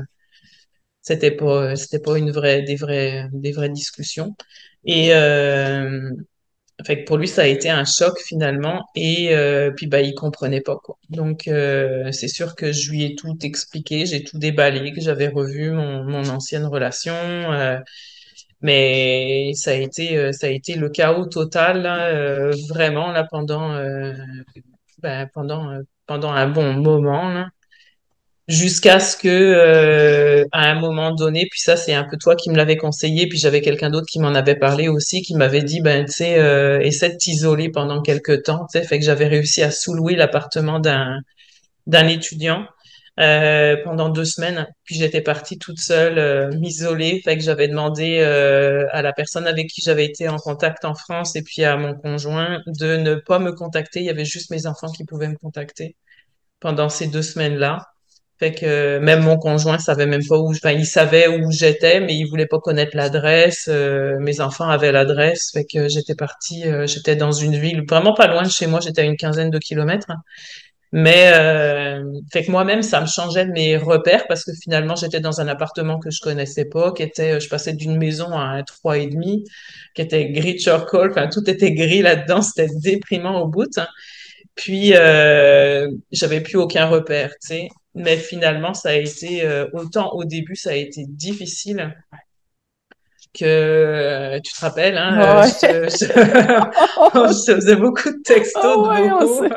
c'était 1.02 1.30
pas, 1.30 1.76
c'était 1.76 2.00
pas 2.00 2.18
une 2.18 2.30
vraie, 2.33 2.62
des 2.62 2.76
vraies, 2.76 3.28
des 3.33 3.52
vraies 3.52 3.68
discussions. 3.71 4.37
Et, 4.85 5.14
euh, 5.14 6.11
fait 6.85 7.00
que 7.00 7.04
pour 7.06 7.16
lui, 7.16 7.28
ça 7.28 7.42
a 7.42 7.47
été 7.47 7.71
un 7.71 7.85
choc 7.85 8.18
finalement. 8.21 8.85
Et, 8.95 9.35
euh, 9.35 9.71
puis, 9.71 9.87
bah, 9.87 10.00
il 10.02 10.14
comprenait 10.14 10.61
pas, 10.61 10.76
quoi. 10.76 10.99
Donc, 11.11 11.49
euh, 11.49 12.12
c'est 12.12 12.28
sûr 12.28 12.54
que 12.54 12.73
je 12.73 12.90
lui 12.90 13.04
ai 13.04 13.14
tout 13.14 13.37
expliqué, 13.42 14.06
j'ai 14.06 14.23
tout 14.25 14.38
déballé, 14.38 14.92
que 14.92 15.00
j'avais 15.00 15.28
revu 15.28 15.71
mon, 15.71 16.04
mon 16.04 16.28
ancienne 16.28 16.66
relation. 16.66 17.14
Euh, 17.14 17.78
mais 18.62 19.52
ça 19.54 19.71
a 19.73 19.75
été, 19.75 20.16
euh, 20.18 20.33
ça 20.33 20.47
a 20.49 20.50
été 20.50 20.76
le 20.76 20.90
chaos 20.90 21.26
total, 21.26 21.83
là, 21.83 22.09
euh, 22.09 22.52
vraiment, 22.68 23.12
là, 23.12 23.25
pendant, 23.30 23.75
ben, 25.02 25.28
pendant, 25.35 25.80
pendant 26.06 26.30
un 26.33 26.49
bon 26.49 26.75
moment, 26.75 27.28
là. 27.33 27.49
Jusqu'à 28.49 29.00
ce 29.00 29.17
que, 29.17 29.29
euh, 29.29 30.45
à 30.53 30.71
un 30.71 30.79
moment 30.79 31.12
donné, 31.12 31.47
puis 31.50 31.61
ça, 31.61 31.76
c'est 31.76 31.95
un 31.95 32.05
peu 32.05 32.17
toi 32.17 32.37
qui 32.37 32.50
me 32.50 32.57
l'avais 32.57 32.76
conseillé, 32.76 33.26
puis 33.29 33.38
j'avais 33.38 33.61
quelqu'un 33.61 33.91
d'autre 33.91 34.07
qui 34.09 34.21
m'en 34.21 34.35
avait 34.35 34.55
parlé 34.55 34.88
aussi, 34.88 35.23
qui 35.23 35.35
m'avait 35.35 35.62
dit, 35.62 35.81
ben, 35.81 36.05
tu 36.05 36.12
sais, 36.12 36.38
euh, 36.38 36.79
essaie 36.81 37.11
de 37.11 37.17
t'isoler 37.17 37.71
pendant 37.71 38.03
quelques 38.03 38.45
temps, 38.45 38.67
tu 38.73 38.79
sais, 38.79 38.87
fait 38.87 39.00
que 39.00 39.05
j'avais 39.05 39.26
réussi 39.26 39.62
à 39.62 39.73
sous-louer 39.73 40.15
l'appartement 40.15 40.79
d'un, 40.79 41.19
d'un 41.87 42.09
étudiant 42.09 42.67
euh, 43.19 43.76
pendant 43.85 44.11
deux 44.11 44.25
semaines. 44.26 44.67
Puis 44.85 44.97
j'étais 44.97 45.23
partie 45.23 45.59
toute 45.59 45.79
seule, 45.79 46.19
euh, 46.19 46.50
m'isoler. 46.53 47.21
Fait 47.25 47.37
que 47.37 47.43
j'avais 47.43 47.69
demandé 47.69 48.19
euh, 48.21 48.87
à 48.93 49.03
la 49.03 49.12
personne 49.12 49.47
avec 49.47 49.69
qui 49.69 49.81
j'avais 49.83 50.05
été 50.05 50.29
en 50.29 50.37
contact 50.37 50.85
en 50.85 50.95
France 50.95 51.35
et 51.37 51.43
puis 51.43 51.65
à 51.65 51.76
mon 51.76 51.95
conjoint 51.95 52.61
de 52.67 52.97
ne 52.97 53.15
pas 53.15 53.38
me 53.38 53.53
contacter. 53.53 54.00
Il 54.00 54.07
y 54.07 54.11
avait 54.11 54.25
juste 54.26 54.50
mes 54.50 54.67
enfants 54.67 54.91
qui 54.93 55.05
pouvaient 55.05 55.29
me 55.29 55.37
contacter 55.38 55.97
pendant 56.61 56.88
ces 56.90 57.07
deux 57.09 57.23
semaines-là. 57.23 57.87
Fait 58.38 58.53
que 58.53 58.99
même 58.99 59.22
mon 59.22 59.38
conjoint 59.38 59.79
savait 59.79 60.05
même 60.07 60.25
pas 60.27 60.38
où, 60.38 60.51
enfin, 60.51 60.72
il 60.72 60.85
savait 60.87 61.27
où 61.29 61.51
j'étais, 61.51 62.01
mais 62.01 62.14
il 62.14 62.25
voulait 62.27 62.46
pas 62.46 62.59
connaître 62.59 62.94
l'adresse. 62.96 63.66
Euh, 63.68 64.18
mes 64.20 64.40
enfants 64.42 64.68
avaient 64.68 64.92
l'adresse, 64.92 65.51
fait 65.55 65.64
que 65.64 65.88
j'étais 65.88 66.14
partie, 66.14 66.64
euh, 66.68 66.87
j'étais 66.87 67.16
dans 67.16 67.33
une 67.33 67.57
ville 67.59 67.85
vraiment 67.88 68.12
pas 68.14 68.27
loin 68.27 68.42
de 68.42 68.51
chez 68.51 68.66
moi, 68.66 68.81
j'étais 68.81 69.01
à 69.03 69.05
une 69.05 69.16
quinzaine 69.16 69.51
de 69.51 69.59
kilomètres. 69.59 70.09
Mais 70.92 71.33
euh, 71.35 72.03
fait 72.33 72.44
que 72.44 72.51
moi-même, 72.51 72.83
ça 72.83 73.01
me 73.01 73.07
changeait 73.07 73.46
mes 73.46 73.77
repères 73.77 74.27
parce 74.29 74.44
que 74.44 74.53
finalement, 74.62 74.94
j'étais 74.96 75.20
dans 75.20 75.40
un 75.40 75.49
appartement 75.49 75.99
que 75.99 76.11
je 76.11 76.20
connaissais 76.20 76.64
pas, 76.66 76.92
qui 76.92 77.03
était, 77.03 77.40
je 77.40 77.49
passais 77.49 77.72
d'une 77.75 77.96
maison 77.99 78.31
à 78.33 78.40
un 78.42 78.62
trois 78.62 78.96
et 78.99 79.07
demi, 79.09 79.44
qui 79.94 80.03
était 80.03 80.31
gris 80.31 80.59
charcoal, 80.59 81.11
enfin 81.11 81.29
tout 81.29 81.49
était 81.51 81.72
gris 81.72 82.03
là-dedans, 82.03 82.40
c'était 82.42 82.68
déprimant 82.83 83.40
au 83.42 83.49
bout. 83.49 83.66
hein. 83.79 83.88
Puis 84.55 84.92
euh, 84.94 85.88
j'avais 86.12 86.40
plus 86.42 86.57
aucun 86.59 86.87
repère, 86.87 87.31
tu 87.42 87.49
sais. 87.49 87.68
Mais 87.96 88.16
finalement, 88.18 88.74
ça 88.74 88.90
a 88.90 88.94
été 88.94 89.44
euh, 89.44 89.66
autant 89.72 90.12
au 90.12 90.24
début, 90.24 90.56
ça 90.56 90.70
a 90.70 90.74
été 90.74 91.04
difficile 91.09 91.94
que 93.35 93.44
euh, 93.44 94.40
tu 94.42 94.52
te 94.54 94.61
rappelles, 94.61 94.96
hein, 94.96 95.18
euh, 95.20 95.42
Ouais. 95.42 95.48
je, 95.61 95.88
je, 95.90 96.06
je 97.46 97.52
faisais 97.54 97.76
beaucoup 97.76 98.09
de 98.11 98.22
textos, 98.24 98.62
de 98.85 98.88
ouais, 98.88 99.11
on 99.12 99.26
s'est- 99.26 99.54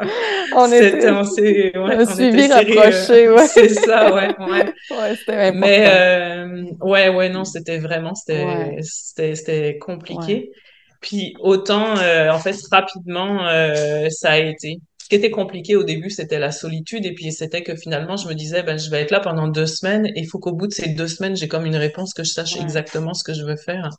on 0.52 0.72
C'était, 0.72 0.90
était 0.98 1.10
on 1.12 1.24
s'est, 1.24 1.78
ouais, 1.78 1.98
on 2.06 2.06
suivi 2.06 2.44
serrés, 2.44 2.76
rapproché, 2.76 3.28
euh, 3.28 3.36
ouais. 3.36 3.48
c'est 3.54 3.70
ça, 3.70 4.14
ouais, 4.14 4.36
ouais. 4.38 5.16
C'était 5.16 5.52
Mais 5.54 5.86
euh, 5.88 6.64
ouais, 6.82 7.10
ouais, 7.10 7.30
non, 7.30 7.46
c'était 7.46 7.78
vraiment, 7.80 8.16
c'était, 8.16 8.78
c'était, 8.82 9.78
compliqué. 9.80 10.52
Puis 11.02 11.34
autant, 11.40 11.98
euh, 11.98 12.30
en 12.32 12.40
fait, 12.40 12.56
rapidement, 12.72 13.48
euh, 13.48 14.08
ça 14.10 14.32
a 14.32 14.38
été. 14.40 14.80
Ce 15.10 15.16
qui 15.16 15.16
était 15.16 15.32
compliqué 15.32 15.76
au 15.76 15.84
début, 15.84 16.12
c'était 16.12 16.38
la 16.38 16.52
solitude, 16.52 17.04
et 17.06 17.14
puis 17.14 17.32
c'était 17.32 17.64
que 17.64 17.76
finalement, 17.76 18.16
je 18.16 18.28
me 18.28 18.36
disais, 18.36 18.62
ben, 18.62 18.78
je 18.78 18.92
vais 18.92 19.02
être 19.02 19.10
là 19.12 19.20
pendant 19.20 19.48
deux 19.48 19.66
semaines, 19.66 20.06
et 20.06 20.14
il 20.20 20.28
faut 20.28 20.38
qu'au 20.40 20.54
bout 20.54 20.68
de 20.68 20.74
ces 20.74 20.90
deux 20.90 21.08
semaines, 21.08 21.36
j'ai 21.36 21.48
comme 21.48 21.66
une 21.66 21.76
réponse 21.76 22.14
que 22.14 22.24
je 22.24 22.30
sache 22.32 22.56
Ouais, 22.56 22.62
exactement 22.62 23.16
ce 23.16 23.24
que 23.24 23.34
je 23.34 23.44
veux 23.44 23.58
faire. 23.58 23.90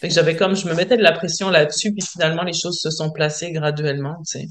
Fait 0.00 0.08
que 0.08 0.14
j'avais 0.14 0.36
comme, 0.36 0.54
je 0.54 0.68
me 0.68 0.74
mettais 0.74 0.96
de 0.96 1.02
la 1.02 1.12
pression 1.12 1.50
là-dessus, 1.50 1.92
puis 1.92 2.02
finalement, 2.06 2.44
les 2.44 2.52
choses 2.52 2.78
se 2.80 2.90
sont 2.90 3.10
placées 3.10 3.50
graduellement, 3.52 4.16
tu 4.24 4.38
sais. 4.40 4.46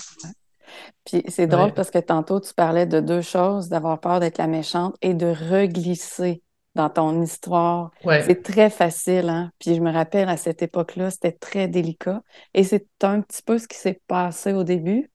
Puis 1.05 1.23
c'est 1.29 1.47
drôle 1.47 1.67
Ouais, 1.67 1.73
parce 1.73 1.91
que 1.91 1.99
tantôt, 1.99 2.39
tu 2.39 2.53
parlais 2.53 2.85
de 2.85 2.99
deux 2.99 3.21
choses, 3.21 3.69
d'avoir 3.69 3.99
peur 3.99 4.19
d'être 4.19 4.37
la 4.37 4.47
méchante 4.47 4.95
et 5.01 5.13
de 5.13 5.27
reglisser 5.27 6.43
dans 6.75 6.89
ton 6.89 7.21
histoire. 7.21 7.91
ouais, 8.03 8.23
C'est 8.27 8.43
très 8.43 8.69
facile, 8.69 9.29
hein? 9.29 9.51
Puis 9.59 9.75
je 9.75 9.81
me 9.81 9.91
rappelle, 9.91 10.29
à 10.29 10.37
cette 10.37 10.61
époque-là, 10.61 11.11
c'était 11.11 11.31
très 11.33 11.67
délicat. 11.67 12.21
Et 12.53 12.63
c'est 12.63 12.87
un 13.03 13.21
petit 13.21 13.41
peu 13.43 13.57
ce 13.57 13.67
qui 13.67 13.77
s'est 13.77 14.01
passé 14.07 14.53
au 14.53 14.63
début. 14.63 15.10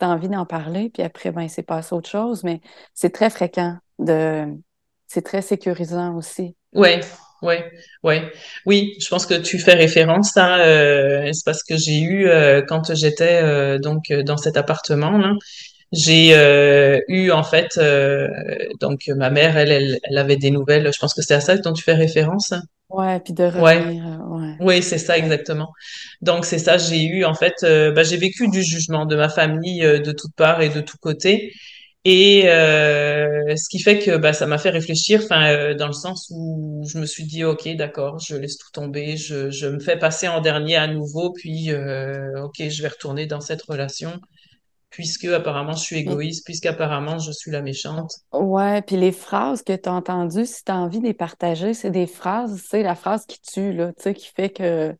As 0.00 0.08
envie 0.08 0.28
d'en 0.28 0.46
parler, 0.46 0.90
puis 0.92 1.02
après, 1.02 1.30
ben, 1.32 1.42
il 1.42 1.50
s'est 1.50 1.62
passé 1.62 1.94
autre 1.94 2.08
chose, 2.08 2.44
mais 2.44 2.60
c'est 2.94 3.10
très 3.10 3.30
fréquent 3.30 3.76
de... 3.98 4.46
C'est 5.06 5.22
très 5.22 5.42
sécurisant 5.42 6.16
aussi. 6.16 6.56
ouais, 6.74 7.00
ouais, 7.42 7.70
ouais. 8.02 8.32
Oui, 8.64 8.94
je 8.98 9.08
pense 9.08 9.26
que 9.26 9.34
tu 9.34 9.58
fais 9.58 9.74
référence 9.74 10.36
à, 10.36 10.60
euh, 10.60 11.30
c'est 11.32 11.44
parce 11.44 11.62
que 11.62 11.76
j'ai 11.76 12.00
eu, 12.00 12.28
euh, 12.28 12.62
quand 12.62 12.94
j'étais 12.94 13.42
euh, 13.42 13.78
donc 13.78 14.10
euh, 14.10 14.22
dans 14.22 14.38
cet 14.38 14.56
appartement-là, 14.56 15.34
j'ai 15.92 16.32
eu 17.08 17.30
en 17.30 17.42
fait, 17.42 17.78
donc 18.80 19.08
ma 19.08 19.28
mère, 19.28 19.58
elle, 19.58 19.98
elle 20.02 20.18
avait 20.18 20.36
des 20.36 20.50
nouvelles, 20.50 20.90
je 20.90 20.98
pense 20.98 21.12
que 21.12 21.20
c'est 21.20 21.34
à 21.34 21.40
ça 21.40 21.58
dont 21.58 21.74
tu 21.74 21.82
fais 21.82 21.92
référence? 21.92 22.54
Ouais, 22.92 23.20
puis 23.20 23.32
de 23.32 23.44
revenir, 23.44 24.06
euh, 24.06 24.18
ouais. 24.38 24.54
oui, 24.58 24.82
c'est 24.82 24.98
ça 24.98 25.16
exactement. 25.18 25.70
Donc 26.20 26.44
c'est 26.44 26.58
ça, 26.58 26.76
j'ai 26.78 27.02
eu 27.04 27.24
en 27.24 27.34
fait, 27.34 27.54
euh, 27.64 27.90
bah, 27.92 28.02
j'ai 28.04 28.18
vécu 28.18 28.48
du 28.48 28.62
jugement 28.62 29.06
de 29.06 29.16
ma 29.16 29.28
famille 29.30 29.84
euh, 29.84 29.98
de 30.00 30.12
toutes 30.12 30.34
parts 30.36 30.60
et 30.62 30.68
de 30.68 30.80
tous 30.80 30.98
côtés. 30.98 31.52
Et 32.04 32.48
euh, 32.50 33.56
ce 33.56 33.68
qui 33.70 33.80
fait 33.80 33.98
que 34.00 34.16
bah, 34.18 34.32
ça 34.32 34.46
m'a 34.46 34.58
fait 34.58 34.70
réfléchir, 34.70 35.20
enfin, 35.24 35.74
dans 35.74 35.86
le 35.86 35.92
sens 35.94 36.28
où 36.34 36.84
je 36.92 36.98
me 36.98 37.06
suis 37.06 37.24
dit, 37.24 37.44
OK, 37.44 37.68
d'accord, 37.76 38.18
je 38.18 38.36
laisse 38.36 38.58
tout 38.58 38.70
tomber, 38.72 39.16
je, 39.16 39.50
je 39.50 39.66
me 39.68 39.78
fais 39.80 39.96
passer 39.98 40.28
en 40.28 40.40
dernier 40.40 40.76
à 40.76 40.88
nouveau, 40.88 41.32
puis 41.32 41.70
euh, 41.72 42.42
OK, 42.44 42.56
je 42.68 42.82
vais 42.82 42.88
retourner 42.88 43.26
dans 43.26 43.40
cette 43.40 43.62
relation, 43.62 44.20
puisque 44.92 45.24
apparemment 45.24 45.72
je 45.72 45.82
suis 45.82 45.96
égoïste, 45.96 46.44
puisqu'apparemment 46.44 47.18
je 47.18 47.32
suis 47.32 47.50
la 47.50 47.62
méchante. 47.62 48.12
ouais, 48.32 48.82
puis 48.82 48.96
les 48.96 49.12
phrases 49.12 49.62
que 49.62 49.74
tu 49.74 49.88
as 49.88 49.92
entendues, 49.92 50.46
si 50.46 50.64
tu 50.64 50.72
as 50.72 50.76
envie 50.76 51.00
de 51.00 51.04
les 51.06 51.14
partager, 51.14 51.74
c'est 51.74 51.90
des 51.90 52.06
phrases, 52.06 52.62
c'est 52.68 52.82
la 52.82 52.94
phrase 52.94 53.26
qui 53.26 53.40
tue, 53.40 53.72
là, 53.72 53.92
tu 53.94 54.02
sais, 54.02 54.14
qui 54.14 54.28
fait 54.28 54.50
que 54.50 54.94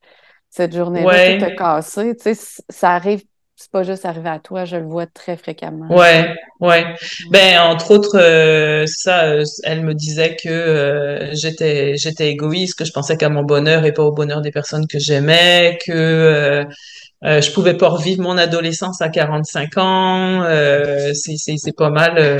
cette 0.51 0.75
journée-là, 0.75 1.07
Ouais, 1.07 1.55
cassé. 1.57 2.17
Tu 2.17 2.35
sais, 2.35 2.63
ça 2.69 2.91
arrive, 2.91 3.23
c'est 3.57 3.71
pas 3.71 3.85
juste 3.85 4.05
arrivé 4.05 4.29
à 4.29 4.39
toi, 4.39 4.65
je 4.65 4.77
le 4.77 4.85
vois 4.87 5.07
très 5.07 5.37
fréquemment. 5.37 5.89
ouais, 5.89 6.35
ouais. 6.61 6.85
Ouais. 6.85 6.85
Ben, 7.31 7.61
entre 7.61 7.91
autres, 7.93 8.19
euh, 8.19 8.85
ça, 8.87 9.25
euh, 9.25 9.45
elle 9.65 9.83
me 9.83 9.95
disait 9.95 10.37
que 10.37 10.49
euh, 10.49 11.35
j'étais, 11.35 11.97
j'étais 11.97 12.29
égoïste, 12.31 12.79
que 12.79 12.85
je 12.85 12.93
pensais 12.93 13.17
qu'à 13.17 13.29
mon 13.29 13.43
bonheur 13.43 13.85
et 13.85 13.93
pas 13.93 14.03
au 14.05 14.13
bonheur 14.13 14.41
des 14.43 14.51
personnes 14.53 14.87
que 14.87 14.99
j'aimais, 14.99 15.79
que 15.85 16.65
euh, 17.25 17.41
je 17.41 17.53
pouvais 17.53 17.77
pas 17.77 17.89
revivre 17.89 18.23
mon 18.23 18.37
adolescence 18.39 19.01
à 19.01 19.09
45 19.09 19.79
ans. 19.79 20.43
Euh, 20.45 21.13
c'est, 21.15 21.37
c'est, 21.37 21.57
c'est 21.57 21.77
pas 21.77 21.91
mal, 21.91 22.19
euh, 22.19 22.39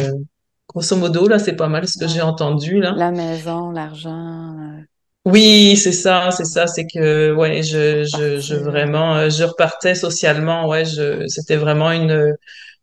grosso 0.69 0.97
modo, 0.97 1.29
là, 1.29 1.39
c'est 1.39 1.57
pas 1.57 1.69
mal 1.69 1.87
ce 1.89 1.99
que 1.99 2.09
j'ai 2.09 2.23
entendu, 2.23 2.81
là. 2.81 2.97
La 2.97 3.11
maison, 3.11 3.71
l'argent, 3.71 4.57
euh, 4.59 4.83
Oui, 5.25 5.77
c'est 5.77 5.93
ça, 5.93 6.31
c'est 6.33 6.45
ça, 6.45 6.67
c'est 6.67 6.87
que 6.87 7.33
ouais, 7.33 7.63
je, 7.63 8.05
je, 8.05 8.39
je 8.41 8.55
vraiment, 8.57 9.17
euh, 9.17 9.31
je 9.31 9.45
repartais 9.45 9.95
socialement, 9.95 10.67
ouais, 10.69 10.85
je, 10.85 11.27
c'était 11.29 11.57
vraiment 11.57 11.93
une, 11.93 12.35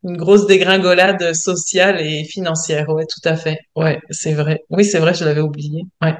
une 0.04 0.16
grosse 0.16 0.48
dégringolade 0.48 1.34
sociale 1.34 2.00
et 2.02 2.24
financière, 2.24 2.88
ouais, 2.90 3.06
tout 3.06 3.28
à 3.28 3.36
fait, 3.36 3.58
ouais, 3.76 4.00
c'est 4.10 4.34
vrai, 4.34 4.62
oui, 4.70 4.86
c'est 4.86 5.00
vrai, 5.00 5.14
je 5.14 5.26
l'avais 5.26 5.42
oublié, 5.42 5.84
ouais. 6.02 6.16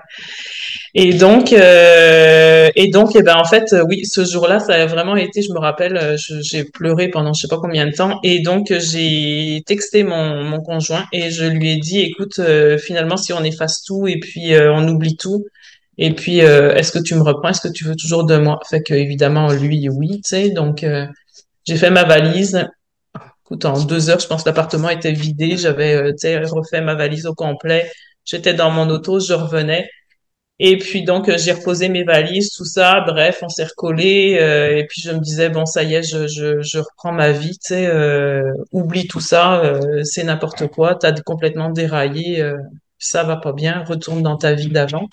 Et 0.96 1.14
donc, 1.14 1.54
euh, 1.54 2.70
et 2.76 2.90
donc, 2.90 3.16
eh 3.16 3.22
ben, 3.24 3.36
en 3.38 3.46
fait, 3.46 3.74
oui, 3.88 4.06
ce 4.06 4.26
jour-là, 4.26 4.60
ça 4.60 4.74
a 4.74 4.86
vraiment 4.86 5.16
été, 5.16 5.42
je 5.42 5.54
me 5.54 5.60
rappelle, 5.60 5.98
euh, 5.98 6.18
j'ai 6.42 6.66
pleuré 6.66 7.08
pendant 7.10 7.34
je 7.34 7.42
sais 7.42 7.48
pas 7.48 7.58
combien 7.58 7.86
de 7.86 7.92
temps, 7.92 8.20
et 8.24 8.42
donc 8.42 8.74
j'ai 8.78 9.62
texté 9.66 10.04
mon, 10.04 10.44
mon 10.44 10.60
conjoint 10.62 11.06
et 11.14 11.32
je 11.32 11.46
lui 11.46 11.72
ai 11.72 11.78
dit, 11.78 12.02
écoute, 12.02 12.40
euh, 12.40 12.78
finalement, 12.78 13.18
si 13.18 13.34
on 13.34 13.44
efface 13.44 13.84
tout 13.84 14.08
et 14.08 14.20
puis 14.20 14.54
euh, 14.54 14.74
on 14.74 14.88
oublie 14.88 15.16
tout, 15.16 15.46
et 15.98 16.14
puis 16.14 16.42
euh, 16.42 16.74
est-ce 16.76 16.92
que 16.92 17.00
tu 17.00 17.16
me 17.16 17.22
reprends, 17.22 17.50
est-ce 17.50 17.62
que 17.62 17.72
tu 17.72 17.86
veux 17.86 17.96
toujours 17.96 18.26
de 18.26 18.38
moi? 18.38 18.60
Fait 18.70 18.82
que 18.82 18.94
évidemment, 18.94 19.52
lui, 19.54 19.88
oui, 19.90 20.22
tu 20.22 20.30
sais, 20.30 20.50
donc 20.50 20.84
euh, 20.84 21.06
j'ai 21.66 21.78
fait 21.78 21.92
ma 21.92 22.04
valise. 22.04 22.68
Écoute, 23.50 23.66
en 23.66 23.84
deux 23.84 24.10
heures, 24.10 24.20
je 24.20 24.28
pense 24.28 24.46
l'appartement 24.46 24.90
était 24.90 25.12
vidé, 25.12 25.58
j'avais, 25.58 25.96
euh, 25.96 26.46
refait 26.52 26.82
ma 26.82 26.94
valise 26.96 27.26
au 27.26 27.34
complet. 27.34 27.90
J'étais 28.26 28.54
dans 28.54 28.70
mon 28.70 28.90
auto, 28.90 29.20
je 29.20 29.34
revenais. 29.34 29.90
Et 30.60 30.78
puis 30.78 31.04
donc 31.04 31.30
euh, 31.30 31.38
j'ai 31.38 31.54
reposé 31.54 31.90
mes 31.90 32.04
valises, 32.04 32.52
tout 32.54 32.66
ça. 32.66 33.02
Bref, 33.08 33.40
on 33.44 33.50
s'est 33.50 33.66
recollé. 33.66 34.38
euh, 34.42 34.78
et 34.78 34.86
puis 34.88 35.02
je 35.02 35.12
me 35.12 35.20
disais 35.20 35.50
bon 35.50 35.66
ça 35.66 35.84
y 35.84 35.96
est, 35.96 36.04
je, 36.04 36.28
je, 36.28 36.62
je 36.62 36.80
reprends 36.80 37.14
ma 37.14 37.32
vie. 37.32 37.52
Tu 37.60 37.74
sais, 37.76 37.88
euh, 37.88 38.54
oublie 38.72 39.08
tout 39.08 39.22
ça, 39.22 39.62
euh, 39.64 40.04
c'est 40.04 40.24
n'importe 40.24 40.68
quoi. 40.68 40.96
T'as 40.96 41.14
complètement 41.22 41.70
déraillé, 41.72 42.42
euh, 42.42 42.58
ça 43.00 43.24
va 43.24 43.38
pas 43.38 43.54
bien. 43.54 43.84
Retourne 43.86 44.22
dans 44.24 44.38
ta 44.38 44.54
vie 44.54 44.70
d'avant. 44.70 45.08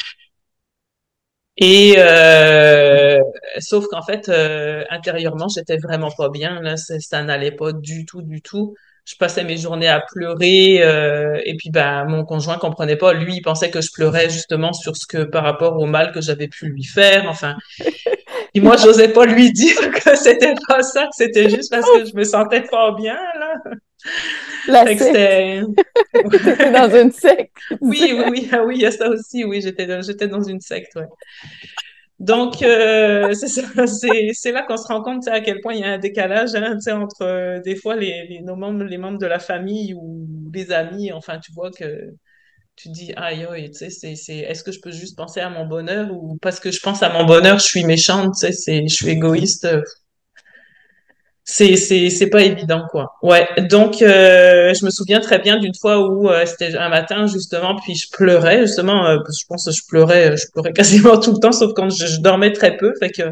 Et 1.58 1.94
euh, 1.98 3.18
sauf 3.60 3.86
qu'en 3.86 4.02
fait 4.02 4.28
euh, 4.28 4.84
intérieurement 4.90 5.48
j'étais 5.48 5.78
vraiment 5.78 6.10
pas 6.10 6.28
bien. 6.28 6.60
Là, 6.60 6.76
ça 6.76 7.22
n'allait 7.22 7.52
pas 7.52 7.72
du 7.72 8.04
tout, 8.04 8.22
du 8.22 8.42
tout. 8.42 8.74
Je 9.06 9.14
passais 9.16 9.44
mes 9.44 9.56
journées 9.56 9.88
à 9.88 10.00
pleurer 10.00 10.82
euh, 10.82 11.40
et 11.44 11.56
puis 11.56 11.70
bah 11.70 12.04
mon 12.04 12.24
conjoint 12.24 12.58
comprenait 12.58 12.96
pas. 12.96 13.12
Lui, 13.12 13.36
il 13.36 13.40
pensait 13.42 13.70
que 13.70 13.80
je 13.80 13.90
pleurais 13.92 14.28
justement 14.28 14.72
sur 14.72 14.96
ce 14.96 15.06
que 15.06 15.24
par 15.24 15.44
rapport 15.44 15.78
au 15.78 15.86
mal 15.86 16.12
que 16.12 16.20
j'avais 16.20 16.48
pu 16.48 16.66
lui 16.66 16.84
faire. 16.84 17.26
Enfin, 17.28 17.56
et 18.54 18.60
moi 18.60 18.76
j'osais 18.76 19.08
pas 19.08 19.24
lui 19.24 19.52
dire 19.52 19.90
que 19.92 20.16
c'était 20.16 20.54
pas 20.68 20.82
ça, 20.82 21.04
que 21.04 21.12
c'était 21.12 21.48
juste 21.48 21.70
parce 21.70 21.88
que 21.90 22.04
je 22.04 22.16
me 22.16 22.24
sentais 22.24 22.62
pas 22.62 22.92
bien 22.92 23.16
là. 23.38 23.54
La 24.68 24.84
c'était 24.96 25.62
T'étais 26.42 26.70
dans 26.72 26.90
une 26.90 27.12
secte. 27.12 27.52
oui, 27.80 28.12
oui, 28.14 28.24
oui, 28.30 28.48
ah 28.52 28.64
oui, 28.64 28.76
il 28.76 28.82
y 28.82 28.86
a 28.86 28.90
ça 28.90 29.08
aussi. 29.08 29.44
Oui, 29.44 29.60
j'étais 29.60 29.86
dans- 29.86 30.02
j'étais 30.02 30.28
dans 30.28 30.42
une 30.42 30.60
secte, 30.60 30.94
ouais. 30.96 31.06
Donc, 32.18 32.62
euh, 32.62 33.34
c'est 33.34 33.48
ça, 33.48 33.62
c'est, 33.86 34.30
c'est 34.32 34.52
là 34.52 34.62
qu'on 34.62 34.76
se 34.78 34.86
rend 34.86 35.02
compte, 35.02 35.28
à 35.28 35.40
quel 35.40 35.60
point 35.60 35.74
il 35.74 35.80
y 35.80 35.84
a 35.84 35.92
un 35.92 35.98
décalage, 35.98 36.54
hein, 36.54 36.78
entre 36.88 37.22
euh, 37.22 37.60
des 37.60 37.76
fois 37.76 37.94
les, 37.94 38.26
les, 38.28 38.40
nos 38.40 38.56
membres, 38.56 38.84
les 38.84 38.96
membres 38.98 39.18
de 39.18 39.26
la 39.26 39.38
famille 39.38 39.94
ou 39.94 40.26
les 40.52 40.72
amis, 40.72 41.12
enfin, 41.12 41.38
tu 41.38 41.52
vois 41.52 41.70
que 41.70 42.14
tu 42.76 42.90
dis, 42.90 43.12
aïe, 43.16 43.46
aïe, 43.50 43.70
tu 43.70 43.78
sais, 43.78 43.90
c'est, 43.90 44.16
c'est, 44.16 44.38
est-ce 44.38 44.64
que 44.64 44.72
je 44.72 44.80
peux 44.80 44.92
juste 44.92 45.16
penser 45.16 45.40
à 45.40 45.50
mon 45.50 45.66
bonheur 45.66 46.10
ou 46.12 46.38
parce 46.42 46.60
que 46.60 46.70
je 46.70 46.80
pense 46.80 47.02
à 47.02 47.10
mon 47.10 47.24
bonheur, 47.24 47.58
je 47.58 47.64
suis 47.66 47.84
méchante, 47.84 48.34
tu 48.34 48.40
sais, 48.46 48.52
c'est, 48.52 48.88
je 48.88 48.94
suis 48.94 49.10
égoïste, 49.10 49.68
c'est, 51.48 51.76
c'est, 51.76 52.10
c'est 52.10 52.28
pas 52.28 52.42
évident, 52.42 52.82
quoi. 52.90 53.12
Ouais. 53.22 53.46
Donc, 53.70 54.02
euh, 54.02 54.74
je 54.74 54.84
me 54.84 54.90
souviens 54.90 55.20
très 55.20 55.38
bien 55.38 55.58
d'une 55.58 55.74
fois 55.76 56.00
où 56.00 56.28
euh, 56.28 56.44
c'était 56.44 56.76
un 56.76 56.88
matin, 56.88 57.28
justement, 57.28 57.76
puis 57.76 57.94
je 57.94 58.10
pleurais, 58.10 58.62
justement, 58.62 59.06
euh, 59.06 59.18
je 59.28 59.44
pense 59.48 59.66
que 59.66 59.70
je 59.70 59.82
pleurais, 59.88 60.36
je 60.36 60.46
pleurais 60.52 60.72
quasiment 60.74 61.20
tout 61.20 61.32
le 61.32 61.38
temps, 61.38 61.52
sauf 61.52 61.72
quand 61.74 61.88
je, 61.88 62.06
je 62.06 62.20
dormais 62.20 62.52
très 62.52 62.76
peu, 62.76 62.92
fait 62.98 63.10
que 63.10 63.22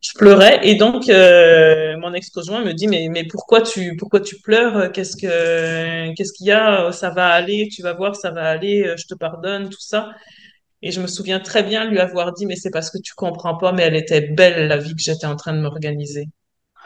je 0.00 0.10
pleurais. 0.14 0.60
Et 0.66 0.76
donc, 0.76 1.10
euh, 1.10 1.98
mon 1.98 2.14
ex-conjoint 2.14 2.64
me 2.64 2.72
dit, 2.72 2.88
mais, 2.88 3.08
mais 3.10 3.24
pourquoi 3.24 3.60
tu, 3.60 3.94
pourquoi 3.96 4.20
tu 4.20 4.36
pleures? 4.40 4.90
Qu'est-ce 4.92 5.14
que, 5.16 6.14
qu'est-ce 6.14 6.32
qu'il 6.32 6.46
y 6.46 6.52
a? 6.52 6.90
Ça 6.92 7.10
va 7.10 7.28
aller, 7.28 7.68
tu 7.70 7.82
vas 7.82 7.92
voir, 7.92 8.16
ça 8.16 8.30
va 8.30 8.48
aller, 8.48 8.94
je 8.96 9.06
te 9.06 9.14
pardonne, 9.14 9.68
tout 9.68 9.80
ça. 9.80 10.08
Et 10.82 10.92
je 10.92 11.00
me 11.02 11.06
souviens 11.06 11.40
très 11.40 11.62
bien 11.62 11.84
lui 11.84 11.98
avoir 11.98 12.32
dit, 12.32 12.46
mais 12.46 12.56
c'est 12.56 12.70
parce 12.70 12.90
que 12.90 12.98
tu 12.98 13.12
comprends 13.14 13.58
pas, 13.58 13.72
mais 13.72 13.82
elle 13.82 13.96
était 13.96 14.22
belle, 14.22 14.68
la 14.68 14.78
vie 14.78 14.94
que 14.96 15.02
j'étais 15.02 15.26
en 15.26 15.36
train 15.36 15.52
de 15.52 15.60
m'organiser 15.60 16.26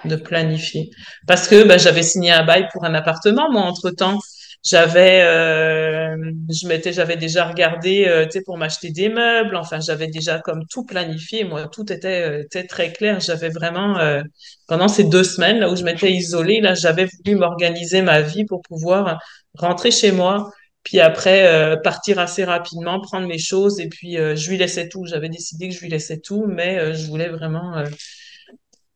de 0.04 0.16
planifier. 0.16 0.90
Parce 1.26 1.48
que 1.48 1.64
bah, 1.64 1.78
j'avais 1.78 2.02
signé 2.02 2.30
un 2.30 2.44
bail 2.44 2.68
pour 2.72 2.84
un 2.84 2.94
appartement, 2.94 3.50
moi, 3.50 3.62
entre-temps. 3.62 4.18
J'avais, 4.62 5.20
euh, 5.22 6.16
je 6.48 6.66
m'étais, 6.66 6.92
j'avais 6.92 7.16
déjà 7.16 7.44
regardé, 7.44 8.06
euh, 8.08 8.24
tu 8.24 8.32
sais, 8.32 8.42
pour 8.42 8.56
m'acheter 8.56 8.90
des 8.90 9.10
meubles. 9.10 9.56
Enfin, 9.56 9.78
j'avais 9.80 10.06
déjà 10.06 10.38
comme 10.40 10.62
tout 10.70 10.84
planifié. 10.86 11.44
Moi, 11.44 11.68
tout 11.68 11.92
était, 11.92 12.22
euh, 12.22 12.42
était 12.44 12.64
très 12.66 12.90
clair. 12.92 13.20
J'avais 13.20 13.50
vraiment, 13.50 13.98
euh, 13.98 14.22
pendant 14.66 14.88
ces 14.88 15.04
deux 15.04 15.24
semaines 15.24 15.58
là 15.58 15.70
où 15.70 15.76
je 15.76 15.84
m'étais 15.84 16.12
isolée, 16.12 16.60
là, 16.62 16.74
j'avais 16.74 17.06
voulu 17.06 17.36
m'organiser 17.38 18.00
ma 18.00 18.22
vie 18.22 18.44
pour 18.46 18.62
pouvoir 18.62 19.18
rentrer 19.54 19.90
chez 19.90 20.12
moi. 20.12 20.50
Puis 20.84 21.00
après, 21.00 21.46
euh, 21.46 21.76
partir 21.76 22.18
assez 22.18 22.44
rapidement, 22.44 23.00
prendre 23.00 23.26
mes 23.26 23.38
choses 23.38 23.80
et 23.80 23.88
puis 23.88 24.18
euh, 24.18 24.36
je 24.36 24.50
lui 24.50 24.58
laissais 24.58 24.88
tout. 24.88 25.06
J'avais 25.06 25.30
décidé 25.30 25.68
que 25.68 25.74
je 25.74 25.80
lui 25.80 25.88
laissais 25.88 26.20
tout, 26.20 26.46
mais 26.46 26.78
euh, 26.78 26.94
je 26.94 27.06
voulais 27.06 27.28
vraiment 27.28 27.76
euh, 27.78 27.84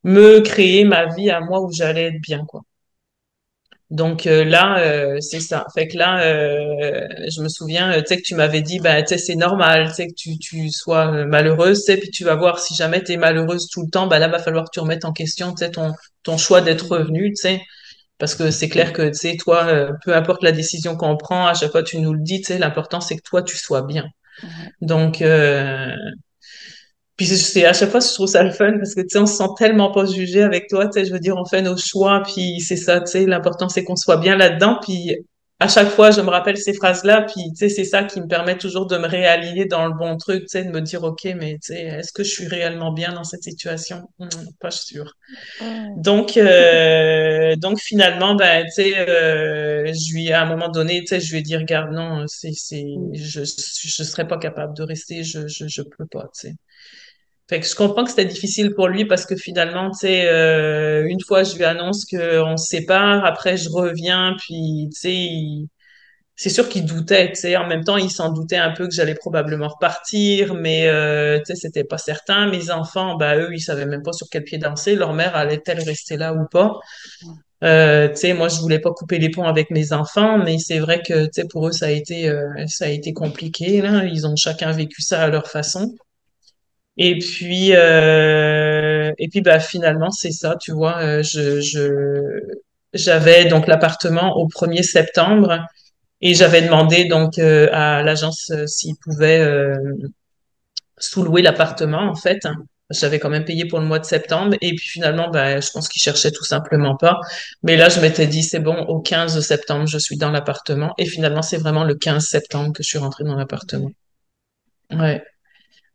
me 0.09 0.40
créer 0.40 0.85
ma 0.85 1.07
vie 1.14 1.31
à 1.31 1.40
moi 1.40 1.61
où 1.61 1.71
j'allais 1.73 2.05
être 2.09 2.21
bien, 2.23 2.44
quoi. 2.47 2.62
Donc 3.90 4.27
euh, 4.27 4.44
là, 4.44 4.81
euh, 4.81 5.18
c'est 5.21 5.40
ça. 5.40 5.64
Fait 5.75 5.88
que 5.88 5.97
là, 5.97 6.21
euh, 6.23 7.07
je 7.31 7.40
me 7.40 7.49
souviens, 7.49 7.90
euh, 7.92 8.01
tu 8.03 8.09
sais, 8.09 8.16
que 8.18 8.23
tu 8.23 8.35
m'avais 8.35 8.61
dit, 8.61 8.81
ben, 8.81 9.03
tu 9.03 9.09
sais, 9.09 9.18
c'est 9.18 9.35
normal, 9.35 9.88
tu 9.88 9.94
sais, 9.94 10.09
que 10.09 10.14
tu, 10.14 10.38
tu 10.38 10.71
sois 10.71 11.07
euh, 11.14 11.25
malheureuse, 11.27 11.79
tu 11.85 11.92
sais, 11.92 11.97
puis 11.99 12.11
tu 12.11 12.25
vas 12.25 12.35
voir 12.35 12.59
si 12.59 12.75
jamais 12.75 13.03
tu 13.03 13.12
es 13.12 13.16
malheureuse 13.16 13.66
tout 13.68 13.83
le 13.83 13.88
temps, 13.90 14.07
ben 14.07 14.18
là, 14.18 14.29
va 14.29 14.38
falloir 14.40 14.64
que 14.66 14.71
tu 14.75 14.81
remettes 14.81 15.07
en 15.07 15.12
question, 15.12 15.55
tu 15.55 15.64
sais, 15.64 15.71
ton, 15.71 15.94
ton 16.23 16.37
choix 16.37 16.61
d'être 16.61 16.87
revenu, 16.88 17.31
tu 17.31 17.37
sais. 17.37 17.62
Parce 18.18 18.35
que 18.35 18.51
c'est 18.51 18.68
clair 18.68 18.92
que, 18.92 19.09
tu 19.09 19.14
sais, 19.14 19.37
toi, 19.38 19.66
euh, 19.66 19.92
peu 20.05 20.14
importe 20.16 20.42
la 20.42 20.53
décision 20.53 20.97
qu'on 20.97 21.16
prend, 21.16 21.47
à 21.47 21.55
chaque 21.55 21.73
fois 21.73 21.83
tu 21.83 21.99
nous 22.01 22.12
le 22.14 22.21
dis, 22.21 22.40
tu 22.40 22.47
sais, 22.49 22.59
l'important 22.59 23.01
c'est 23.01 23.16
que 23.16 23.23
toi, 23.23 23.42
tu 23.42 23.57
sois 23.57 23.83
bien. 23.83 24.05
Ouais. 24.42 24.49
Donc, 24.83 25.23
euh, 25.23 25.94
puis 27.19 27.27
c'est 27.27 27.67
à 27.67 27.75
chaque 27.75 27.91
fois 27.91 28.01
je 28.01 28.15
trouve 28.15 28.29
ça 28.29 28.43
le 28.45 28.53
fun 28.53 28.73
parce 28.79 28.95
que 28.97 29.03
tu 29.03 29.09
sais 29.11 29.19
on 29.21 29.27
se 29.27 29.37
sent 29.37 29.51
tellement 29.59 29.93
pas 29.93 30.07
jugé 30.07 30.43
avec 30.43 30.69
toi, 30.69 30.87
tu 30.89 30.95
sais 31.01 31.07
je 31.07 31.13
veux 31.13 31.21
dire 31.21 31.37
on 31.37 31.45
fait 31.47 31.63
nos 31.63 31.77
choix 31.77 32.23
puis 32.25 32.61
c'est 32.63 32.77
ça, 32.77 33.01
tu 33.03 33.09
sais 33.13 33.27
l'important 33.27 33.69
c'est 33.71 33.85
qu'on 33.85 33.97
soit 33.97 34.19
bien 34.19 34.37
là-dedans 34.37 34.79
puis 34.83 35.17
à 35.61 35.69
chaque 35.69 35.89
fois 35.91 36.13
je 36.13 36.21
me 36.23 36.31
rappelle 36.31 36.57
ces 36.59 36.73
phrases-là 36.75 37.23
puis 37.23 37.43
tu 37.51 37.57
sais 37.57 37.69
c'est 37.71 37.85
ça 37.85 38.05
qui 38.05 38.21
me 38.21 38.29
permet 38.29 38.57
toujours 38.59 38.87
de 38.87 38.99
me 38.99 39.09
réaligner 39.09 39.67
dans 39.67 39.87
le 39.89 39.95
bon 39.95 40.17
truc, 40.17 40.43
tu 40.43 40.49
sais 40.51 40.65
de 40.65 40.71
me 40.71 40.81
dire 40.81 41.05
OK 41.05 41.25
mais 41.37 41.55
tu 41.55 41.75
sais 41.75 41.83
est-ce 41.85 42.13
que 42.13 42.25
je 42.25 42.31
suis 42.31 42.47
réellement 42.49 42.93
bien 42.93 43.13
dans 43.15 43.25
cette 43.25 43.43
situation? 43.45 44.03
Hmm, 44.21 44.29
Pas 44.61 44.71
sûr. 44.71 45.13
Donc 45.97 46.37
euh, 46.37 47.57
donc 47.57 47.79
finalement 47.81 48.35
ben 48.35 48.65
tu 48.67 48.71
sais 48.83 48.99
euh, 49.09 49.87
je 49.93 50.15
lui 50.15 50.33
à 50.33 50.43
un 50.43 50.47
moment 50.47 50.69
donné 50.69 51.01
tu 51.01 51.09
sais 51.09 51.21
je 51.21 51.33
lui 51.33 51.39
ai 51.41 51.43
dit 51.43 51.57
regarde 51.57 51.93
non 51.93 52.25
c'est 52.29 52.53
c'est 52.55 52.85
je 53.15 53.43
je 53.45 54.03
serais 54.05 54.27
pas 54.29 54.39
capable 54.39 54.77
de 54.77 54.83
rester 54.83 55.25
je 55.25 55.47
je 55.49 55.67
je 55.69 55.83
peux 55.83 56.07
pas 56.07 56.25
tu 56.35 56.49
sais. 56.49 56.55
Fait 57.49 57.61
que 57.61 57.67
je 57.67 57.75
comprends 57.75 58.05
que 58.05 58.11
c'était 58.11 58.27
difficile 58.27 58.75
pour 58.75 58.89
lui 58.89 59.07
parce 59.07 59.25
que 59.25 59.35
finalement, 59.37 59.91
tu 59.91 60.01
sais, 60.01 60.29
euh, 60.29 61.07
une 61.09 61.21
fois 61.27 61.45
je 61.45 61.57
lui 61.57 61.65
annonce 61.65 62.05
qu'on 62.05 62.57
se 62.57 62.67
sépare, 62.67 63.25
après 63.25 63.57
je 63.57 63.71
reviens, 63.71 64.37
puis 64.39 64.89
tu 64.93 65.01
sais, 65.01 65.29
c'est 66.37 66.51
sûr 66.51 66.69
qu'il 66.69 66.85
doutait, 66.87 67.31
tu 67.31 67.41
sais, 67.41 67.57
en 67.57 67.67
même 67.67 67.83
temps 67.85 67.97
il 67.97 68.11
s'en 68.11 68.31
doutait 68.33 68.57
un 68.57 68.71
peu 68.73 68.87
que 68.87 68.95
j'allais 68.95 69.15
probablement 69.17 69.69
repartir, 69.69 70.55
mais 70.55 70.89
euh, 70.89 71.39
tu 71.39 71.47
sais, 71.47 71.55
c'était 71.57 71.85
pas 71.85 71.99
certain. 71.99 72.49
Mes 72.49 72.71
enfants, 72.71 73.17
bah 73.17 73.37
eux, 73.39 73.51
ils 73.53 73.61
savaient 73.61 73.87
même 73.87 74.03
pas 74.03 74.13
sur 74.13 74.29
quel 74.31 74.45
pied 74.45 74.59
danser, 74.59 74.95
leur 74.95 75.15
mère 75.15 75.35
allait-elle 75.35 75.81
rester 75.81 76.17
là 76.17 76.35
ou 76.35 76.47
pas? 76.51 76.79
Euh, 77.65 78.09
tu 78.11 78.17
sais, 78.17 78.35
moi 78.35 78.49
je 78.49 78.61
voulais 78.61 78.79
pas 78.81 78.93
couper 78.93 79.19
les 79.19 79.31
ponts 79.31 79.45
avec 79.45 79.71
mes 79.71 79.93
enfants, 79.93 80.39
mais 80.39 80.59
c'est 80.59 80.79
vrai 80.79 81.03
que 81.03 81.25
tu 81.27 81.31
sais, 81.33 81.45
pour 81.49 81.67
eux 81.69 81.73
ça 81.73 81.87
a 81.87 81.91
été 81.91 82.29
euh, 82.29 82.49
ça 82.69 82.87
a 82.87 82.89
été 82.89 83.13
compliqué 83.13 83.83
là, 83.83 84.05
ils 84.05 84.27
ont 84.27 84.37
chacun 84.37 84.71
vécu 84.73 85.03
ça 85.03 85.23
à 85.23 85.29
leur 85.29 85.49
façon. 85.49 85.95
Et 86.99 87.19
puis, 87.19 87.75
euh, 87.75 89.13
et 89.19 89.29
puis 89.29 89.41
bah, 89.41 89.61
finalement, 89.61 90.11
c'est 90.11 90.33
ça, 90.33 90.57
tu 90.61 90.73
vois. 90.73 90.99
euh, 91.01 91.23
je, 91.23 91.61
je, 91.61 92.41
j'avais 92.93 93.47
donc 93.47 93.67
l'appartement 93.69 94.37
au 94.37 94.49
1er 94.49 94.83
septembre 94.83 95.65
et 96.21 96.35
j'avais 96.35 96.63
demandé 96.63 97.07
donc 97.07 97.39
euh, 97.39 97.69
à 97.73 98.03
l'agence 98.03 98.51
euh, 98.53 98.67
s'ils 98.67 98.97
pouvaient 99.05 99.41
euh, 99.41 99.77
sous-louer 100.99 101.43
l'appartement, 101.43 102.03
en 102.11 102.15
fait. 102.15 102.39
J'avais 102.91 103.19
quand 103.19 103.29
même 103.29 103.45
payé 103.45 103.67
pour 103.67 103.81
le 103.81 103.87
mois 103.87 103.99
de 103.99 104.05
septembre 104.07 104.57
et 104.63 104.71
puis 104.75 104.89
finalement, 104.89 105.29
bah, 105.31 105.61
je 105.61 105.71
pense 105.71 105.89
qu'ils 105.89 106.01
cherchaient 106.01 106.31
tout 106.31 106.45
simplement 106.45 106.97
pas. 106.97 107.21
Mais 107.63 107.77
là, 107.77 107.89
je 107.91 108.01
m'étais 108.01 108.27
dit, 108.27 108.43
c'est 108.43 108.61
bon, 108.61 108.77
au 108.87 109.01
15 109.01 109.39
septembre, 109.41 109.87
je 109.87 109.99
suis 109.99 110.17
dans 110.17 110.31
l'appartement. 110.31 110.95
Et 110.99 111.05
finalement, 111.07 111.43
c'est 111.43 111.59
vraiment 111.59 111.85
le 111.85 111.95
15 111.97 112.25
septembre 112.25 112.73
que 112.73 112.83
je 112.83 112.89
suis 112.89 112.99
rentrée 112.99 113.25
dans 113.25 113.37
l'appartement. 113.37 113.91
Ouais. 114.91 115.23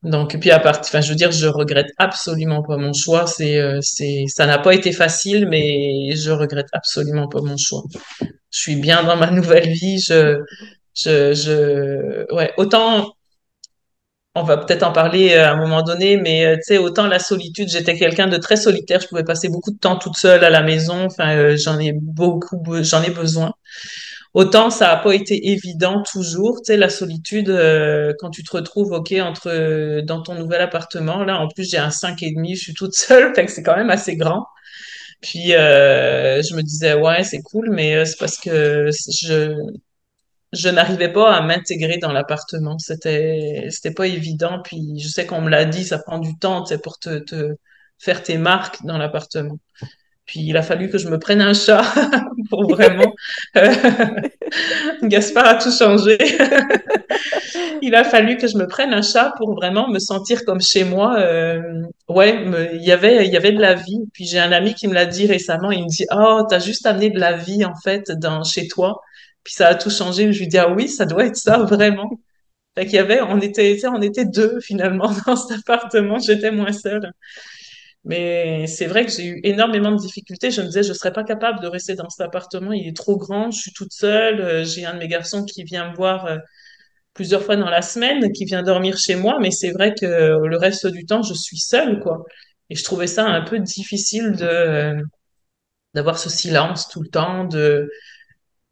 Donc, 0.03 0.37
puis 0.39 0.51
à 0.51 0.59
partir, 0.59 0.89
enfin, 0.89 1.01
je 1.01 1.09
veux 1.09 1.15
dire, 1.15 1.31
je 1.31 1.47
regrette 1.47 1.91
absolument 1.97 2.61
pas 2.61 2.77
mon 2.77 2.91
choix. 2.93 3.25
C'est, 3.25 3.57
euh, 3.57 3.79
c'est, 3.81 4.25
ça 4.27 4.45
n'a 4.45 4.59
pas 4.59 4.73
été 4.75 4.91
facile, 4.91 5.47
mais 5.47 6.13
je 6.15 6.31
regrette 6.31 6.67
absolument 6.73 7.27
pas 7.29 7.41
mon 7.41 7.55
choix. 7.57 7.83
Je 8.51 8.59
suis 8.61 8.75
bien 8.75 9.03
dans 9.03 9.15
ma 9.17 9.31
nouvelle 9.31 9.69
vie. 9.69 9.99
Je, 9.99 10.41
je, 10.95 11.33
je, 11.33 12.33
ouais, 12.35 12.53
autant, 12.57 13.13
on 14.35 14.43
va 14.43 14.57
peut-être 14.57 14.83
en 14.83 14.91
parler 14.91 15.35
à 15.35 15.53
un 15.53 15.55
moment 15.57 15.83
donné, 15.83 16.17
mais 16.17 16.55
tu 16.57 16.63
sais, 16.63 16.77
autant 16.79 17.07
la 17.07 17.19
solitude, 17.19 17.69
j'étais 17.69 17.95
quelqu'un 17.97 18.27
de 18.27 18.37
très 18.37 18.55
solitaire, 18.57 18.99
je 18.99 19.07
pouvais 19.07 19.23
passer 19.23 19.47
beaucoup 19.47 19.71
de 19.71 19.77
temps 19.77 19.97
toute 19.97 20.17
seule 20.17 20.43
à 20.43 20.49
la 20.49 20.63
maison, 20.63 21.05
enfin, 21.05 21.55
j'en 21.55 21.79
ai 21.79 21.93
beaucoup, 21.93 22.61
j'en 22.81 23.03
ai 23.03 23.11
besoin. 23.11 23.53
Autant 24.33 24.69
ça 24.71 24.87
n'a 24.87 24.97
pas 24.97 25.13
été 25.13 25.51
évident 25.51 26.01
toujours, 26.11 26.57
tu 26.57 26.65
sais, 26.67 26.77
la 26.77 26.89
solitude, 26.89 27.49
euh, 27.49 28.13
quand 28.19 28.31
tu 28.31 28.43
te 28.43 28.51
retrouves, 28.51 28.91
OK, 28.91 29.11
entre, 29.13 29.49
euh, 29.49 30.01
dans 30.01 30.23
ton 30.23 30.33
nouvel 30.35 30.61
appartement, 30.61 31.23
là, 31.23 31.39
en 31.39 31.47
plus, 31.47 31.69
j'ai 31.69 31.77
un 31.77 31.91
5 31.91 32.23
et 32.23 32.31
demi, 32.33 32.55
je 32.55 32.63
suis 32.63 32.73
toute 32.73 32.95
seule, 32.95 33.33
fait 33.35 33.45
que 33.45 33.51
c'est 33.51 33.63
quand 33.63 33.75
même 33.75 33.91
assez 33.91 34.15
grand. 34.17 34.47
Puis, 35.21 35.53
euh, 35.55 36.41
je 36.43 36.55
me 36.55 36.61
disais, 36.63 36.93
ouais, 36.95 37.23
c'est 37.23 37.41
cool, 37.41 37.69
mais 37.71 38.05
c'est 38.05 38.17
parce 38.19 38.37
que 38.39 38.89
je, 38.91 39.55
je 40.53 40.69
n'arrivais 40.69 41.11
pas 41.11 41.33
à 41.35 41.41
m'intégrer 41.41 41.97
dans 41.97 42.11
l'appartement. 42.11 42.77
C'était, 42.79 43.67
c'était 43.69 43.93
pas 43.93 44.07
évident. 44.07 44.61
Puis, 44.63 44.99
je 44.99 45.07
sais 45.07 45.25
qu'on 45.25 45.41
me 45.41 45.49
l'a 45.49 45.65
dit, 45.65 45.83
ça 45.85 45.97
prend 45.99 46.19
du 46.19 46.37
temps, 46.37 46.65
sais, 46.65 46.77
pour 46.77 46.99
te, 46.99 47.19
te 47.19 47.55
faire 47.99 48.23
tes 48.23 48.37
marques 48.37 48.83
dans 48.85 48.97
l'appartement. 48.97 49.57
Puis 50.25 50.41
il 50.41 50.57
a 50.57 50.61
fallu 50.61 50.89
que 50.89 50.97
je 50.97 51.09
me 51.09 51.19
prenne 51.19 51.41
un 51.41 51.53
chat 51.55 51.83
pour 52.53 52.69
vraiment. 52.69 53.15
Gaspard 55.03 55.47
a 55.47 55.55
tout 55.55 55.71
changé. 55.71 56.17
il 57.81 57.95
a 57.95 58.03
fallu 58.03 58.37
que 58.37 58.47
je 58.47 58.57
me 58.57 58.67
prenne 58.67 58.93
un 58.93 59.01
chat 59.01 59.33
pour 59.37 59.55
vraiment 59.55 59.89
me 59.89 59.97
sentir 59.97 60.45
comme 60.45 60.61
chez 60.61 60.83
moi. 60.83 61.19
Euh, 61.19 61.81
ouais, 62.09 62.45
il 62.73 62.83
y 62.83 62.91
avait, 62.91 63.25
il 63.25 63.33
y 63.33 63.37
avait 63.37 63.53
de 63.53 63.59
la 63.61 63.73
vie. 63.73 64.01
Puis 64.13 64.25
j'ai 64.25 64.39
un 64.39 64.51
ami 64.51 64.75
qui 64.75 64.87
me 64.87 64.93
l'a 64.93 65.07
dit 65.07 65.25
récemment. 65.25 65.71
Il 65.71 65.83
me 65.83 65.89
dit, 65.89 66.05
oh, 66.11 66.43
t'as 66.47 66.59
juste 66.59 66.85
amené 66.85 67.09
de 67.09 67.19
la 67.19 67.33
vie 67.33 67.65
en 67.65 67.73
fait 67.75 68.11
dans 68.11 68.43
chez 68.43 68.67
toi. 68.67 69.01
Puis 69.43 69.55
ça 69.55 69.69
a 69.69 69.75
tout 69.75 69.89
changé. 69.89 70.31
Je 70.31 70.39
lui 70.39 70.47
dis, 70.47 70.59
ah 70.59 70.71
oui, 70.71 70.87
ça 70.87 71.05
doit 71.05 71.25
être 71.25 71.37
ça 71.37 71.57
vraiment. 71.57 72.19
Fait 72.75 72.85
qu'il 72.85 72.95
y 72.95 72.99
avait, 72.99 73.21
on 73.21 73.39
était, 73.39 73.79
on 73.87 74.01
était 74.01 74.25
deux 74.25 74.59
finalement 74.61 75.11
dans 75.25 75.35
cet 75.35 75.59
appartement. 75.59 76.19
J'étais 76.19 76.51
moins 76.51 76.71
seule. 76.71 77.11
Mais 78.05 78.67
c'est 78.67 78.85
vrai 78.87 79.05
que 79.05 79.11
j'ai 79.11 79.25
eu 79.27 79.39
énormément 79.43 79.91
de 79.91 79.97
difficultés. 79.97 80.51
Je 80.51 80.61
me 80.61 80.67
disais, 80.67 80.83
je 80.83 80.89
ne 80.89 80.93
serais 80.93 81.13
pas 81.13 81.23
capable 81.23 81.61
de 81.61 81.67
rester 81.67 81.95
dans 81.95 82.09
cet 82.09 82.21
appartement. 82.21 82.73
Il 82.73 82.87
est 82.87 82.95
trop 82.95 83.17
grand, 83.17 83.49
je 83.51 83.59
suis 83.59 83.71
toute 83.73 83.93
seule. 83.93 84.41
Euh, 84.41 84.63
j'ai 84.65 84.85
un 84.85 84.93
de 84.93 84.99
mes 84.99 85.07
garçons 85.07 85.45
qui 85.45 85.63
vient 85.63 85.89
me 85.91 85.95
voir 85.95 86.25
euh, 86.25 86.37
plusieurs 87.13 87.43
fois 87.43 87.55
dans 87.57 87.69
la 87.69 87.81
semaine, 87.81 88.31
qui 88.33 88.45
vient 88.45 88.63
dormir 88.63 88.97
chez 88.97 89.15
moi. 89.15 89.37
Mais 89.41 89.51
c'est 89.51 89.71
vrai 89.71 89.93
que 89.99 90.05
le 90.05 90.57
reste 90.57 90.87
du 90.87 91.05
temps, 91.05 91.23
je 91.23 91.33
suis 91.33 91.57
seule, 91.57 91.99
quoi. 92.01 92.25
Et 92.69 92.75
je 92.75 92.83
trouvais 92.83 93.07
ça 93.07 93.25
un 93.25 93.41
peu 93.43 93.59
difficile 93.59 94.33
de 94.33 94.45
euh, 94.45 95.01
d'avoir 95.93 96.17
ce 96.19 96.29
silence 96.29 96.87
tout 96.89 97.01
le 97.01 97.09
temps, 97.09 97.45
de 97.45 97.89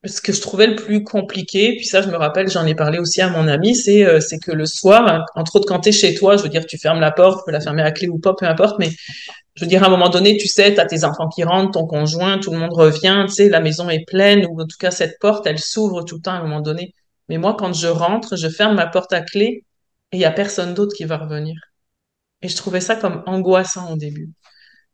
ce 0.04 0.22
que 0.22 0.34
je 0.34 0.42
trouvais 0.42 0.68
le 0.68 0.76
plus 0.76 1.04
compliqué, 1.04 1.76
puis 1.76 1.86
ça, 1.86 2.02
je 2.02 2.10
me 2.10 2.16
rappelle, 2.16 2.50
j'en 2.50 2.66
ai 2.66 2.74
parlé 2.74 2.98
aussi 2.98 3.22
à 3.22 3.30
mon 3.30 3.48
ami, 3.48 3.76
c'est 3.76 4.04
euh, 4.06 4.20
c'est 4.20 4.40
que 4.40 4.52
le 4.52 4.66
soir, 4.66 5.26
entre 5.36 5.58
autres, 5.58 5.68
quand 5.68 5.82
tu 5.82 5.90
es 5.90 5.92
chez 5.92 6.16
toi, 6.16 6.38
je 6.38 6.44
veux 6.44 6.50
dire, 6.50 6.66
tu 6.66 6.78
fermes 6.80 7.00
la 7.00 7.12
porte, 7.12 7.40
tu 7.40 7.44
peux 7.46 7.52
la 7.52 7.62
fermer 7.62 7.84
à 7.84 7.92
clé 7.92 8.08
ou 8.10 8.18
pas, 8.18 8.34
peu 8.34 8.48
importe, 8.48 8.80
mais 8.80 8.90
je 9.56 9.64
veux 9.64 9.70
dire, 9.70 9.84
à 9.84 9.88
un 9.88 9.90
moment 9.90 10.10
donné, 10.10 10.38
tu 10.38 10.48
sais, 10.48 10.74
tu 10.74 10.80
as 10.80 10.86
tes 10.86 11.04
enfants 11.04 11.28
qui 11.30 11.44
rentrent, 11.44 11.72
ton 11.72 11.86
conjoint, 11.86 12.40
tout 12.40 12.52
le 12.52 12.58
monde 12.58 12.74
revient, 12.74 13.26
tu 13.28 13.34
sais, 13.34 13.50
la 13.50 13.60
maison 13.60 13.90
est 13.90 14.06
pleine, 14.08 14.48
ou 14.50 14.60
en 14.62 14.66
tout 14.66 14.78
cas, 14.80 14.92
cette 14.92 15.20
porte, 15.20 15.46
elle 15.46 15.60
s'ouvre 15.60 16.04
tout 16.04 16.16
le 16.16 16.22
temps 16.22 16.32
à 16.32 16.36
un 16.36 16.44
moment 16.44 16.62
donné. 16.62 16.96
Mais 17.30 17.38
moi, 17.38 17.56
quand 17.58 17.74
je 17.74 17.88
rentre, 17.88 18.36
je 18.38 18.50
ferme 18.50 18.76
ma 18.76 18.88
porte 18.88 19.14
à 19.14 19.22
clé 19.22 19.64
et 20.12 20.18
il 20.18 20.20
y 20.20 20.26
a 20.26 20.32
personne 20.32 20.74
d'autre 20.74 20.96
qui 20.96 21.06
va 21.06 21.18
revenir. 21.18 21.56
Et 22.42 22.50
je 22.50 22.56
trouvais 22.58 22.82
ça 22.82 22.96
comme 22.96 23.24
angoissant 23.28 23.94
au 23.94 23.98
début 23.98 24.32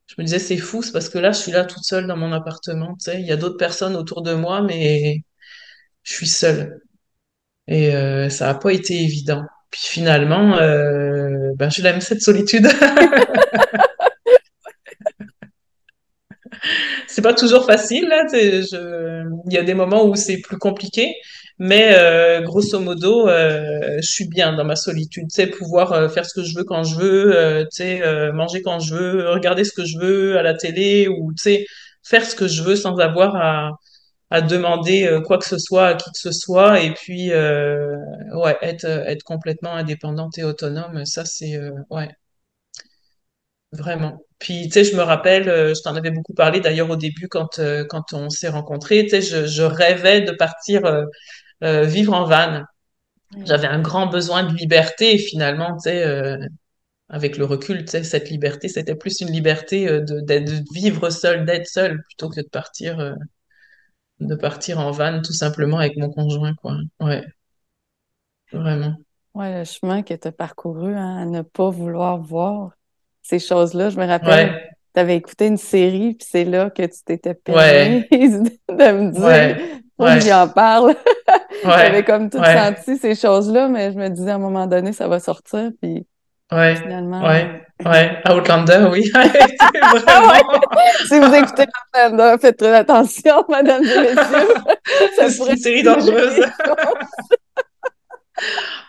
je 0.07 0.15
me 0.17 0.23
disais, 0.23 0.39
c'est 0.39 0.57
fou, 0.57 0.81
c'est 0.81 0.93
parce 0.93 1.09
que 1.09 1.17
là, 1.19 1.31
je 1.31 1.39
suis 1.39 1.51
là 1.51 1.65
toute 1.65 1.83
seule 1.83 2.07
dans 2.07 2.17
mon 2.17 2.31
appartement, 2.31 2.95
tu 2.95 3.11
sais. 3.11 3.21
Il 3.21 3.27
y 3.27 3.31
a 3.31 3.37
d'autres 3.37 3.57
personnes 3.57 3.95
autour 3.95 4.21
de 4.21 4.33
moi, 4.33 4.61
mais 4.61 5.21
je 6.03 6.13
suis 6.13 6.27
seule. 6.27 6.81
Et 7.67 7.95
euh, 7.95 8.29
ça 8.29 8.47
n'a 8.47 8.55
pas 8.55 8.71
été 8.73 8.95
évident. 8.95 9.43
Puis 9.71 9.81
finalement, 9.83 10.57
euh, 10.57 11.51
ben, 11.57 11.69
je 11.69 11.81
l'aime 11.81 12.01
cette 12.01 12.21
solitude. 12.21 12.67
c'est 17.07 17.21
pas 17.21 17.33
toujours 17.33 17.65
facile, 17.65 18.07
là. 18.07 18.23
Il 18.33 19.53
y 19.53 19.57
a 19.57 19.63
des 19.63 19.73
moments 19.73 20.05
où 20.05 20.15
c'est 20.15 20.39
plus 20.39 20.57
compliqué. 20.57 21.15
Mais 21.59 21.95
euh, 21.97 22.41
grosso 22.41 22.79
modo, 22.79 23.27
euh, 23.27 23.97
je 23.99 24.07
suis 24.07 24.27
bien 24.27 24.53
dans 24.53 24.63
ma 24.63 24.75
solitude, 24.75 25.23
tu 25.23 25.35
sais, 25.35 25.47
pouvoir 25.47 25.91
euh, 25.91 26.07
faire 26.07 26.23
ce 26.25 26.33
que 26.35 26.43
je 26.43 26.55
veux 26.55 26.63
quand 26.63 26.83
je 26.83 26.95
veux, 26.95 27.67
tu 27.71 27.77
sais, 27.77 28.31
manger 28.33 28.61
quand 28.61 28.79
je 28.79 28.93
veux, 28.93 29.29
regarder 29.31 29.63
ce 29.63 29.71
que 29.73 29.83
je 29.85 29.97
veux 29.99 30.37
à 30.37 30.43
la 30.43 30.53
télé 30.55 31.07
ou 31.07 31.33
tu 31.33 31.41
sais, 31.41 31.65
faire 32.03 32.23
ce 32.25 32.35
que 32.35 32.47
je 32.47 32.61
veux 32.63 32.75
sans 32.75 32.97
avoir 32.97 33.35
à, 33.35 33.71
à 34.29 34.41
demander 34.41 35.19
quoi 35.25 35.39
que 35.39 35.45
ce 35.47 35.57
soit 35.59 35.87
à 35.87 35.95
qui 35.95 36.11
que 36.11 36.19
ce 36.19 36.31
soit 36.31 36.81
et 36.81 36.93
puis 36.93 37.31
ouais, 37.31 38.57
être 38.61 38.85
être 38.85 39.23
complètement 39.23 39.73
indépendante 39.73 40.37
et 40.37 40.43
autonome, 40.43 41.05
ça 41.05 41.25
c'est 41.25 41.59
ouais, 41.89 42.09
vraiment. 43.71 44.17
Puis 44.39 44.65
tu 44.65 44.71
sais, 44.71 44.83
je 44.83 44.95
me 44.95 45.01
rappelle, 45.01 45.45
je 45.45 45.81
t'en 45.81 45.95
avais 45.95 46.11
beaucoup 46.11 46.33
parlé 46.33 46.59
d'ailleurs 46.59 46.89
au 46.89 46.95
début 46.95 47.27
quand 47.27 47.59
quand 47.89 48.13
on 48.13 48.29
s'est 48.29 48.49
rencontrés, 48.49 49.03
tu 49.05 49.21
sais, 49.21 49.47
je, 49.47 49.63
rêvais 49.63 50.21
de 50.21 50.31
partir 50.31 50.83
vivre 51.61 52.13
en 52.13 52.25
van. 52.25 52.63
J'avais 53.43 53.67
un 53.67 53.81
grand 53.81 54.07
besoin 54.07 54.43
de 54.43 54.55
liberté 54.55 55.15
et 55.15 55.17
finalement, 55.17 55.73
tu 55.73 55.89
sais, 55.89 56.03
euh, 56.03 56.37
avec 57.09 57.37
le 57.37 57.45
recul, 57.45 57.83
tu 57.83 57.91
sais, 57.91 58.03
cette 58.03 58.29
liberté, 58.29 58.69
c'était 58.69 58.95
plus 58.95 59.19
une 59.21 59.31
liberté 59.31 59.87
euh, 59.87 60.01
de, 60.01 60.21
de, 60.21 60.63
vivre 60.73 61.09
seul, 61.09 61.45
d'être 61.45 61.67
seul, 61.67 62.01
plutôt 62.03 62.29
que 62.29 62.41
de 62.41 62.47
partir, 62.47 63.15
de 64.19 64.35
partir 64.35 64.79
en 64.79 64.91
van 64.91 65.21
tout 65.21 65.33
simplement 65.33 65.77
avec 65.77 65.97
mon 65.97 66.09
conjoint, 66.09 66.53
quoi. 66.55 66.77
Ouais, 67.01 67.25
vraiment. 68.51 68.95
Ouais, 69.33 69.59
le 69.59 69.65
chemin 69.65 70.03
que 70.03 70.13
tu 70.13 70.27
as 70.27 70.31
parcouru, 70.31 70.95
hein, 70.95 71.17
à 71.17 71.25
ne 71.25 71.41
pas 71.41 71.69
vouloir 71.69 72.17
voir 72.17 72.71
ces 73.21 73.39
choses-là. 73.39 73.89
Je 73.89 73.99
me 73.99 74.05
rappelle, 74.05 74.73
tu 74.93 74.99
avais 74.99 75.17
écouté 75.17 75.47
une 75.47 75.57
série, 75.57 76.15
puis 76.15 76.27
c'est 76.27 76.45
là 76.45 76.69
que 76.69 76.83
tu 76.83 77.03
t'étais 77.05 77.35
permise 77.35 78.41
de 78.69 78.91
me 78.91 79.11
dire, 79.11 79.21
ouais. 79.21 79.81
J'y 79.99 80.33
en 80.33 80.47
parle. 80.47 80.95
J'avais 81.63 82.03
comme 82.03 82.29
tout 82.29 82.43
senti 82.43 82.97
ces 82.97 83.15
choses-là, 83.15 83.67
mais 83.67 83.91
je 83.91 83.97
me 83.97 84.09
disais 84.09 84.31
à 84.31 84.35
un 84.35 84.39
moment 84.39 84.67
donné, 84.67 84.93
ça 84.93 85.07
va 85.07 85.19
sortir. 85.19 85.71
Puis 85.81 86.05
ouais. 86.51 86.75
finalement. 86.75 87.27
Ouais. 87.27 87.63
Ouais, 87.85 88.17
Outlander, 88.27 88.87
oui. 88.91 89.03
si 91.07 91.19
vous 91.19 91.33
écoutez 91.33 91.65
Outlander, 91.95 92.35
faites 92.41 92.57
très 92.57 92.73
attention, 92.73 93.43
madame 93.49 93.83
et 93.83 94.15
messieurs. 94.15 94.55
C'est 95.15 95.51
une 95.51 95.57
série 95.57 95.83
dangereuse. 95.83 96.43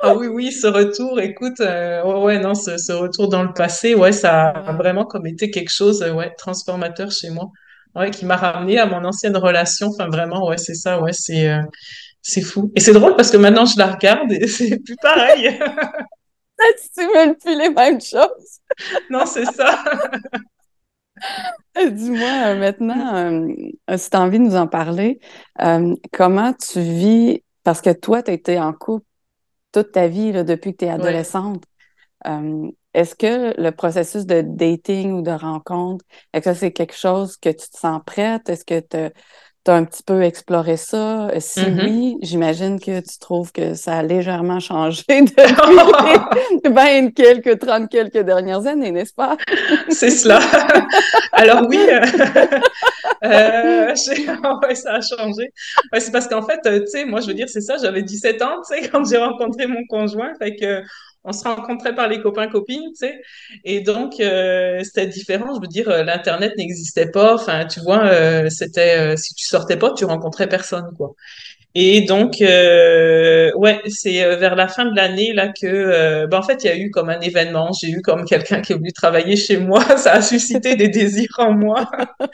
ah 0.00 0.14
oui, 0.14 0.26
oui, 0.28 0.52
ce 0.52 0.68
retour, 0.68 1.20
écoute, 1.20 1.60
euh, 1.60 2.02
ouais, 2.22 2.38
non, 2.38 2.54
ce, 2.54 2.78
ce, 2.78 2.92
retour 2.92 3.28
dans 3.28 3.42
le 3.42 3.52
passé, 3.52 3.94
ouais, 3.94 4.12
ça 4.12 4.48
a 4.48 4.72
vraiment 4.72 5.04
comme 5.04 5.26
été 5.26 5.50
quelque 5.50 5.72
chose, 5.72 6.02
ouais, 6.02 6.32
transformateur 6.38 7.10
chez 7.10 7.28
moi, 7.28 7.50
ouais, 7.98 8.10
qui 8.10 8.24
m'a 8.24 8.36
ramené 8.36 8.78
à 8.78 8.86
mon 8.86 9.04
ancienne 9.04 9.36
relation. 9.36 9.88
Enfin, 9.88 10.08
vraiment, 10.08 10.46
ouais, 10.46 10.58
c'est 10.58 10.74
ça, 10.74 11.00
ouais, 11.00 11.12
c'est, 11.12 11.48
euh, 11.48 11.62
c'est 12.22 12.42
fou. 12.42 12.70
Et 12.74 12.80
c'est 12.80 12.92
drôle 12.92 13.16
parce 13.16 13.30
que 13.30 13.36
maintenant, 13.36 13.64
je 13.64 13.78
la 13.78 13.92
regarde 13.92 14.32
et 14.32 14.46
c'est 14.48 14.78
plus 14.78 14.96
pareil. 15.02 15.58
tu 16.94 17.02
veux 17.02 17.34
plus 17.34 17.56
les 17.56 17.70
mêmes 17.70 18.00
choses. 18.00 18.60
non, 19.10 19.24
c'est 19.26 19.46
ça. 19.46 19.84
Dis-moi 21.90 22.48
euh, 22.48 22.58
maintenant, 22.58 23.14
euh, 23.16 23.96
si 23.96 24.10
tu 24.10 24.16
as 24.16 24.20
envie 24.20 24.38
de 24.38 24.44
nous 24.44 24.56
en 24.56 24.66
parler, 24.66 25.20
euh, 25.60 25.94
comment 26.12 26.52
tu 26.52 26.80
vis, 26.80 27.42
parce 27.64 27.80
que 27.80 27.90
toi, 27.90 28.22
tu 28.22 28.30
as 28.30 28.34
été 28.34 28.58
en 28.58 28.72
couple 28.72 29.06
toute 29.72 29.92
ta 29.92 30.08
vie 30.08 30.32
là, 30.32 30.44
depuis 30.44 30.72
que 30.72 30.78
tu 30.78 30.84
es 30.86 30.90
adolescente. 30.90 31.62
Est-ce 32.94 33.14
que 33.14 33.60
le 33.60 33.70
processus 33.70 34.26
de 34.26 34.40
dating 34.40 35.12
ou 35.12 35.22
de 35.22 35.30
rencontre, 35.30 36.04
est-ce 36.32 36.50
que 36.50 36.54
c'est 36.54 36.72
quelque 36.72 36.96
chose 36.96 37.36
que 37.36 37.50
tu 37.50 37.68
te 37.68 37.78
sens 37.78 38.00
prête? 38.04 38.48
Est-ce 38.48 38.64
que 38.64 38.80
tu 38.80 39.12
un 39.70 39.84
petit 39.84 40.02
peu 40.02 40.22
exploré 40.22 40.76
ça? 40.76 41.28
Si 41.38 41.60
mm-hmm. 41.60 41.84
oui, 41.84 42.16
j'imagine 42.22 42.80
que 42.80 43.00
tu 43.00 43.18
trouves 43.18 43.52
que 43.52 43.74
ça 43.74 43.98
a 43.98 44.02
légèrement 44.02 44.60
changé 44.60 45.02
depuis 45.08 46.72
20 46.72 47.10
quelques, 47.10 47.58
30 47.58 47.90
quelques 47.90 48.20
dernières 48.20 48.66
années, 48.66 48.90
n'est-ce 48.90 49.14
pas? 49.14 49.36
C'est 49.90 50.10
cela. 50.10 50.40
Alors 51.32 51.66
oui, 51.68 51.78
euh, 51.78 52.00
euh 53.24 53.94
ça 53.94 54.94
a 54.94 55.00
changé. 55.00 55.52
c'est 55.98 56.12
parce 56.12 56.28
qu'en 56.28 56.42
fait, 56.42 56.60
euh, 56.66 56.80
tu 56.80 56.86
sais, 56.86 57.04
moi 57.04 57.20
je 57.20 57.26
veux 57.26 57.34
dire, 57.34 57.48
c'est 57.48 57.60
ça, 57.60 57.76
j'avais 57.76 58.02
17 58.02 58.42
ans, 58.42 58.60
tu 58.66 58.74
sais, 58.74 58.88
quand 58.88 59.04
j'ai 59.08 59.18
rencontré 59.18 59.66
mon 59.66 59.84
conjoint, 59.86 60.32
fait 60.38 60.56
que 60.56 60.82
on 61.28 61.32
se 61.32 61.44
rencontrait 61.44 61.94
par 61.94 62.08
les 62.08 62.20
copains 62.20 62.48
copines, 62.48 62.90
tu 62.90 63.06
sais. 63.06 63.20
Et 63.64 63.80
donc 63.80 64.14
euh, 64.20 64.82
c'était 64.82 65.06
différent. 65.06 65.54
Je 65.54 65.60
veux 65.60 65.66
dire, 65.68 65.88
euh, 65.90 66.02
l'internet 66.02 66.54
n'existait 66.56 67.10
pas. 67.10 67.34
Enfin, 67.34 67.66
tu 67.66 67.80
vois, 67.80 68.04
euh, 68.06 68.48
c'était 68.50 69.16
si 69.16 69.34
tu 69.34 69.46
sortais 69.46 69.76
pas, 69.76 69.92
tu 69.92 70.04
rencontrais 70.04 70.48
personne, 70.48 70.90
quoi. 70.96 71.14
Et 71.74 72.00
donc, 72.00 72.36
ouais, 72.40 73.80
c'est 73.86 74.36
vers 74.36 74.56
la 74.56 74.68
fin 74.68 74.86
de 74.86 74.96
l'année 74.96 75.32
là 75.32 75.48
que, 75.48 76.26
ben, 76.26 76.38
en 76.38 76.42
fait, 76.42 76.64
il 76.64 76.66
y 76.66 76.70
a 76.70 76.76
eu 76.76 76.90
comme 76.90 77.08
un 77.10 77.20
événement. 77.20 77.70
J'ai 77.80 77.90
eu 77.90 78.00
comme 78.00 78.24
quelqu'un 78.24 78.62
qui 78.62 78.72
est 78.72 78.76
venu 78.76 78.92
travailler 78.92 79.36
chez 79.36 79.58
moi. 79.58 79.84
Ça 79.98 80.14
a 80.14 80.22
suscité 80.22 80.76
des 80.76 80.88
désirs 80.88 81.36
en 81.38 81.52
moi. 81.52 81.88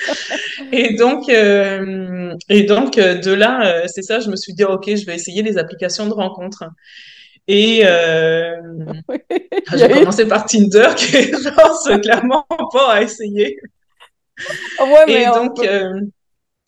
et 0.72 0.94
donc, 0.94 1.28
et 1.28 2.62
donc 2.62 2.96
de 2.96 3.33
là, 3.33 3.83
c'est 3.88 4.02
ça. 4.02 4.20
Je 4.20 4.30
me 4.30 4.37
suis 4.37 4.54
dit, 4.54 4.64
ok, 4.64 4.87
je 4.87 5.04
vais 5.04 5.16
essayer 5.16 5.42
les 5.42 5.59
applications 5.59 6.07
de 6.07 6.14
rencontres. 6.14 6.64
Et 7.46 7.83
euh, 7.85 8.57
j'ai 9.74 9.88
commencé 9.88 10.26
par 10.26 10.46
Tinder, 10.46 10.88
qui 10.96 11.16
est 11.16 11.33
genre 11.33 12.00
clairement 12.00 12.46
pas 12.72 12.94
à 12.94 13.02
essayer. 13.02 13.59
Ah 14.78 14.85
ouais, 14.85 15.04
mais 15.07 15.22
Et 15.22 15.26
donc, 15.26 15.59
euh, 15.61 16.00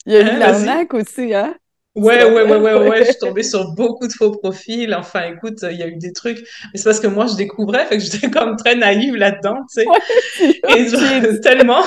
il 0.05 0.13
y 0.13 0.17
a 0.17 0.21
eu 0.21 0.25
hein, 0.25 0.39
l'arnaque 0.39 0.95
aussi, 0.95 1.35
hein? 1.35 1.55
Ouais, 1.97 2.25
ouais, 2.25 2.43
ouais, 2.43 2.59
ouais, 2.59 2.89
ouais, 2.89 2.99
je 2.99 3.11
suis 3.13 3.19
tombée 3.21 3.43
sur 3.43 3.73
beaucoup 3.73 4.07
de 4.07 4.13
faux 4.13 4.31
profils. 4.31 4.95
Enfin, 4.95 5.33
écoute, 5.33 5.61
il 5.63 5.79
y 5.79 5.83
a 5.83 5.89
eu 5.89 5.97
des 5.97 6.13
trucs. 6.13 6.39
Mais 6.73 6.79
c'est 6.79 6.85
parce 6.85 7.01
que 7.01 7.07
moi, 7.07 7.27
je 7.27 7.37
découvrais, 7.37 7.87
fait 7.87 7.97
que 7.97 8.03
j'étais 8.03 8.31
comme 8.31 8.57
très 8.57 8.75
naïve 8.75 9.17
là-dedans, 9.17 9.57
tu 9.75 9.81
sais. 9.81 9.87
Ouais, 9.87 10.79
Et 10.79 10.89
genre, 10.89 11.41
tellement. 11.43 11.83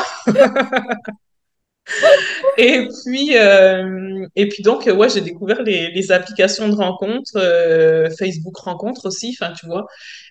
Et 2.58 2.88
puis, 2.88 3.38
euh, 3.38 4.26
et 4.36 4.48
puis 4.50 4.64
donc, 4.64 4.86
ouais, 4.86 5.10
j'ai 5.10 5.22
découvert 5.22 5.62
les, 5.64 6.12
applications 6.12 6.70
de 6.70 6.76
rencontres, 6.76 7.38
euh, 7.38 8.10
Facebook 8.18 8.58
Rencontres 8.58 9.08
aussi, 9.08 9.36
enfin, 9.40 9.54
tu 9.54 9.66
vois. 9.66 9.86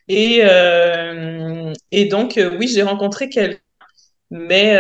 Et, 0.08 0.40
euh, 0.42 1.72
et 1.92 2.06
donc, 2.06 2.40
oui, 2.58 2.68
j'ai 2.68 2.82
rencontré 2.82 3.28
quelqu'un, 3.28 3.60
mais 4.30 4.76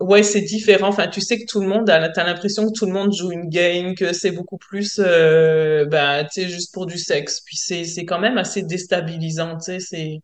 ouais, 0.00 0.22
c'est 0.22 0.42
différent. 0.42 0.88
Enfin, 0.88 1.08
tu 1.08 1.20
sais 1.20 1.38
que 1.38 1.46
tout 1.46 1.60
le 1.60 1.68
monde 1.68 1.88
a, 1.90 2.08
t'as 2.10 2.24
l'impression 2.24 2.66
que 2.66 2.78
tout 2.78 2.86
le 2.86 2.92
monde 2.92 3.12
joue 3.12 3.32
une 3.32 3.48
game, 3.48 3.94
que 3.94 4.12
c'est 4.12 4.30
beaucoup 4.32 4.58
plus, 4.58 4.98
bah, 4.98 6.24
tu 6.24 6.42
sais, 6.42 6.48
juste 6.48 6.72
pour 6.74 6.86
du 6.86 6.98
sexe. 6.98 7.40
Puis 7.44 7.56
c'est, 7.56 7.84
c'est 7.84 8.04
quand 8.04 8.20
même 8.20 8.38
assez 8.38 8.62
déstabilisant, 8.62 9.58
tu 9.58 9.64
sais. 9.64 9.80
C'est 9.80 10.20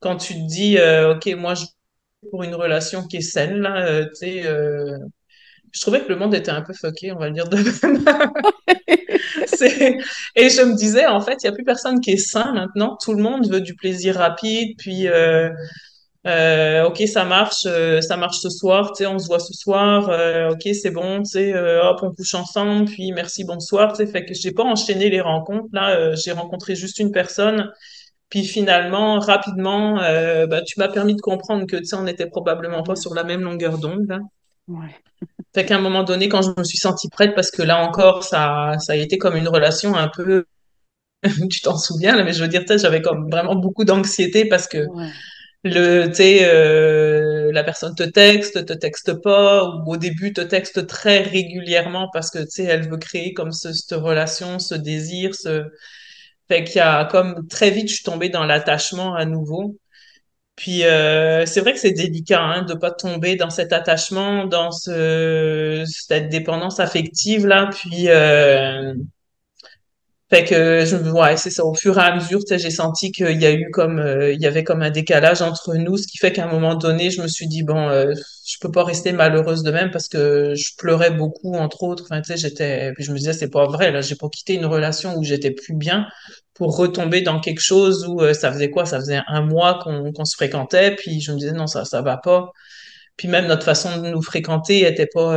quand 0.00 0.16
tu 0.16 0.34
te 0.34 0.46
dis, 0.46 0.78
ok, 0.78 1.38
moi, 1.38 1.54
je 1.54 1.64
pour 2.30 2.42
une 2.42 2.54
relation 2.54 3.06
qui 3.06 3.18
est 3.18 3.20
saine, 3.20 3.58
là, 3.58 3.86
euh, 3.86 4.04
tu 4.06 4.14
sais. 4.14 4.46
euh, 4.46 4.98
je 5.72 5.80
trouvais 5.80 6.00
que 6.00 6.08
le 6.08 6.16
monde 6.16 6.34
était 6.34 6.50
un 6.52 6.62
peu 6.62 6.72
fucké, 6.72 7.12
on 7.12 7.18
va 7.18 7.28
le 7.28 7.34
dire 7.34 7.48
de 7.48 7.56
même. 7.86 8.30
Et 10.36 10.48
je 10.50 10.62
me 10.62 10.76
disais, 10.76 11.06
en 11.06 11.20
fait, 11.20 11.36
il 11.42 11.46
n'y 11.46 11.48
a 11.48 11.52
plus 11.52 11.64
personne 11.64 12.00
qui 12.00 12.12
est 12.12 12.16
sain 12.16 12.52
maintenant. 12.52 12.96
Tout 13.02 13.14
le 13.14 13.22
monde 13.22 13.50
veut 13.50 13.60
du 13.60 13.74
plaisir 13.74 14.16
rapide, 14.16 14.76
puis 14.78 15.08
euh, 16.26 16.84
ok, 16.84 17.02
ça 17.06 17.24
marche, 17.24 17.64
euh, 17.66 18.00
ça 18.00 18.16
marche 18.16 18.38
ce 18.38 18.48
soir, 18.48 18.92
tu 18.92 19.04
sais, 19.04 19.06
on 19.06 19.18
se 19.18 19.26
voit 19.26 19.40
ce 19.40 19.52
soir, 19.52 20.08
euh, 20.08 20.50
ok, 20.52 20.62
c'est 20.72 20.90
bon, 20.90 21.18
tu 21.22 21.32
sais, 21.32 21.54
hop, 21.54 21.98
on 22.02 22.12
couche 22.12 22.34
ensemble, 22.34 22.86
puis 22.86 23.12
merci, 23.12 23.44
bonsoir, 23.44 23.92
tu 23.92 23.98
sais, 23.98 24.10
fait 24.10 24.24
que 24.24 24.32
j'ai 24.32 24.52
pas 24.52 24.62
enchaîné 24.64 25.10
les 25.10 25.20
rencontres, 25.20 25.68
là, 25.72 26.14
j'ai 26.14 26.32
rencontré 26.32 26.76
juste 26.76 26.98
une 26.98 27.12
personne, 27.12 27.70
puis 28.34 28.44
finalement, 28.44 29.20
rapidement, 29.20 30.00
euh, 30.02 30.48
bah, 30.48 30.60
tu 30.62 30.80
m'as 30.80 30.88
permis 30.88 31.14
de 31.14 31.20
comprendre 31.20 31.66
que, 31.68 31.76
tu 31.76 31.84
sais, 31.84 31.94
on 31.94 32.02
n'était 32.02 32.26
probablement 32.26 32.82
pas 32.82 32.96
sur 32.96 33.14
la 33.14 33.22
même 33.22 33.42
longueur 33.42 33.78
d'onde, 33.78 34.08
là. 34.08 34.18
Ouais. 34.66 34.88
Fait 35.54 35.64
qu'à 35.64 35.76
un 35.76 35.80
moment 35.80 36.02
donné, 36.02 36.28
quand 36.28 36.42
je 36.42 36.50
me 36.58 36.64
suis 36.64 36.78
sentie 36.78 37.08
prête, 37.08 37.34
parce 37.36 37.52
que 37.52 37.62
là 37.62 37.78
encore, 37.86 38.24
ça, 38.24 38.72
ça 38.80 38.94
a 38.94 38.96
été 38.96 39.18
comme 39.18 39.36
une 39.36 39.46
relation 39.46 39.94
un 39.94 40.08
peu, 40.08 40.46
tu 41.50 41.60
t'en 41.62 41.78
souviens, 41.78 42.16
là, 42.16 42.24
mais 42.24 42.32
je 42.32 42.42
veux 42.42 42.48
dire, 42.48 42.62
j'avais 42.68 43.02
comme 43.02 43.30
vraiment 43.30 43.56
beaucoup 43.56 43.84
d'anxiété 43.84 44.46
parce 44.46 44.68
que 44.68 44.78
Ouais. 44.86 45.10
le, 45.64 46.08
tu 46.08 46.14
sais, 46.16 46.40
euh, 46.44 47.52
la 47.52 47.64
personne 47.64 47.94
te 47.94 48.02
texte, 48.04 48.66
te 48.66 48.74
texte 48.74 49.14
pas, 49.22 49.64
ou 49.64 49.92
au 49.94 49.96
début 49.96 50.32
te 50.32 50.42
texte 50.42 50.86
très 50.86 51.22
régulièrement 51.22 52.08
parce 52.12 52.30
que, 52.30 52.40
tu 52.40 52.50
sais, 52.50 52.64
elle 52.64 52.88
veut 52.90 52.98
créer 52.98 53.32
comme 53.34 53.52
ce, 53.52 53.72
cette 53.72 53.98
relation, 53.98 54.58
ce 54.58 54.74
désir, 54.74 55.34
ce, 55.34 55.64
fait 56.48 56.64
qu'il 56.64 56.76
y 56.76 56.80
a 56.80 57.04
comme 57.06 57.46
très 57.48 57.70
vite, 57.70 57.88
je 57.88 57.94
suis 57.96 58.04
tombée 58.04 58.28
dans 58.28 58.44
l'attachement 58.44 59.14
à 59.14 59.24
nouveau. 59.24 59.76
Puis 60.56 60.84
euh, 60.84 61.46
c'est 61.46 61.60
vrai 61.60 61.72
que 61.72 61.80
c'est 61.80 61.92
délicat 61.92 62.40
hein, 62.40 62.62
de 62.62 62.74
pas 62.74 62.92
tomber 62.92 63.36
dans 63.36 63.50
cet 63.50 63.72
attachement, 63.72 64.46
dans 64.46 64.70
ce, 64.70 65.84
cette 65.86 66.28
dépendance 66.28 66.78
affective 66.80 67.46
là. 67.46 67.70
Puis 67.72 68.08
euh, 68.08 68.94
fait 70.34 70.44
que 70.44 70.84
je 70.84 70.96
ouais, 70.96 71.36
c'est 71.36 71.50
ça. 71.50 71.64
Au 71.64 71.74
fur 71.74 71.96
et 71.98 72.02
à 72.02 72.14
mesure, 72.14 72.40
j'ai 72.48 72.70
senti 72.70 73.12
qu'il 73.12 73.40
y 73.40 73.46
a 73.46 73.52
eu 73.52 73.70
comme 73.70 73.98
euh, 74.00 74.32
il 74.32 74.40
y 74.40 74.46
avait 74.46 74.64
comme 74.64 74.82
un 74.82 74.90
décalage 74.90 75.42
entre 75.42 75.76
nous, 75.76 75.96
ce 75.96 76.06
qui 76.08 76.18
fait 76.18 76.32
qu'à 76.32 76.44
un 76.44 76.50
moment 76.50 76.74
donné, 76.74 77.10
je 77.10 77.22
me 77.22 77.28
suis 77.28 77.46
dit 77.46 77.62
bon, 77.62 77.88
euh, 77.88 78.12
je 78.46 78.56
peux 78.60 78.70
pas 78.70 78.84
rester 78.84 79.12
malheureuse 79.12 79.62
de 79.62 79.70
même 79.70 79.90
parce 79.90 80.08
que 80.08 80.54
je 80.54 80.70
pleurais 80.76 81.10
beaucoup 81.10 81.54
entre 81.54 81.84
autres. 81.84 82.04
Enfin, 82.04 82.20
tu 82.20 82.32
sais, 82.32 82.36
j'étais 82.36 82.92
puis 82.94 83.04
je 83.04 83.12
me 83.12 83.16
disais 83.18 83.32
c'est 83.32 83.50
pas 83.50 83.66
vrai 83.66 83.92
là, 83.92 84.00
j'ai 84.00 84.16
pas 84.16 84.28
quitté 84.28 84.54
une 84.54 84.66
relation 84.66 85.16
où 85.16 85.22
j'étais 85.22 85.52
plus 85.52 85.74
bien 85.74 86.06
pour 86.54 86.76
retomber 86.76 87.22
dans 87.22 87.40
quelque 87.40 87.60
chose 87.60 88.06
où 88.08 88.20
euh, 88.20 88.34
ça 88.34 88.52
faisait 88.52 88.70
quoi? 88.70 88.86
Ça 88.86 88.98
faisait 88.98 89.20
un 89.28 89.42
mois 89.42 89.78
qu'on 89.82 90.12
qu'on 90.12 90.24
se 90.24 90.34
fréquentait, 90.36 90.96
puis 90.96 91.20
je 91.20 91.32
me 91.32 91.38
disais 91.38 91.52
non, 91.52 91.66
ça 91.66 91.84
ça 91.84 92.02
va 92.02 92.16
pas. 92.16 92.50
Puis 93.16 93.28
même 93.28 93.46
notre 93.46 93.64
façon 93.64 93.98
de 93.98 94.08
nous 94.08 94.22
fréquenter 94.22 94.86
était 94.86 95.08
pas 95.12 95.36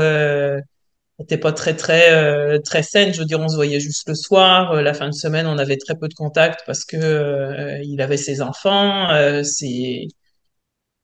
euh, 1.20 1.24
était 1.24 1.38
pas 1.38 1.52
très 1.54 1.76
très 1.76 2.12
euh, 2.14 2.60
très 2.60 2.84
saine. 2.84 3.14
Je 3.14 3.20
veux 3.20 3.26
dire, 3.26 3.40
on 3.40 3.48
se 3.50 3.56
voyait 3.56 3.80
juste 3.80 4.08
le 4.08 4.16
soir. 4.16 4.72
Euh, 4.74 4.82
la 4.82 4.94
fin 4.94 5.08
de 5.10 5.14
semaine, 5.14 5.48
on 5.48 5.58
avait 5.58 5.78
très 5.78 5.96
peu 5.96 6.08
de 6.08 6.14
contact 6.14 6.62
parce 6.66 6.86
que 6.86 6.98
euh, 6.98 7.80
il 7.84 8.02
avait 8.02 8.18
ses 8.18 8.42
enfants. 8.42 9.10
Euh, 9.12 9.44
ses... 9.44 10.08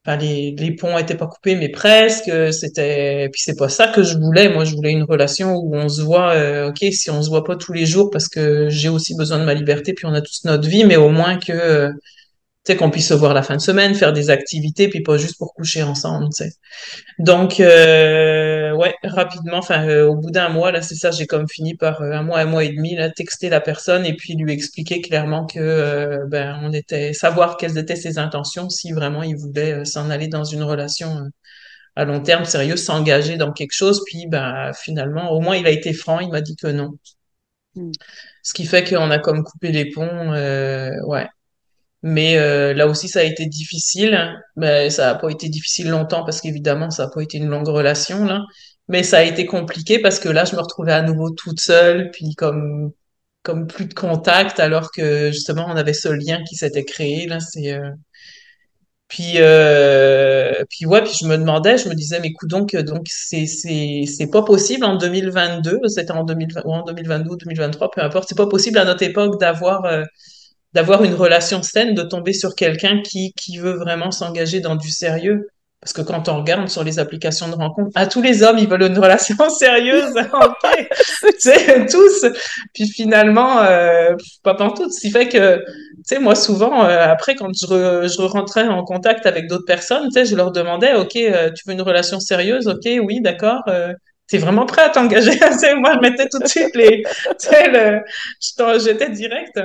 Enfin, 0.05 0.17
les, 0.17 0.53
les 0.57 0.75
ponts 0.75 0.97
étaient 0.97 1.15
pas 1.15 1.27
coupés, 1.27 1.55
mais 1.55 1.69
presque. 1.69 2.29
C'était 2.53 3.29
puis 3.31 3.41
c'est 3.41 3.55
pas 3.57 3.69
ça 3.69 3.87
que 3.87 4.03
je 4.03 4.17
voulais. 4.17 4.49
Moi, 4.49 4.65
je 4.65 4.75
voulais 4.75 4.91
une 4.91 5.03
relation 5.03 5.53
où 5.55 5.75
on 5.75 5.87
se 5.87 6.01
voit. 6.01 6.33
euh, 6.33 6.69
ok, 6.69 6.79
si 6.91 7.09
on 7.09 7.21
se 7.21 7.29
voit 7.29 7.43
pas 7.45 7.55
tous 7.55 7.71
les 7.73 7.85
jours 7.85 8.09
parce 8.11 8.27
que 8.27 8.69
j'ai 8.69 8.89
aussi 8.89 9.15
besoin 9.15 9.39
de 9.39 9.45
ma 9.45 9.53
liberté, 9.53 9.93
puis 9.93 10.05
on 10.05 10.13
a 10.13 10.21
tous 10.21 10.41
notre 10.45 10.67
vie, 10.67 10.83
mais 10.83 10.97
au 10.97 11.09
moins 11.09 11.37
que 11.39 11.53
euh, 11.53 11.89
sais 12.65 12.77
qu'on 12.77 12.89
puisse 12.89 13.07
se 13.09 13.13
voir 13.13 13.33
la 13.33 13.43
fin 13.43 13.55
de 13.55 13.61
semaine, 13.61 13.93
faire 13.95 14.13
des 14.13 14.29
activités, 14.29 14.87
puis 14.87 15.01
pas 15.01 15.17
juste 15.17 15.37
pour 15.37 15.53
coucher 15.53 15.83
ensemble. 15.83 16.27
Tu 16.35 16.45
sais. 16.45 16.51
Donc, 17.19 17.59
euh, 17.59 18.71
ouais, 18.73 18.93
rapidement, 19.03 19.57
enfin, 19.57 19.87
euh, 19.87 20.07
au 20.07 20.15
bout 20.15 20.31
d'un 20.31 20.49
mois, 20.49 20.71
là, 20.71 20.81
c'est 20.81 20.95
ça, 20.95 21.11
j'ai 21.11 21.27
comme 21.27 21.47
fini 21.47 21.75
par 21.75 22.01
euh, 22.01 22.11
un 22.11 22.23
mois, 22.23 22.39
un 22.39 22.45
mois 22.45 22.63
et 22.63 22.69
demi, 22.69 22.95
là, 22.95 23.09
texter 23.09 23.49
la 23.49 23.61
personne 23.61 24.05
et 24.05 24.15
puis 24.15 24.35
lui 24.35 24.53
expliquer 24.53 25.01
clairement 25.01 25.45
que, 25.45 26.25
ben, 26.27 26.59
on 26.63 26.71
était, 26.73 27.13
savoir 27.13 27.57
quelles 27.57 27.77
étaient 27.77 27.95
ses 27.95 28.17
intentions, 28.17 28.69
si 28.69 28.91
vraiment 28.93 29.23
il 29.23 29.35
voulait 29.35 29.85
s'en 29.85 30.09
aller 30.09 30.27
dans 30.27 30.43
une 30.45 30.63
relation 30.63 31.29
à 31.95 32.05
long 32.05 32.21
terme, 32.21 32.45
sérieuse, 32.45 32.83
s'engager 32.83 33.37
dans 33.37 33.51
quelque 33.51 33.73
chose. 33.73 34.01
Puis, 34.05 34.25
ben, 34.27 34.71
finalement, 34.73 35.31
au 35.31 35.39
moins, 35.41 35.55
il 35.57 35.67
a 35.67 35.71
été 35.71 35.93
franc, 35.93 36.19
il 36.19 36.29
m'a 36.29 36.41
dit 36.41 36.55
que 36.55 36.67
non. 36.67 36.91
Mm. 37.75 37.91
Ce 38.43 38.53
qui 38.53 38.65
fait 38.65 38.83
qu'on 38.83 39.11
a 39.11 39.19
comme 39.19 39.43
coupé 39.43 39.71
les 39.71 39.89
ponts, 39.91 40.33
euh, 40.33 40.91
ouais. 41.05 41.27
Mais 42.03 42.37
euh, 42.37 42.73
là 42.73 42.87
aussi, 42.87 43.07
ça 43.09 43.21
a 43.21 43.23
été 43.23 43.45
difficile. 43.47 44.35
Mais 44.57 44.89
ça 44.89 45.07
n'a 45.07 45.15
pas 45.15 45.29
été 45.29 45.49
difficile 45.49 45.89
longtemps 45.89 46.23
parce 46.25 46.41
qu'évidemment, 46.41 46.91
ça 46.91 47.05
n'a 47.05 47.11
pas 47.11 47.21
été 47.23 47.37
une 47.37 47.49
longue 47.49 47.67
relation, 47.69 48.25
là. 48.25 48.41
Mais 48.89 49.03
ça 49.03 49.19
a 49.19 49.23
été 49.23 49.45
compliqué 49.45 49.99
parce 49.99 50.19
que 50.19 50.29
là, 50.29 50.45
je 50.45 50.55
me 50.55 50.61
retrouvais 50.61 50.93
à 50.93 51.01
nouveau 51.03 51.31
toute 51.31 51.61
seule, 51.61 52.11
puis 52.11 52.35
comme, 52.35 52.91
comme 53.43 53.67
plus 53.67 53.85
de 53.87 53.93
contact, 53.93 54.59
alors 54.59 54.91
que 54.91 55.31
justement, 55.31 55.65
on 55.69 55.75
avait 55.77 55.93
ce 55.93 56.09
lien 56.09 56.43
qui 56.49 56.55
s'était 56.55 56.85
créé, 56.85 57.27
là. 57.27 57.39
C'est, 57.39 57.73
euh, 57.73 57.91
Puis, 59.07 59.33
euh, 59.37 60.63
puis 60.69 60.85
ouais, 60.87 61.03
puis 61.03 61.13
je 61.21 61.27
me 61.27 61.37
demandais, 61.37 61.77
je 61.77 61.87
me 61.87 61.93
disais, 61.93 62.19
mais 62.19 62.29
écoute, 62.29 62.49
donc, 62.49 62.75
donc 62.75 63.05
c'est, 63.09 63.45
c'est, 63.45 64.05
c'est 64.07 64.27
pas 64.27 64.41
possible 64.43 64.83
en 64.85 64.95
2022, 64.97 65.81
c'était 65.87 66.11
en 66.13 66.23
2020, 66.23 66.61
ou 66.65 66.73
en 66.73 66.83
2022 66.83 67.29
ou 67.29 67.37
2023, 67.37 67.91
peu 67.91 68.01
importe, 68.01 68.27
c'est 68.29 68.37
pas 68.37 68.47
possible 68.47 68.79
à 68.79 68.85
notre 68.85 69.03
époque 69.03 69.39
d'avoir 69.39 69.85
d'avoir 70.73 71.03
une 71.03 71.13
relation 71.15 71.61
saine, 71.63 71.93
de 71.95 72.03
tomber 72.03 72.33
sur 72.33 72.55
quelqu'un 72.55 73.01
qui, 73.03 73.33
qui 73.33 73.57
veut 73.57 73.73
vraiment 73.73 74.11
s'engager 74.11 74.59
dans 74.59 74.75
du 74.75 74.89
sérieux. 74.89 75.47
Parce 75.81 75.91
que 75.93 76.01
quand 76.01 76.29
on 76.29 76.37
regarde 76.37 76.69
sur 76.69 76.83
les 76.85 76.97
applications 76.97 77.49
de 77.49 77.55
rencontre, 77.55 77.91
à 77.95 78.07
tous 78.07 78.21
les 78.21 78.41
hommes, 78.41 78.57
ils 78.57 78.69
veulent 78.69 78.83
une 78.83 78.97
relation 78.97 79.35
sérieuse, 79.49 80.13
ok, 80.33 81.87
tous. 81.91 82.25
Puis 82.73 82.87
finalement, 82.87 83.59
euh, 83.61 84.15
pas 84.43 84.55
pantoute. 84.55 84.91
Ce 84.93 85.01
qui 85.01 85.11
fait 85.11 85.27
que, 85.27 85.57
tu 85.57 85.65
sais, 86.05 86.19
moi, 86.19 86.35
souvent, 86.35 86.85
euh, 86.85 87.05
après, 87.07 87.35
quand 87.35 87.49
je, 87.53 87.65
re- 87.67 88.13
je 88.13 88.21
rentrais 88.21 88.67
en 88.67 88.83
contact 88.83 89.25
avec 89.25 89.47
d'autres 89.47 89.65
personnes, 89.65 90.05
tu 90.07 90.13
sais, 90.13 90.25
je 90.25 90.35
leur 90.35 90.51
demandais, 90.51 90.95
ok, 90.95 91.15
euh, 91.17 91.49
tu 91.51 91.63
veux 91.67 91.73
une 91.73 91.81
relation 91.81 92.19
sérieuse? 92.19 92.67
Ok, 92.67 92.87
oui, 93.03 93.21
d'accord. 93.21 93.63
T'es 94.27 94.37
vraiment 94.37 94.65
prêt 94.65 94.83
à 94.83 94.89
t'engager? 94.89 95.31
Moi, 95.77 95.93
je 95.95 95.99
mettais 95.99 96.27
tout 96.29 96.39
de 96.39 96.47
suite 96.47 96.75
les, 96.75 97.03
le, 97.51 97.99
j'étais 98.79 99.09
direct. 99.09 99.59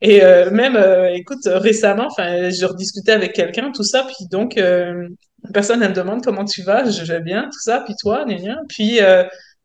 Et 0.00 0.22
euh, 0.24 0.50
même, 0.50 0.76
euh, 0.76 1.10
écoute, 1.14 1.40
récemment, 1.46 2.06
enfin, 2.10 2.50
je 2.50 2.64
rediscutais 2.66 3.12
avec 3.12 3.32
quelqu'un, 3.32 3.70
tout 3.72 3.82
ça, 3.82 4.04
puis 4.04 4.26
donc, 4.30 4.56
euh, 4.56 5.08
personne, 5.52 5.82
elle 5.82 5.90
me 5.90 5.94
demande 5.94 6.24
comment 6.24 6.44
tu 6.44 6.62
vas, 6.62 6.88
je 6.88 7.04
vais 7.04 7.20
bien, 7.20 7.44
tout 7.44 7.60
ça, 7.60 7.80
puis 7.84 7.94
toi, 8.00 8.24
gna. 8.24 8.56
Puis, 8.68 9.00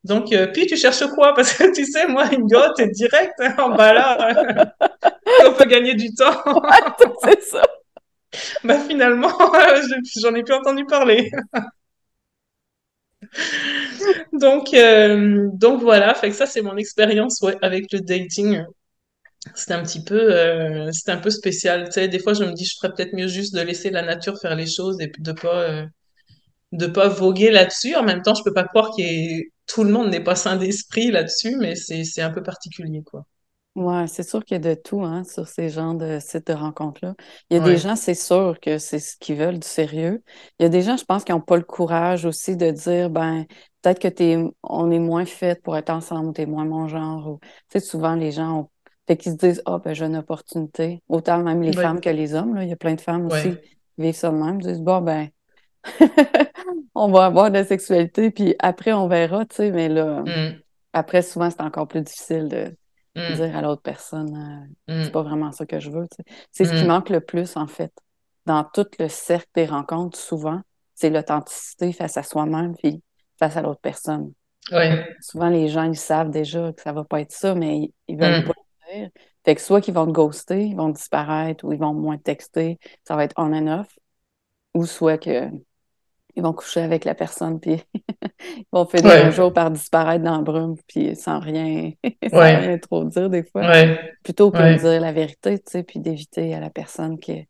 donc, 0.04 0.34
puis 0.54 0.66
tu 0.68 0.76
cherches 0.76 1.06
quoi? 1.16 1.34
Parce 1.34 1.54
que 1.54 1.74
tu 1.74 1.86
sais, 1.86 2.08
moi, 2.08 2.26
une 2.34 2.48
gosse, 2.48 2.74
t'es 2.78 2.88
direct, 2.89 3.34
hein, 3.39 3.56
en 3.58 3.70
bas 3.76 3.94
là, 3.94 4.64
on 5.48 5.54
peut 5.54 5.66
gagner 5.66 5.94
du 5.96 6.14
temps. 6.14 6.36
C'est 7.24 7.41
ça. 7.44 7.62
Bah, 8.64 8.80
finalement, 8.88 9.30
je- 9.39 10.22
j'en 10.22 10.36
ai 10.36 10.44
plus 10.44 10.54
entendu 10.56 10.86
parler. 10.86 11.32
Donc, 14.34 14.74
euh, 14.74 15.48
donc 15.54 15.82
voilà, 15.82 16.14
fait 16.14 16.30
que 16.30 16.36
ça, 16.36 16.46
c'est 16.46 16.62
mon 16.62 16.78
expérience, 16.78 17.44
avec 17.62 17.92
le 17.92 18.00
dating. 18.00 18.64
C'était 19.56 19.74
un 19.74 19.84
petit 19.84 20.04
peu, 20.04 20.34
euh, 20.36 20.92
un 21.08 21.18
peu 21.18 21.30
spécial. 21.30 21.90
Tu 21.94 22.08
des 22.10 22.20
fois, 22.20 22.34
je 22.34 22.44
me 22.46 22.54
dis, 22.54 22.66
je 22.66 22.76
ferais 22.82 22.94
peut-être 22.94 23.14
mieux 23.16 23.28
juste 23.28 23.56
de 23.56 23.62
laisser 23.62 23.90
la 23.92 24.02
nature 24.04 24.40
faire 24.42 24.56
les 24.56 24.68
choses 24.68 25.00
et 25.02 25.12
de 25.20 25.32
pas, 25.34 25.62
euh, 25.64 25.86
de 26.74 26.88
pas 26.88 27.10
voguer 27.10 27.52
là-dessus. 27.52 27.96
En 27.96 28.04
même 28.04 28.22
temps, 28.24 28.36
je 28.36 28.44
peux 28.44 28.54
pas 28.54 28.66
croire 28.66 28.92
que 28.98 29.04
tout 29.68 29.84
le 29.86 29.92
monde 29.92 30.10
n'est 30.12 30.24
pas 30.24 30.36
sain 30.36 30.58
d'esprit 30.58 31.12
là-dessus, 31.12 31.58
mais 31.60 31.76
c'est, 31.76 32.04
c'est 32.06 32.22
un 32.22 32.32
peu 32.32 32.44
particulier, 32.44 33.04
quoi. 33.06 33.26
Ouais, 33.76 34.05
c'est 34.05 34.24
sûr 34.24 34.45
qu'il 34.45 34.55
y 34.63 34.67
a 34.67 34.76
de 34.76 34.80
tout 34.80 35.03
hein, 35.03 35.24
sur 35.24 35.47
ces 35.47 35.69
genres 35.69 35.95
de 35.95 36.19
sites 36.19 36.45
de 36.45 36.53
rencontres-là. 36.53 37.15
Il 37.49 37.57
y 37.57 37.59
a 37.59 37.63
des 37.63 37.78
gens, 37.78 37.95
c'est 37.95 38.13
sûr 38.13 38.59
que 38.61 38.78
c'est 38.78 38.99
ce 38.99 39.17
qu'ils 39.17 39.36
veulent, 39.36 39.57
du 39.57 39.67
sérieux. 39.67 40.21
Il 40.59 40.63
y 40.63 40.65
a 40.67 40.69
des 40.69 40.84
gens, 40.84 40.95
je 40.95 41.05
pense, 41.05 41.24
qui 41.24 41.32
n'ont 41.32 41.41
pas 41.41 41.57
le 41.57 41.63
courage 41.63 42.26
aussi 42.26 42.55
de 42.55 42.69
dire, 42.69 43.09
ben, 43.09 43.45
peut-être 43.82 43.97
que 43.99 44.07
t'es, 44.07 44.38
on 44.61 44.91
est 44.91 44.99
moins 44.99 45.26
fait 45.26 45.59
pour 45.63 45.76
être 45.76 45.89
ensemble, 45.89 46.28
ou 46.28 46.34
t'es 46.34 46.45
moins 46.45 46.65
mon 46.65 46.88
genre. 46.88 47.28
Ou, 47.28 47.39
tu 47.41 47.49
sais, 47.69 47.80
souvent, 47.80 48.13
les 48.13 48.32
gens 48.32 48.59
ont, 48.59 48.69
fait 49.07 49.17
qu'ils 49.17 49.32
se 49.32 49.38
disent, 49.38 49.61
ah, 49.65 49.80
ben, 49.84 49.95
j'ai 49.95 50.05
une 50.05 50.17
opportunité. 50.17 51.01
Autant 51.09 51.39
même 51.39 51.63
les 51.63 51.76
ouais, 51.76 51.84
femmes 51.84 51.99
que 51.99 52.09
les 52.09 52.36
hommes, 52.36 52.53
là. 52.53 52.63
Il 52.63 52.69
y 52.69 52.74
a 52.74 52.78
plein 52.78 52.93
de 52.93 53.01
femmes 53.01 53.26
aussi 53.26 53.55
qui 53.55 53.78
vivent 53.97 54.13
ça 54.13 54.30
de 54.30 54.36
même. 54.36 54.61
Ils 54.61 54.67
disent, 54.67 54.82
bon, 54.82 55.01
ben, 55.01 55.30
on 56.93 57.09
va 57.09 57.26
avoir 57.26 57.49
de 57.49 57.55
la 57.55 57.65
sexualité, 57.65 58.30
puis 58.30 58.53
après, 58.59 58.93
on 58.93 59.07
verra, 59.07 59.45
tu 59.45 59.55
sais, 59.55 59.71
mais 59.71 59.89
là, 59.89 60.21
mm, 60.21 60.59
après, 60.93 61.24
souvent, 61.24 61.49
c'est 61.49 61.61
encore 61.61 61.88
plus 61.88 62.01
difficile 62.01 62.47
de 62.47 62.71
mm, 63.16 63.34
dire 63.34 63.55
à 63.55 63.61
l'autre 63.61 63.82
personne, 63.82 64.68
euh, 64.88 65.01
c'est 65.03 65.09
mm, 65.09 65.11
pas 65.11 65.24
vraiment 65.24 65.51
ça 65.51 65.66
que 65.66 65.80
je 65.80 65.89
veux. 65.89 66.07
tu 66.07 66.18
sais. 66.18 66.38
C'est 66.51 66.66
ce 66.66 66.74
qui 66.74 66.84
mm, 66.84 66.88
manque 66.88 67.09
le 67.09 67.22
plus, 67.22 67.55
en 67.57 67.68
fait, 67.68 67.91
dans 68.45 68.64
tout 68.64 68.88
le 68.99 69.07
cercle 69.07 69.49
des 69.55 69.66
rencontres, 69.66 70.18
souvent, 70.18 70.61
c'est 70.95 71.09
l'authenticité 71.09 71.93
face 71.93 72.18
à 72.18 72.24
soi-même, 72.24 72.76
puis 72.76 73.01
face 73.39 73.57
à 73.57 73.61
l'autre 73.61 73.82
personne. 73.82 74.34
ouais, 74.72 75.07
Souvent, 75.22 75.49
les 75.49 75.70
gens, 75.70 75.84
ils 75.84 75.97
savent 75.97 76.30
déjà 76.30 76.72
que 76.74 76.82
ça 76.82 76.93
va 76.93 77.03
pas 77.03 77.22
être 77.22 77.32
ça, 77.32 77.55
mais 77.55 77.91
ils, 78.07 78.18
veulent 78.18 78.43
pas 78.43 78.53
le 78.91 78.99
dire. 78.99 79.09
Fait 79.45 79.55
que 79.55 79.61
soit 79.61 79.82
qu'ils 79.82 79.93
vont 79.93 80.05
te 80.05 80.11
ghoster, 80.11 80.64
ils 80.64 80.76
vont 80.76 80.89
disparaître, 80.89 81.66
ou 81.66 81.74
ils 81.74 81.80
vont 81.80 81.93
moins 81.93 82.18
te 82.18 82.24
texter, 82.24 82.80
ça 83.03 83.16
va 83.16 83.26
être 83.26 83.34
on 83.38 83.53
and 83.53 83.82
off, 83.82 83.99
ou 84.74 84.86
soit 84.86 85.18
que 85.18 85.49
ils 86.36 86.44
vont 86.44 86.54
coucher 86.54 86.82
avec 86.82 87.06
la 87.06 87.16
personne, 87.16 87.60
puis 87.60 87.84
ils 88.58 88.66
vont 88.72 88.86
finir 88.86 89.12
un 89.12 89.26
ouais, 89.26 89.32
jour 89.32 89.54
par 89.54 89.72
disparaître 89.72 90.24
dans 90.24 90.38
la 90.38 90.44
brume, 90.44 90.76
puis 90.88 91.16
sans 91.16 91.40
rien, 91.40 91.92
sans 92.30 92.38
ouais, 92.38 92.56
rien 92.56 92.78
trop 92.78 93.04
dire 93.04 93.30
des 93.30 93.44
fois, 93.44 93.62
ouais, 93.62 94.00
plutôt 94.24 94.52
que 94.52 94.58
de 94.58 94.80
dire 94.80 95.02
la 95.02 95.12
vérité, 95.12 95.60
tu 95.60 95.72
sais, 95.72 95.84
puis 95.84 96.00
d'éviter 96.00 96.54
à 96.54 96.60
la 96.60 96.70
personne 96.70 97.20
qu'elle 97.20 97.46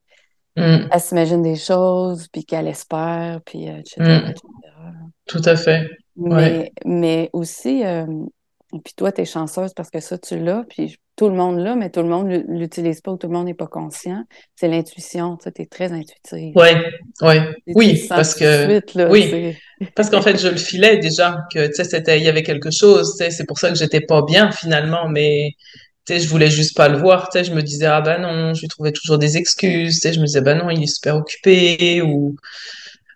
mm, 0.58 0.90
s'imagine 1.00 1.42
des 1.42 1.56
choses, 1.56 2.28
puis 2.28 2.46
qu'elle 2.46 2.68
espère, 2.68 3.42
puis 3.46 3.70
euh, 3.70 3.78
etc., 3.78 3.96
mm, 4.00 4.30
etc. 4.30 4.48
tout 5.26 5.42
à 5.46 5.56
fait. 5.56 5.90
Mais, 6.16 6.72
mais 6.86 7.30
aussi, 7.34 7.84
euh, 7.86 8.06
puis 8.84 8.94
toi, 8.96 9.12
tu 9.12 9.22
es 9.22 9.26
chanceuse 9.26 9.74
parce 9.74 9.90
que 9.90 10.00
ça, 10.00 10.18
tu 10.18 10.38
l'as, 10.38 10.64
puis 10.70 10.98
tout 11.16 11.30
le 11.30 11.36
monde 11.36 11.60
l'a, 11.60 11.76
mais 11.76 11.90
tout 11.90 12.02
le 12.02 12.10
monde 12.10 12.30
l'utilise 12.48 13.02
pas 13.02 13.12
ou 13.12 13.18
tout 13.18 13.28
le 13.28 13.34
monde 13.34 13.46
n'est 13.46 13.54
pas 13.54 13.68
conscient. 13.68 14.24
C'est 14.56 14.68
l'intuition, 14.68 15.38
tu 15.38 15.52
t'es 15.52 15.66
très 15.66 15.92
intuitive. 15.92 16.56
ouais, 16.56 16.76
ouais, 17.22 17.56
oui, 17.68 18.06
parce 18.10 18.34
que, 18.36 18.64
suite, 18.66 18.94
là, 18.96 19.10
oui, 19.10 19.56
parce 19.96 20.10
qu'en 20.10 20.22
fait, 20.22 20.38
je 20.40 20.48
le 20.48 20.58
filais 20.58 20.98
déjà, 20.98 21.38
que, 21.54 21.68
tu 21.68 21.74
sais, 21.76 21.84
c'était, 21.84 22.18
il 22.20 22.24
y 22.24 22.30
avait 22.30 22.44
quelque 22.44 22.72
chose, 22.72 23.16
c'est 23.18 23.46
pour 23.48 23.60
ça 23.60 23.70
que 23.70 23.76
j'étais 23.78 24.02
pas 24.02 24.24
bien 24.24 24.52
finalement, 24.52 25.08
mais, 25.10 25.52
tu 26.06 26.14
sais, 26.14 26.20
je 26.20 26.28
voulais 26.28 26.50
juste 26.50 26.76
pas 26.76 26.90
le 26.90 26.98
voir, 26.98 27.30
tu 27.30 27.40
sais, 27.40 27.44
je 27.46 27.54
me 27.54 27.62
disais, 27.62 27.86
ah 27.86 28.02
ben 28.02 28.20
non, 28.22 28.54
je 28.54 28.62
lui 28.62 28.68
trouvais 28.68 28.92
toujours 28.92 29.18
des 29.18 29.38
excuses, 29.38 29.96
tu 29.96 30.00
sais, 30.02 30.14
je 30.14 30.20
me 30.20 30.26
disais, 30.26 30.42
ben 30.42 30.58
non, 30.58 30.70
il 30.70 30.84
est 30.84 30.88
super 30.88 31.16
occupé, 31.16 32.02
ou, 32.02 32.36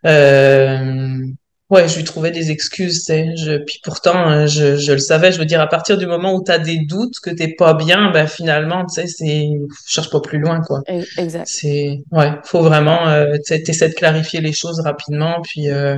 Euh, 0.05 1.25
ouais, 1.69 1.87
je 1.87 1.97
lui 1.97 2.03
trouvais 2.03 2.31
des 2.31 2.51
excuses, 2.51 2.99
tu 2.99 3.05
sais. 3.05 3.35
Je, 3.35 3.57
puis 3.57 3.79
pourtant, 3.83 4.29
euh, 4.29 4.47
je, 4.47 4.77
je 4.77 4.91
le 4.91 4.99
savais. 4.99 5.31
Je 5.31 5.39
veux 5.39 5.45
dire, 5.45 5.61
à 5.61 5.67
partir 5.67 5.97
du 5.97 6.05
moment 6.07 6.33
où 6.33 6.43
tu 6.43 6.51
as 6.51 6.59
des 6.59 6.79
doutes, 6.85 7.19
que 7.21 7.29
t'es 7.29 7.53
pas 7.57 7.73
bien, 7.73 8.11
ben 8.11 8.27
finalement, 8.27 8.85
tu 8.85 9.01
sais, 9.01 9.07
c'est, 9.07 9.47
cherche 9.85 10.09
pas 10.09 10.21
plus 10.21 10.39
loin, 10.39 10.61
quoi. 10.61 10.81
Exact. 11.17 11.47
C'est, 11.47 11.99
ouais, 12.11 12.31
faut 12.43 12.61
vraiment, 12.61 13.07
euh, 13.07 13.33
tu 13.35 13.41
sais, 13.45 13.63
t'essaies 13.63 13.89
de 13.89 13.95
clarifier 13.95 14.41
les 14.41 14.53
choses 14.53 14.79
rapidement, 14.79 15.41
puis 15.43 15.69
euh, 15.69 15.97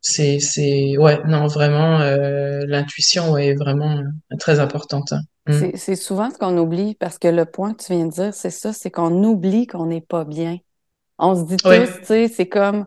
c'est, 0.00 0.40
c'est, 0.40 0.96
ouais, 0.98 1.20
non, 1.26 1.46
vraiment, 1.46 2.00
euh, 2.00 2.64
l'intuition 2.66 3.32
ouais, 3.32 3.48
est 3.48 3.54
vraiment 3.54 3.98
euh, 3.98 4.36
très 4.38 4.60
importante. 4.60 5.12
hein. 5.12 5.20
Mm. 5.48 5.52
C'est 5.58 5.76
c'est 5.76 5.96
souvent 5.96 6.30
ce 6.30 6.38
qu'on 6.38 6.56
oublie 6.56 6.94
parce 6.94 7.18
que 7.18 7.26
le 7.26 7.44
point 7.44 7.74
que 7.74 7.82
tu 7.82 7.92
viens 7.92 8.06
de 8.06 8.12
dire, 8.12 8.32
c'est 8.32 8.50
ça, 8.50 8.72
c'est 8.72 8.92
qu'on 8.92 9.24
oublie 9.24 9.66
qu'on 9.66 9.86
n'est 9.86 10.00
pas 10.00 10.24
bien. 10.24 10.58
On 11.18 11.34
se 11.34 11.42
dit 11.48 11.56
tous, 11.56 11.70
tu 11.70 12.04
sais, 12.04 12.28
c'est 12.28 12.48
comme 12.48 12.86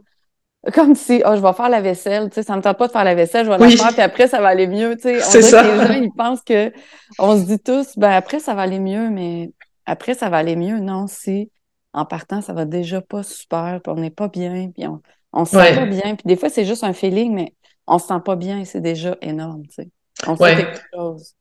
Comme 0.73 0.95
si, 0.95 1.21
oh, 1.25 1.35
je 1.35 1.41
vais 1.41 1.53
faire 1.53 1.69
la 1.69 1.81
vaisselle, 1.81 2.29
tu 2.29 2.35
sais, 2.35 2.43
ça 2.43 2.55
me 2.55 2.61
tente 2.61 2.77
pas 2.77 2.87
de 2.87 2.91
faire 2.91 3.03
la 3.03 3.13
vaisselle, 3.15 3.45
je 3.45 3.51
vais 3.51 3.57
la 3.57 3.69
faire, 3.69 3.93
puis 3.93 4.01
après, 4.01 4.27
ça 4.27 4.41
va 4.41 4.47
aller 4.47 4.67
mieux, 4.67 4.95
tu 4.95 5.03
sais. 5.03 5.23
On 5.23 5.31
que 5.31 5.37
les 5.37 5.43
gens, 5.43 5.87
ça. 5.87 5.97
ils 5.97 6.11
pensent 6.15 6.41
que, 6.41 6.71
on 7.19 7.37
se 7.37 7.45
dit 7.45 7.59
tous, 7.59 7.97
ben 7.97 8.11
après, 8.11 8.39
ça 8.39 8.55
va 8.55 8.63
aller 8.63 8.79
mieux, 8.79 9.09
mais 9.09 9.51
après, 9.85 10.15
ça 10.15 10.29
va 10.29 10.37
aller 10.37 10.55
mieux. 10.55 10.79
Non, 10.79 11.05
si, 11.07 11.51
en 11.93 12.05
partant, 12.05 12.41
ça 12.41 12.53
va 12.53 12.65
déjà 12.65 13.01
pas 13.01 13.23
super, 13.23 13.79
puis 13.83 13.93
on 13.95 13.99
n'est 13.99 14.09
pas 14.09 14.27
bien, 14.27 14.71
puis 14.73 14.87
on, 14.87 15.01
on 15.33 15.45
se 15.45 15.51
sent 15.51 15.75
pas 15.75 15.81
Ouais, 15.81 15.87
bien, 15.87 16.15
puis 16.15 16.23
des 16.25 16.35
fois, 16.35 16.49
c'est 16.49 16.65
juste 16.65 16.83
un 16.83 16.93
feeling, 16.93 17.33
mais 17.33 17.53
on 17.87 17.99
se 17.99 18.07
sent 18.07 18.21
pas 18.25 18.35
bien, 18.35 18.59
et 18.59 18.65
c'est 18.65 18.81
déjà 18.81 19.15
énorme, 19.21 19.63
tu 19.67 19.75
sais. 19.75 19.89
On 20.27 20.35
sait 20.35 20.55
quelque 20.55 20.77
ouais, 20.77 20.81
chose. 20.93 21.33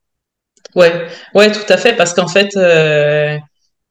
ouais, 0.75 1.07
ouais, 1.33 1.51
tout 1.51 1.73
à 1.73 1.77
fait, 1.77 1.95
parce 1.95 2.13
qu'en 2.13 2.27
fait, 2.27 2.55
euh, 2.57 3.37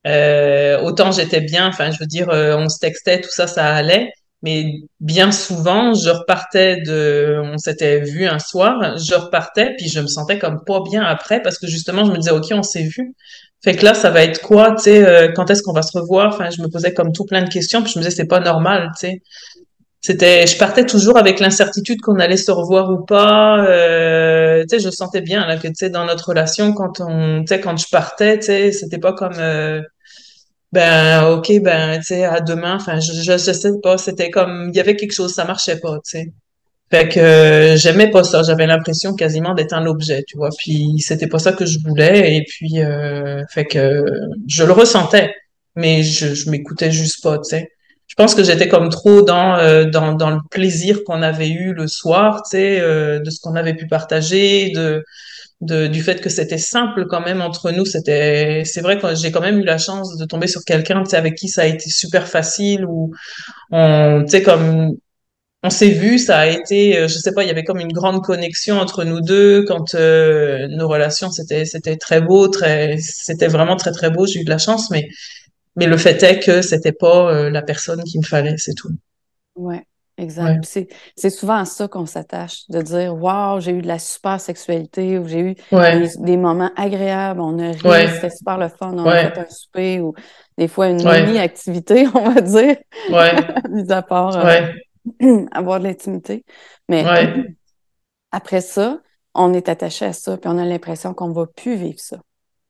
Euh, 0.06 0.82
autant 0.82 1.12
j'étais 1.12 1.40
bien, 1.40 1.66
enfin 1.68 1.90
je 1.90 1.98
veux 1.98 2.06
dire, 2.06 2.28
euh, 2.28 2.56
on 2.58 2.68
se 2.68 2.78
textait, 2.78 3.22
tout 3.22 3.30
ça, 3.30 3.46
ça 3.46 3.74
allait. 3.74 4.12
Mais 4.44 4.74
bien 5.00 5.32
souvent, 5.32 5.94
je 5.94 6.10
repartais 6.10 6.82
de, 6.82 7.40
on 7.42 7.56
s'était 7.56 8.00
vu 8.00 8.26
un 8.26 8.38
soir, 8.38 8.98
je 8.98 9.14
repartais, 9.14 9.74
puis 9.78 9.88
je 9.88 10.00
me 10.00 10.06
sentais 10.06 10.38
comme 10.38 10.62
pas 10.66 10.80
bien 10.82 11.02
après, 11.02 11.40
parce 11.40 11.58
que 11.58 11.66
justement, 11.66 12.04
je 12.04 12.10
me 12.10 12.18
disais, 12.18 12.30
OK, 12.30 12.48
on 12.52 12.62
s'est 12.62 12.82
vu. 12.82 13.14
Fait 13.64 13.74
que 13.74 13.82
là, 13.82 13.94
ça 13.94 14.10
va 14.10 14.22
être 14.22 14.42
quoi, 14.42 14.74
tu 14.76 14.82
sais, 14.82 15.02
euh, 15.02 15.32
quand 15.34 15.50
est-ce 15.50 15.62
qu'on 15.62 15.72
va 15.72 15.80
se 15.80 15.98
revoir? 15.98 16.34
Enfin, 16.34 16.50
je 16.50 16.60
me 16.60 16.68
posais 16.68 16.92
comme 16.92 17.12
tout 17.12 17.24
plein 17.24 17.42
de 17.42 17.48
questions, 17.48 17.82
puis 17.82 17.92
je 17.94 17.98
me 17.98 18.04
disais, 18.04 18.14
c'est 18.14 18.26
pas 18.28 18.40
normal, 18.40 18.90
tu 19.00 19.08
sais. 19.08 19.22
C'était, 20.02 20.46
je 20.46 20.58
partais 20.58 20.84
toujours 20.84 21.16
avec 21.16 21.40
l'incertitude 21.40 22.02
qu'on 22.02 22.18
allait 22.18 22.36
se 22.36 22.50
revoir 22.50 22.90
ou 22.90 23.02
pas. 23.06 23.64
Euh, 23.66 24.62
tu 24.68 24.76
sais, 24.76 24.84
je 24.84 24.90
sentais 24.90 25.22
bien 25.22 25.46
là 25.46 25.56
que 25.56 25.66
tu 25.68 25.74
sais 25.76 25.88
dans 25.88 26.04
notre 26.04 26.28
relation 26.28 26.74
quand 26.74 27.00
on, 27.00 27.40
tu 27.40 27.46
sais, 27.46 27.60
quand 27.60 27.78
je 27.78 27.86
partais, 27.90 28.38
tu 28.38 28.46
sais, 28.46 28.72
c'était 28.72 28.98
pas 28.98 29.14
comme 29.14 29.38
euh, 29.38 29.80
ben, 30.74 31.28
ok, 31.30 31.60
ben, 31.62 31.98
tu 31.98 32.06
sais, 32.06 32.24
à 32.24 32.40
demain, 32.40 32.76
enfin, 32.76 33.00
je, 33.00 33.12
je, 33.12 33.32
je 33.38 33.52
sais 33.52 33.70
pas, 33.82 33.96
c'était 33.98 34.30
comme, 34.30 34.70
il 34.72 34.76
y 34.76 34.80
avait 34.80 34.96
quelque 34.96 35.12
chose, 35.12 35.32
ça 35.34 35.44
marchait 35.44 35.78
pas, 35.80 35.94
tu 36.04 36.18
sais. 36.18 36.32
Fait 36.90 37.08
que 37.08 37.20
euh, 37.20 37.76
j'aimais 37.76 38.10
pas 38.10 38.24
ça, 38.24 38.42
j'avais 38.42 38.66
l'impression 38.66 39.14
quasiment 39.14 39.54
d'être 39.54 39.72
un 39.74 39.86
objet, 39.86 40.22
tu 40.28 40.36
vois, 40.36 40.50
puis 40.58 40.98
c'était 41.00 41.28
pas 41.28 41.38
ça 41.38 41.52
que 41.52 41.66
je 41.66 41.78
voulais, 41.86 42.36
et 42.36 42.44
puis, 42.44 42.82
euh, 42.82 43.42
fait 43.50 43.64
que 43.66 44.04
je 44.48 44.64
le 44.64 44.72
ressentais, 44.72 45.32
mais 45.76 46.02
je, 46.02 46.34
je 46.34 46.50
m'écoutais 46.50 46.90
juste 46.92 47.22
pas, 47.22 47.38
tu 47.38 47.50
sais. 47.50 47.68
Je 48.06 48.14
pense 48.16 48.34
que 48.34 48.44
j'étais 48.44 48.68
comme 48.68 48.90
trop 48.90 49.22
dans, 49.22 49.56
euh, 49.58 49.84
dans, 49.86 50.12
dans 50.12 50.30
le 50.30 50.40
plaisir 50.50 51.04
qu'on 51.04 51.22
avait 51.22 51.48
eu 51.50 51.72
le 51.72 51.86
soir, 51.88 52.42
tu 52.44 52.50
sais, 52.50 52.80
euh, 52.80 53.18
de 53.20 53.30
ce 53.30 53.40
qu'on 53.40 53.56
avait 53.56 53.74
pu 53.74 53.86
partager, 53.86 54.70
de, 54.70 55.04
de, 55.60 55.86
du 55.86 56.02
fait 56.02 56.20
que 56.20 56.28
c'était 56.28 56.58
simple 56.58 57.06
quand 57.06 57.20
même 57.20 57.40
entre 57.40 57.70
nous. 57.70 57.84
C'était, 57.84 58.62
c'est 58.64 58.80
vrai 58.80 58.98
que 58.98 59.14
j'ai 59.14 59.32
quand 59.32 59.40
même 59.40 59.60
eu 59.60 59.64
la 59.64 59.78
chance 59.78 60.16
de 60.16 60.24
tomber 60.24 60.46
sur 60.46 60.64
quelqu'un, 60.64 61.02
avec 61.12 61.34
qui 61.34 61.48
ça 61.48 61.62
a 61.62 61.66
été 61.66 61.88
super 61.90 62.28
facile 62.28 62.84
ou 62.84 63.12
on, 63.70 64.22
tu 64.24 64.30
sais, 64.30 64.42
comme 64.42 64.96
on 65.64 65.70
s'est 65.70 65.90
vu, 65.90 66.18
ça 66.18 66.40
a 66.40 66.46
été, 66.46 66.98
euh, 66.98 67.08
je 67.08 67.14
sais 67.14 67.32
pas, 67.32 67.42
il 67.42 67.46
y 67.46 67.50
avait 67.50 67.64
comme 67.64 67.80
une 67.80 67.92
grande 67.92 68.22
connexion 68.22 68.76
entre 68.76 69.02
nous 69.04 69.22
deux 69.22 69.64
quand 69.64 69.94
euh, 69.94 70.68
nos 70.68 70.86
relations 70.88 71.30
c'était 71.30 71.64
c'était 71.64 71.96
très 71.96 72.20
beau, 72.20 72.48
très, 72.48 72.98
c'était 72.98 73.46
vraiment 73.48 73.76
très 73.76 73.90
très 73.90 74.10
beau. 74.10 74.26
J'ai 74.26 74.40
eu 74.40 74.44
de 74.44 74.50
la 74.50 74.58
chance, 74.58 74.90
mais 74.90 75.08
mais 75.74 75.86
le 75.86 75.96
fait 75.96 76.22
est 76.22 76.40
que 76.40 76.60
c'était 76.60 76.92
pas 76.92 77.32
euh, 77.32 77.50
la 77.50 77.62
personne 77.62 78.04
qu'il 78.04 78.20
me 78.20 78.26
fallait, 78.26 78.58
c'est 78.58 78.74
tout. 78.74 78.90
Ouais, 79.56 79.82
exact. 80.16 80.56
Ouais, 80.56 80.60
c'est, 80.64 80.88
c'est 81.16 81.30
souvent 81.30 81.56
à 81.56 81.64
ça 81.64 81.88
qu'on 81.88 82.06
s'attache, 82.06 82.68
de 82.68 82.80
dire 82.82 83.14
Waouh, 83.14 83.60
j'ai 83.60 83.72
eu 83.72 83.82
de 83.82 83.86
la 83.86 83.98
super 83.98 84.40
sexualité 84.40 85.18
ou 85.18 85.26
j'ai 85.26 85.40
eu 85.40 85.54
des, 85.54 85.66
ouais, 85.76 86.08
des 86.18 86.36
moments 86.36 86.70
agréables, 86.76 87.40
on 87.40 87.58
a 87.58 87.70
ri, 87.70 87.88
ouais, 87.88 88.08
c'était 88.08 88.30
super 88.30 88.58
le 88.58 88.68
fun, 88.68 88.92
on 88.94 89.10
a 89.10 89.16
fait 89.16 89.38
un 89.38 89.48
souper 89.48 90.00
ou 90.00 90.14
des 90.58 90.68
fois 90.68 90.88
une 90.88 91.02
mini-activité, 91.02 92.06
on 92.14 92.30
va 92.30 92.40
dire, 92.40 92.76
mis 93.70 93.90
à 93.92 94.02
part 94.02 94.36
euh, 94.36 94.66
avoir 95.52 95.80
de 95.80 95.84
l'intimité. 95.84 96.44
Mais 96.88 97.04
après 98.32 98.60
ça, 98.60 99.00
on 99.34 99.52
est 99.52 99.68
attaché 99.68 100.04
à 100.06 100.12
ça, 100.12 100.36
puis 100.36 100.50
on 100.52 100.58
a 100.58 100.64
l'impression 100.64 101.14
qu'on 101.14 101.28
ne 101.28 101.34
va 101.34 101.46
plus 101.46 101.76
vivre 101.76 101.98
ça. 102.00 102.18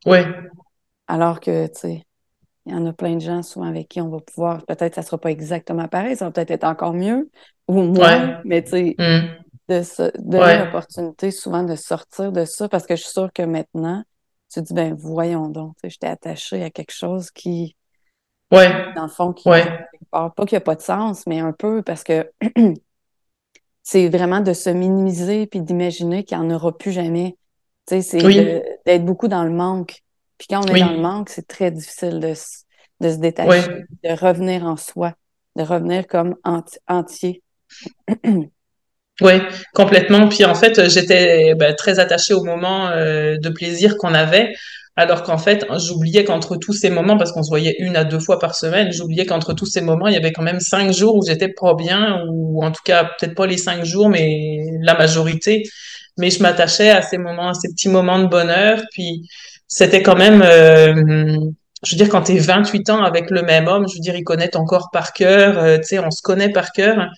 ouais, 0.06 0.24
Alors 1.06 1.40
que, 1.40 1.66
tu 1.66 1.72
sais, 1.80 2.04
il 2.66 2.72
y 2.72 2.76
en 2.76 2.86
a 2.86 2.92
plein 2.92 3.14
de 3.14 3.20
gens 3.20 3.42
souvent 3.42 3.66
avec 3.66 3.88
qui 3.88 4.00
on 4.00 4.08
va 4.08 4.20
pouvoir, 4.20 4.64
peut-être 4.66 4.94
ça 4.94 5.02
ne 5.02 5.06
sera 5.06 5.18
pas 5.18 5.30
exactement 5.30 5.88
pareil, 5.88 6.16
ça 6.16 6.26
va 6.26 6.30
peut-être 6.30 6.50
être 6.50 6.64
encore 6.64 6.94
mieux 6.94 7.30
ou 7.68 7.82
moins, 7.82 8.28
ouais, 8.28 8.36
mais 8.44 8.62
tu 8.62 8.70
sais, 8.70 8.96
hum, 8.98 9.28
de 9.68 9.82
se 9.82 10.10
donner 10.18 10.44
ouais, 10.44 10.64
l'opportunité 10.64 11.30
souvent 11.30 11.62
de 11.62 11.74
sortir 11.74 12.32
de 12.32 12.44
ça 12.44 12.68
parce 12.68 12.86
que 12.86 12.96
je 12.96 13.02
suis 13.02 13.12
sûre 13.12 13.32
que 13.32 13.42
maintenant, 13.42 14.02
tu 14.52 14.60
te 14.60 14.66
dis, 14.66 14.74
ben 14.74 14.94
voyons 14.94 15.48
donc, 15.48 15.74
tu 15.76 15.80
sais, 15.84 15.90
j'étais 15.90 16.06
attachée 16.06 16.62
à 16.62 16.70
quelque 16.70 16.92
chose 16.92 17.30
qui, 17.30 17.76
ouais, 18.52 18.92
dans 18.94 19.04
le 19.04 19.08
fond, 19.08 19.32
qui, 19.32 19.48
ouais, 19.48 19.64
pas 20.10 20.30
qu'il 20.38 20.52
n'y 20.52 20.58
a 20.58 20.60
pas 20.60 20.76
de 20.76 20.82
sens, 20.82 21.26
mais 21.26 21.40
un 21.40 21.52
peu 21.52 21.82
parce 21.82 22.04
que 22.04 22.30
c'est 23.82 24.08
vraiment 24.08 24.40
de 24.40 24.52
se 24.52 24.70
minimiser 24.70 25.46
puis 25.46 25.60
d'imaginer 25.60 26.24
qu'il 26.24 26.38
n'y 26.38 26.44
en 26.44 26.50
aura 26.50 26.76
plus 26.76 26.92
jamais. 26.92 27.36
Tu 27.86 27.96
sais, 27.96 28.02
c'est 28.02 28.22
oui, 28.24 28.62
d'être 28.86 29.04
beaucoup 29.04 29.28
dans 29.28 29.44
le 29.44 29.50
manque. 29.50 30.03
Puis 30.38 30.48
quand 30.50 30.64
on 30.64 30.68
est 30.68 30.76
dans 30.76 30.92
le 30.92 30.98
oui, 30.98 31.00
manque, 31.00 31.28
c'est 31.30 31.46
très 31.48 31.70
difficile 31.70 32.20
de, 32.20 32.34
se- 32.34 32.64
de 33.00 33.10
se 33.10 33.16
détacher, 33.18 33.70
de 34.04 34.10
revenir 34.10 34.64
en 34.64 34.76
soi, 34.76 35.14
de 35.56 35.62
revenir 35.62 36.06
comme 36.06 36.36
enti- 36.44 36.78
entier. 36.88 37.42
ouais, 39.20 39.40
complètement. 39.74 40.28
Puis 40.28 40.44
en 40.44 40.54
fait, 40.54 40.88
j'étais 40.88 41.54
ben, 41.54 41.74
très 41.74 41.98
attachée 41.98 42.34
au 42.34 42.44
moment 42.44 42.88
euh, 42.88 43.36
de 43.38 43.48
plaisir 43.48 43.96
qu'on 43.98 44.14
avait. 44.14 44.52
Alors 44.96 45.24
qu'en 45.24 45.38
fait, 45.38 45.66
j'oubliais 45.84 46.22
qu'entre 46.24 46.56
tous 46.56 46.72
ces 46.72 46.88
moments, 46.88 47.16
parce 47.16 47.32
qu'on 47.32 47.42
se 47.42 47.48
voyait 47.50 47.74
une 47.80 47.96
à 47.96 48.04
deux 48.04 48.20
fois 48.20 48.38
par 48.38 48.54
semaine, 48.54 48.92
j'oubliais 48.92 49.26
qu'entre 49.26 49.52
tous 49.52 49.66
ces 49.66 49.80
moments, 49.80 50.06
il 50.06 50.14
y 50.14 50.16
avait 50.16 50.32
quand 50.32 50.42
même 50.42 50.60
cinq 50.60 50.92
jours 50.92 51.16
où 51.16 51.22
j'étais 51.26 51.48
pas 51.48 51.74
bien, 51.74 52.24
ou 52.30 52.62
en 52.64 52.70
tout 52.70 52.82
cas, 52.84 53.04
peut-être 53.18 53.34
pas 53.34 53.46
les 53.46 53.58
cinq 53.58 53.84
jours, 53.84 54.08
mais 54.08 54.60
la 54.82 54.94
majorité. 54.96 55.64
Mais 56.16 56.30
je 56.30 56.40
m'attachais 56.42 56.90
à 56.90 57.02
ces 57.02 57.18
moments, 57.18 57.48
à 57.48 57.54
ces 57.54 57.68
petits 57.70 57.88
moments 57.88 58.20
de 58.20 58.28
bonheur. 58.28 58.82
Puis 58.92 59.28
c'était 59.74 60.04
quand 60.04 60.14
même, 60.14 60.40
euh, 60.40 61.36
je 61.84 61.90
veux 61.90 61.96
dire, 61.96 62.08
quand 62.08 62.22
tu 62.22 62.32
es 62.36 62.38
28 62.38 62.90
ans 62.90 63.02
avec 63.02 63.28
le 63.30 63.42
même 63.42 63.66
homme, 63.66 63.88
je 63.88 63.94
veux 63.94 64.00
dire, 64.00 64.14
il 64.14 64.22
connaît 64.22 64.48
ton 64.48 64.64
corps 64.64 64.90
par 64.92 65.12
cœur, 65.12 65.58
euh, 65.58 65.78
tu 65.78 65.84
sais, 65.84 65.98
on 65.98 66.12
se 66.12 66.22
connaît 66.22 66.50
par 66.50 66.70
cœur. 66.70 67.08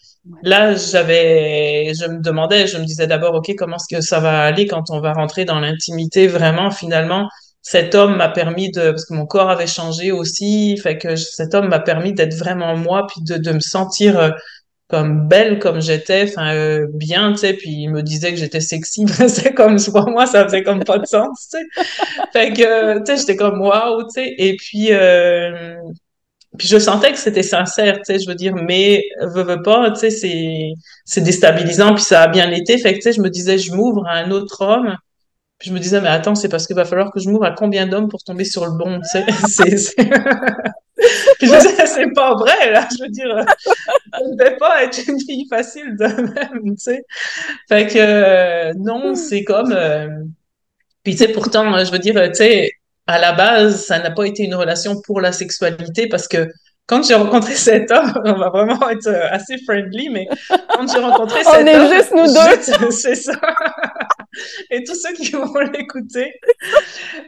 Là, 0.42 0.74
j'avais, 0.74 1.92
je 1.94 2.06
me 2.06 2.22
demandais, 2.22 2.66
je 2.66 2.78
me 2.78 2.84
disais 2.84 3.06
d'abord, 3.06 3.34
OK, 3.34 3.52
comment 3.58 3.76
est-ce 3.76 3.94
que 3.94 4.00
ça 4.00 4.20
va 4.20 4.40
aller 4.40 4.66
quand 4.66 4.84
on 4.88 5.00
va 5.00 5.12
rentrer 5.12 5.44
dans 5.44 5.60
l'intimité 5.60 6.28
vraiment, 6.28 6.70
finalement? 6.70 7.28
cet 7.60 7.96
homme 7.96 8.16
m'a 8.16 8.28
permis 8.28 8.70
de, 8.70 8.92
parce 8.92 9.06
que 9.06 9.14
mon 9.14 9.26
corps 9.26 9.50
avait 9.50 9.66
changé 9.66 10.12
aussi, 10.12 10.76
fait 10.76 10.98
que 10.98 11.16
cet 11.16 11.52
homme 11.52 11.66
m'a 11.66 11.80
permis 11.80 12.14
d'être 12.14 12.34
vraiment 12.36 12.76
moi, 12.76 13.08
puis 13.08 13.22
de, 13.22 13.38
de 13.38 13.52
me 13.52 13.60
sentir 13.60 14.16
euh, 14.20 14.30
comme 14.88 15.26
belle 15.26 15.58
comme 15.58 15.80
j'étais, 15.80 16.24
enfin 16.28 16.54
euh, 16.54 16.86
bien, 16.92 17.32
tu 17.32 17.38
sais, 17.38 17.54
puis 17.54 17.70
il 17.70 17.88
me 17.88 18.02
disait 18.02 18.30
que 18.30 18.38
j'étais 18.38 18.60
sexy, 18.60 19.04
c'est 19.28 19.52
comme 19.52 19.76
pour 19.82 20.10
moi 20.10 20.26
ça 20.26 20.44
faisait 20.44 20.62
comme 20.62 20.84
pas 20.84 20.98
de 20.98 21.06
sens, 21.06 21.48
tu 21.50 21.58
sais. 21.58 21.84
Fait 22.32 22.52
que 22.52 22.98
tu 22.98 23.06
sais, 23.06 23.16
j'étais 23.16 23.36
comme 23.36 23.60
waouh, 23.60 24.04
tu 24.04 24.10
sais, 24.22 24.34
et 24.38 24.56
puis 24.56 24.92
euh, 24.92 25.76
puis 26.58 26.68
je 26.68 26.78
sentais 26.78 27.12
que 27.12 27.18
c'était 27.18 27.42
sincère, 27.42 27.96
tu 27.98 28.04
sais, 28.04 28.18
je 28.20 28.28
veux 28.28 28.34
dire, 28.36 28.54
mais 28.54 29.02
veux, 29.20 29.42
veux 29.42 29.62
pas, 29.62 29.90
tu 29.90 30.00
sais, 30.00 30.10
c'est 30.10 30.72
c'est 31.04 31.20
déstabilisant, 31.20 31.94
puis 31.94 32.04
ça 32.04 32.22
a 32.22 32.28
bien 32.28 32.50
été, 32.52 32.78
fait 32.78 32.92
que 32.92 32.98
tu 32.98 33.02
sais, 33.02 33.12
je 33.12 33.20
me 33.20 33.30
disais, 33.30 33.58
je 33.58 33.72
m'ouvre 33.72 34.06
à 34.06 34.12
un 34.18 34.30
autre 34.30 34.62
homme, 34.62 34.96
puis 35.58 35.70
je 35.70 35.74
me 35.74 35.80
disais, 35.80 36.00
mais 36.00 36.08
attends, 36.08 36.34
c'est 36.36 36.48
parce 36.48 36.66
qu'il 36.66 36.76
va 36.76 36.84
falloir 36.84 37.10
que 37.10 37.18
je 37.20 37.28
m'ouvre 37.28 37.44
à 37.44 37.50
combien 37.52 37.86
d'hommes 37.86 38.08
pour 38.08 38.22
tomber 38.22 38.44
sur 38.44 38.66
le 38.66 38.72
bon, 38.72 39.00
tu 39.00 39.20
sais. 39.48 39.94
c'est, 41.86 42.12
pas 42.14 42.34
vrai, 42.34 42.70
là. 42.72 42.88
Je 42.96 43.02
veux 43.02 43.10
dire, 43.10 43.44
je 44.14 44.24
ne 44.24 44.36
vais 44.38 44.56
pas 44.56 44.84
être 44.84 44.98
une 45.06 45.20
fille 45.20 45.46
facile 45.48 45.96
de 45.98 46.06
même, 46.06 46.76
tu 46.76 46.84
sais. 46.84 47.04
Fait 47.68 47.86
que, 47.86 47.98
euh, 47.98 48.72
non, 48.78 49.14
c'est 49.14 49.44
comme. 49.44 49.72
Euh, 49.72 50.08
puis, 51.02 51.12
tu 51.12 51.18
sais, 51.18 51.28
pourtant, 51.28 51.84
je 51.84 51.90
veux 51.90 51.98
dire, 51.98 52.14
tu 52.28 52.34
sais, 52.34 52.70
à 53.06 53.18
la 53.18 53.32
base, 53.32 53.84
ça 53.84 53.98
n'a 53.98 54.10
pas 54.10 54.24
été 54.24 54.42
une 54.42 54.54
relation 54.54 55.00
pour 55.02 55.20
la 55.20 55.32
sexualité 55.32 56.08
parce 56.08 56.26
que 56.26 56.48
quand 56.86 57.06
j'ai 57.06 57.14
rencontré 57.14 57.54
cet 57.54 57.90
homme, 57.90 58.12
on 58.24 58.34
va 58.34 58.48
vraiment 58.48 58.88
être 58.88 59.08
assez 59.30 59.58
friendly, 59.58 60.08
mais 60.08 60.28
quand 60.48 60.92
j'ai 60.92 60.98
rencontré 60.98 61.44
cet 61.44 61.54
homme. 61.54 61.62
On 61.62 61.66
est 61.66 61.94
juste 61.94 62.12
nous 62.12 62.26
deux. 62.26 62.90
C'est 62.90 63.14
ça. 63.14 63.38
et 64.70 64.84
tous 64.84 64.94
ceux 64.94 65.12
qui 65.14 65.30
vont 65.30 65.52
l'écouter. 65.72 66.32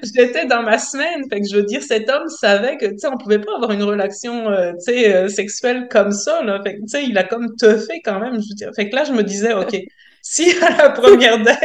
J'étais 0.02 0.46
dans 0.46 0.62
ma 0.62 0.78
semaine, 0.78 1.24
fait 1.30 1.40
que 1.40 1.48
je 1.48 1.56
veux 1.56 1.62
dire, 1.64 1.82
cet 1.82 2.08
homme 2.08 2.28
savait 2.28 2.76
que, 2.76 2.86
tu 2.86 2.98
sais, 2.98 3.08
on 3.08 3.16
pouvait 3.16 3.40
pas 3.40 3.54
avoir 3.56 3.72
une 3.72 3.82
relation, 3.82 4.48
euh, 4.50 4.72
tu 4.74 4.92
sais, 4.92 5.14
euh, 5.14 5.28
sexuelle 5.28 5.88
comme 5.90 6.12
ça, 6.12 6.42
là. 6.42 6.60
Fait 6.62 6.74
tu 6.74 6.88
sais, 6.88 7.04
il 7.04 7.16
a 7.18 7.24
comme 7.24 7.54
fait 7.60 8.00
quand 8.04 8.20
même, 8.20 8.40
je. 8.40 8.72
Fait 8.74 8.88
que 8.88 8.94
là, 8.94 9.04
je 9.04 9.12
me 9.12 9.22
disais, 9.22 9.52
OK, 9.52 9.76
si 10.22 10.50
à 10.62 10.76
la 10.76 10.90
première 10.90 11.42
date, 11.42 11.60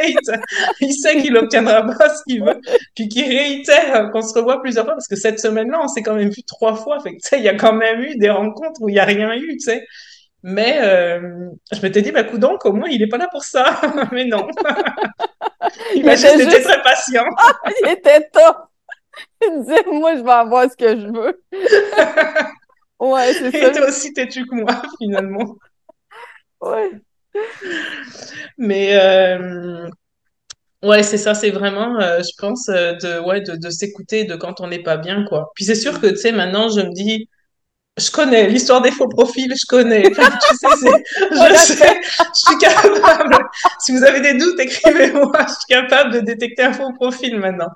il 0.79 0.93
sait 0.93 1.17
qu'il 1.17 1.35
obtiendra 1.35 1.85
pas 1.85 2.09
ce 2.09 2.23
qu'il 2.27 2.43
veut, 2.43 2.59
puis 2.95 3.09
qu'il 3.09 3.25
réitère 3.25 4.09
qu'on 4.11 4.21
se 4.21 4.33
revoit 4.33 4.61
plusieurs 4.61 4.85
fois, 4.85 4.93
parce 4.93 5.07
que 5.07 5.15
cette 5.15 5.39
semaine-là, 5.39 5.79
on 5.83 5.87
s'est 5.87 6.03
quand 6.03 6.15
même 6.15 6.29
vu 6.29 6.43
trois 6.43 6.75
fois, 6.75 6.99
fait 7.01 7.11
que, 7.11 7.21
tu 7.21 7.29
sais, 7.29 7.37
il 7.39 7.43
y 7.43 7.49
a 7.49 7.55
quand 7.55 7.73
même 7.73 8.01
eu 8.01 8.15
des 8.17 8.29
rencontres 8.29 8.81
où 8.81 8.89
il 8.89 8.95
y 8.95 8.99
a 8.99 9.05
rien 9.05 9.33
eu, 9.33 9.57
tu 9.57 9.59
sais. 9.59 9.85
Mais 10.43 10.79
euh, 10.81 11.49
je 11.71 11.81
m'étais 11.81 12.01
dit, 12.01 12.11
bah, 12.11 12.23
donc, 12.23 12.65
au 12.65 12.73
moins, 12.73 12.89
il 12.89 12.99
n'est 12.99 13.07
pas 13.07 13.17
là 13.17 13.29
pour 13.31 13.45
ça. 13.45 13.79
Mais 14.11 14.25
non. 14.25 14.47
il, 15.95 16.05
m'a 16.05 16.15
juste 16.15 16.37
été 16.37 16.61
très 16.61 16.81
patient. 16.81 17.23
il 17.83 17.91
était 17.91 18.29
top. 18.29 18.57
Il 19.41 19.61
disait, 19.61 19.83
moi, 19.89 20.17
je 20.17 20.21
vais 20.21 20.31
avoir 20.31 20.69
ce 20.69 20.75
que 20.75 20.99
je 20.99 21.07
veux. 21.07 21.41
ouais, 22.99 23.33
c'est 23.33 23.51
ça. 23.51 23.69
Et 23.69 23.71
toi 23.71 23.87
aussi 23.87 24.13
têtu 24.13 24.45
que 24.45 24.55
moi, 24.55 24.81
finalement? 24.99 25.55
ouais. 26.59 26.91
Mais 28.57 28.95
euh, 28.95 29.87
ouais, 30.83 31.03
c'est 31.03 31.17
ça, 31.17 31.33
c'est 31.33 31.51
vraiment, 31.51 31.99
euh, 32.01 32.19
je 32.19 32.31
pense, 32.37 32.65
de, 32.65 33.25
ouais, 33.25 33.41
de, 33.41 33.55
de 33.55 33.69
s'écouter 33.69 34.25
de 34.25 34.35
quand 34.35 34.59
on 34.59 34.67
n'est 34.67 34.83
pas 34.83 34.97
bien, 34.97 35.23
quoi. 35.23 35.51
Puis 35.55 35.63
c'est 35.63 35.75
sûr 35.75 36.01
que, 36.01 36.07
tu 36.07 36.17
sais, 36.17 36.33
maintenant, 36.33 36.67
je 36.67 36.81
me 36.81 36.91
dis, 36.93 37.29
je 37.95 38.09
connais 38.09 38.47
l'histoire 38.47 38.81
des 38.81 38.89
faux 38.89 39.07
profils, 39.07 39.53
je 39.55 39.65
connais. 39.67 40.01
tu 40.01 40.15
sais, 40.15 40.23
je 41.31 41.55
sais, 41.55 42.01
je 42.01 42.39
suis 42.39 42.57
capable. 42.57 43.37
Si 43.79 43.91
vous 43.91 44.03
avez 44.03 44.19
des 44.19 44.33
doutes, 44.33 44.59
écrivez-moi. 44.59 45.31
Je 45.47 45.53
suis 45.53 45.65
capable 45.69 46.13
de 46.13 46.19
détecter 46.21 46.63
un 46.63 46.73
faux 46.73 46.91
profil 46.93 47.37
maintenant. 47.37 47.69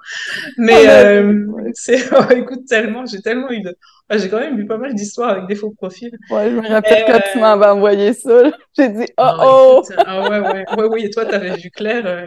Mais 0.57 0.87
euh, 0.87 1.45
c'est, 1.73 2.11
oh, 2.13 2.31
écoute, 2.31 2.65
tellement, 2.67 3.05
j'ai 3.05 3.21
tellement 3.21 3.51
eu 3.51 3.61
de, 3.61 3.77
j'ai 4.11 4.27
quand 4.27 4.39
même 4.39 4.59
eu 4.59 4.65
pas 4.65 4.77
mal 4.77 4.95
d'histoires 4.95 5.29
avec 5.29 5.47
des 5.47 5.55
faux 5.55 5.71
profils. 5.71 6.17
Ouais, 6.31 6.49
je 6.49 6.55
me 6.55 6.67
rappelle 6.67 7.05
quand 7.05 7.19
tu 7.31 7.39
m'avais 7.39 7.67
envoyé 7.67 8.13
ça. 8.13 8.43
J'ai 8.75 8.89
dit, 8.89 9.05
oh 9.17 9.29
oh. 9.39 9.83
ah 9.97 10.29
ouais, 10.29 10.39
ouais, 10.39 10.65
ouais, 10.77 10.87
oui. 10.89 11.05
Et 11.05 11.09
toi, 11.11 11.25
t'avais 11.25 11.55
vu 11.57 11.69
clair, 11.69 12.03
euh, 12.07 12.25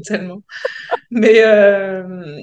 tellement. 0.06 0.42
Mais 1.10 1.42
euh, 1.44 2.38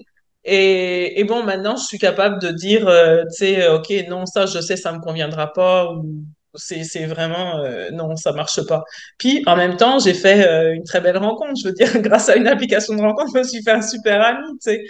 et, 0.46 1.20
et, 1.20 1.24
bon, 1.24 1.44
maintenant, 1.44 1.76
je 1.76 1.86
suis 1.86 1.98
capable 1.98 2.40
de 2.40 2.52
dire, 2.52 2.88
euh, 2.88 3.24
tu 3.24 3.38
sais, 3.38 3.68
OK, 3.68 3.92
non, 4.08 4.28
ça, 4.28 4.46
je 4.46 4.60
sais, 4.62 4.78
ça 4.78 4.92
me 4.92 5.00
conviendra 5.00 5.52
pas, 5.52 5.92
ou 5.92 6.24
c'est, 6.54 6.84
vraiment, 7.08 7.58
euh, 7.60 7.90
non, 7.92 8.16
ça 8.16 8.32
marche 8.32 8.62
pas. 8.68 8.84
Puis, 9.18 9.42
en 9.48 9.56
même 9.56 9.76
temps, 9.76 9.98
j'ai 9.98 10.14
fait 10.14 10.48
euh, 10.48 10.74
une 10.76 10.84
très 10.84 11.02
belle 11.02 11.18
rencontre. 11.18 11.54
Je 11.62 11.68
veux 11.68 11.74
dire, 11.74 11.88
grâce 12.02 12.30
à 12.30 12.36
une 12.36 12.48
application 12.48 12.94
de 12.96 13.02
rencontre, 13.02 13.32
je 13.34 13.40
me 13.40 13.44
suis 13.44 13.64
fait 13.64 13.72
un 13.72 13.82
super 13.82 14.22
ami, 14.22 14.46
tu 14.64 14.72
sais. 14.72 14.84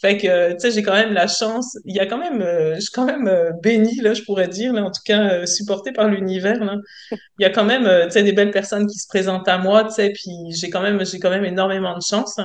Fait 0.00 0.16
que, 0.16 0.52
tu 0.52 0.60
sais, 0.60 0.70
j'ai 0.70 0.82
quand 0.82 0.94
même 0.94 1.12
la 1.12 1.26
chance. 1.26 1.76
Il 1.84 1.96
y 1.96 2.00
a 2.00 2.06
quand 2.06 2.18
même, 2.18 2.40
je 2.76 2.80
suis 2.80 2.92
quand 2.92 3.04
même 3.04 3.52
bénie, 3.62 3.96
là, 3.96 4.14
je 4.14 4.22
pourrais 4.22 4.48
dire, 4.48 4.72
là, 4.72 4.84
en 4.84 4.92
tout 4.92 5.02
cas, 5.04 5.44
supportée 5.44 5.92
par 5.92 6.06
l'univers, 6.08 6.64
là. 6.64 6.76
Il 7.10 7.42
y 7.42 7.44
a 7.44 7.50
quand 7.50 7.64
même, 7.64 7.84
tu 8.04 8.12
sais, 8.12 8.22
des 8.22 8.32
belles 8.32 8.52
personnes 8.52 8.86
qui 8.86 8.98
se 8.98 9.08
présentent 9.08 9.48
à 9.48 9.58
moi, 9.58 9.84
tu 9.84 9.94
sais, 9.94 10.10
puis 10.10 10.30
j'ai 10.50 10.70
quand 10.70 10.82
même, 10.82 11.04
j'ai 11.04 11.18
quand 11.18 11.30
même 11.30 11.44
énormément 11.44 11.96
de 11.96 12.02
chance. 12.02 12.38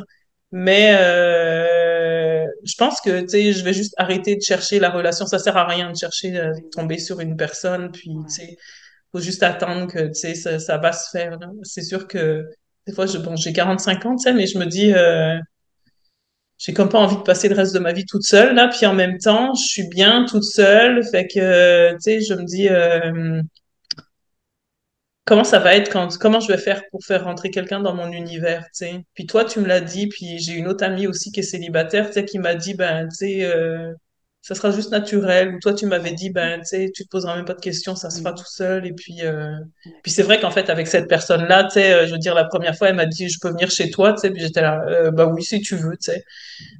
Mais 0.51 0.95
euh, 0.97 1.84
je 2.63 2.73
pense 2.77 3.01
que 3.01 3.21
tu 3.21 3.29
sais, 3.29 3.53
je 3.53 3.63
vais 3.63 3.73
juste 3.73 3.93
arrêter 3.97 4.35
de 4.35 4.41
chercher 4.41 4.79
la 4.79 4.89
relation. 4.89 5.25
Ça 5.25 5.39
sert 5.39 5.57
à 5.57 5.65
rien 5.65 5.91
de 5.91 5.97
chercher 5.97 6.31
de 6.31 6.39
euh, 6.39 6.53
tomber 6.71 6.97
sur 6.99 7.19
une 7.19 7.37
personne, 7.37 7.91
puis 7.91 8.11
tu 8.27 8.35
sais, 8.35 8.57
faut 9.11 9.19
juste 9.19 9.43
attendre 9.43 9.87
que 9.91 10.07
tu 10.07 10.15
sais 10.15 10.35
ça, 10.35 10.59
ça 10.59 10.77
va 10.77 10.91
se 10.91 11.09
faire. 11.11 11.37
C'est 11.63 11.83
sûr 11.83 12.07
que 12.07 12.45
des 12.87 12.93
fois, 12.93 13.05
je, 13.07 13.17
bon, 13.17 13.35
j'ai 13.35 13.53
45 13.53 14.05
ans, 14.05 14.15
tu 14.15 14.23
sais, 14.23 14.33
mais 14.33 14.47
je 14.47 14.57
me 14.59 14.65
dis, 14.65 14.93
euh, 14.93 15.37
j'ai 16.57 16.73
comme 16.73 16.89
pas 16.89 16.99
envie 16.99 17.17
de 17.17 17.21
passer 17.21 17.49
le 17.49 17.55
reste 17.55 17.73
de 17.73 17.79
ma 17.79 17.93
vie 17.93 18.05
toute 18.05 18.23
seule 18.23 18.55
là. 18.55 18.69
Puis 18.69 18.85
en 18.85 18.93
même 18.93 19.17
temps, 19.17 19.53
je 19.55 19.65
suis 19.65 19.87
bien 19.89 20.25
toute 20.25 20.43
seule, 20.43 21.03
fait 21.11 21.27
que 21.27 21.91
tu 21.93 21.99
sais, 21.99 22.21
je 22.21 22.33
me 22.33 22.43
dis. 22.43 22.69
Euh, 22.69 23.41
comment 25.25 25.43
ça 25.43 25.59
va 25.59 25.75
être 25.75 25.91
quand 25.91 26.17
comment 26.19 26.39
je 26.39 26.47
vais 26.51 26.57
faire 26.57 26.83
pour 26.91 27.03
faire 27.03 27.23
rentrer 27.25 27.49
quelqu'un 27.49 27.81
dans 27.81 27.95
mon 27.95 28.11
univers, 28.11 28.61
tu 28.65 28.85
sais? 28.85 29.05
Puis 29.15 29.25
toi, 29.25 29.43
tu 29.45 29.59
me 29.59 29.67
l'as 29.67 29.81
dit, 29.81 30.07
puis 30.07 30.39
j'ai 30.39 30.53
une 30.53 30.67
autre 30.67 30.83
amie 30.83 31.07
aussi 31.07 31.31
qui 31.31 31.41
est 31.41 31.43
célibataire, 31.43 32.07
tu 32.07 32.13
sais, 32.13 32.25
qui 32.25 32.39
m'a 32.39 32.55
dit, 32.55 32.75
ben, 32.75 33.07
tu 33.09 33.15
sais, 33.15 33.45
euh, 33.45 33.91
ça 34.41 34.53
sera 34.55 34.71
juste 34.71 34.91
naturel. 34.91 35.55
Ou 35.55 35.59
toi, 35.59 35.73
tu 35.73 35.87
m'avais 35.87 36.11
dit, 36.13 36.29
ben, 36.29 36.59
tu 36.59 36.65
sais, 36.67 36.91
tu 36.93 37.03
te 37.05 37.09
poseras 37.09 37.35
même 37.35 37.45
pas 37.45 37.55
de 37.55 37.61
questions, 37.61 37.95
ça 37.95 38.11
se 38.11 38.19
fera 38.19 38.33
tout 38.33 38.45
seul. 38.45 38.85
Et 38.85 38.93
puis, 38.93 39.23
euh... 39.23 39.55
puis 40.03 40.11
c'est 40.11 40.21
vrai 40.23 40.39
qu'en 40.39 40.51
fait, 40.51 40.69
avec 40.69 40.87
cette 40.87 41.07
personne-là, 41.07 41.63
tu 41.65 41.71
sais, 41.71 41.93
euh, 41.93 42.05
je 42.07 42.11
veux 42.11 42.19
dire, 42.19 42.35
la 42.35 42.45
première 42.45 42.75
fois, 42.77 42.89
elle 42.89 42.95
m'a 42.95 43.07
dit, 43.07 43.27
je 43.29 43.39
peux 43.41 43.49
venir 43.49 43.71
chez 43.71 43.89
toi, 43.89 44.13
tu 44.13 44.19
sais, 44.19 44.31
puis 44.31 44.41
j'étais 44.41 44.61
là, 44.61 44.81
euh, 44.87 45.11
bah 45.11 45.25
oui, 45.27 45.43
si 45.43 45.61
tu 45.61 45.75
veux, 45.75 45.97
tu 45.97 46.11
sais. 46.11 46.23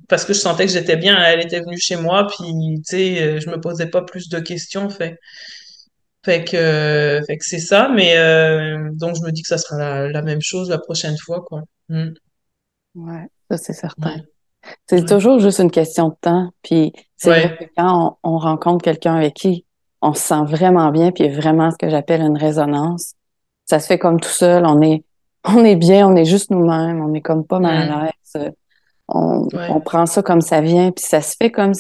Parce 0.07 0.25
que 0.25 0.33
je 0.33 0.39
sentais 0.39 0.67
que 0.67 0.71
j'étais 0.71 0.97
bien, 0.97 1.17
elle 1.23 1.41
était 1.41 1.61
venue 1.61 1.79
chez 1.79 1.95
moi, 1.97 2.27
puis, 2.27 2.45
tu 2.77 2.83
sais, 2.83 3.41
je 3.41 3.49
me 3.49 3.59
posais 3.59 3.87
pas 3.87 4.03
plus 4.03 4.29
de 4.29 4.39
questions, 4.39 4.89
fait. 4.89 5.19
Fait 6.25 6.43
que, 6.43 7.21
fait 7.27 7.37
que 7.37 7.45
c'est 7.45 7.59
ça, 7.59 7.87
mais 7.87 8.17
euh, 8.17 8.89
donc 8.93 9.15
je 9.15 9.21
me 9.21 9.31
dis 9.31 9.43
que 9.43 9.47
ça 9.47 9.59
sera 9.59 9.77
la, 9.77 10.07
la 10.09 10.21
même 10.23 10.41
chose 10.41 10.71
la 10.71 10.79
prochaine 10.79 11.15
fois, 11.23 11.45
quoi. 11.47 11.61
Mm. 11.89 12.13
Ouais, 12.95 13.27
ça 13.51 13.57
c'est 13.57 13.73
certain. 13.73 14.21
C'est 14.89 15.05
toujours 15.05 15.39
juste 15.39 15.59
une 15.59 15.69
question 15.69 16.09
de 16.09 16.15
temps. 16.19 16.49
Puis 16.63 16.93
c'est 17.15 17.29
vrai 17.29 17.57
que 17.57 17.65
quand 17.77 18.17
on, 18.23 18.39
rencontre 18.39 18.83
quelqu'un 18.83 19.13
avec 19.15 19.35
qui 19.35 19.65
on 20.01 20.15
se 20.15 20.21
sent 20.21 20.43
vraiment 20.47 20.89
bien, 20.89 21.11
puis 21.11 21.29
vraiment 21.29 21.69
ce 21.69 21.77
que 21.77 21.89
j'appelle 21.89 22.21
une 22.21 22.37
résonance, 22.37 23.13
ça 23.65 23.79
se 23.79 23.85
fait 23.85 23.99
comme 23.99 24.19
tout 24.19 24.27
seul. 24.27 24.65
On 24.65 24.81
est, 24.81 25.03
on 25.43 25.63
est 25.63 25.75
bien, 25.75 26.07
on 26.07 26.15
est 26.15 26.25
juste 26.25 26.49
nous-mêmes, 26.49 27.03
on 27.03 27.13
est 27.13 27.21
comme 27.21 27.45
pas 27.45 27.59
mal 27.59 27.91
à 27.91 28.05
l'aise. 28.05 28.51
On, 29.07 29.47
on 29.53 29.79
prend 29.79 30.07
ça 30.07 30.23
comme 30.23 30.41
ça 30.41 30.61
vient, 30.61 30.91
puis 30.91 31.05
ça 31.05 31.21
se 31.21 31.35
fait 31.39 31.51
comme 31.51 31.73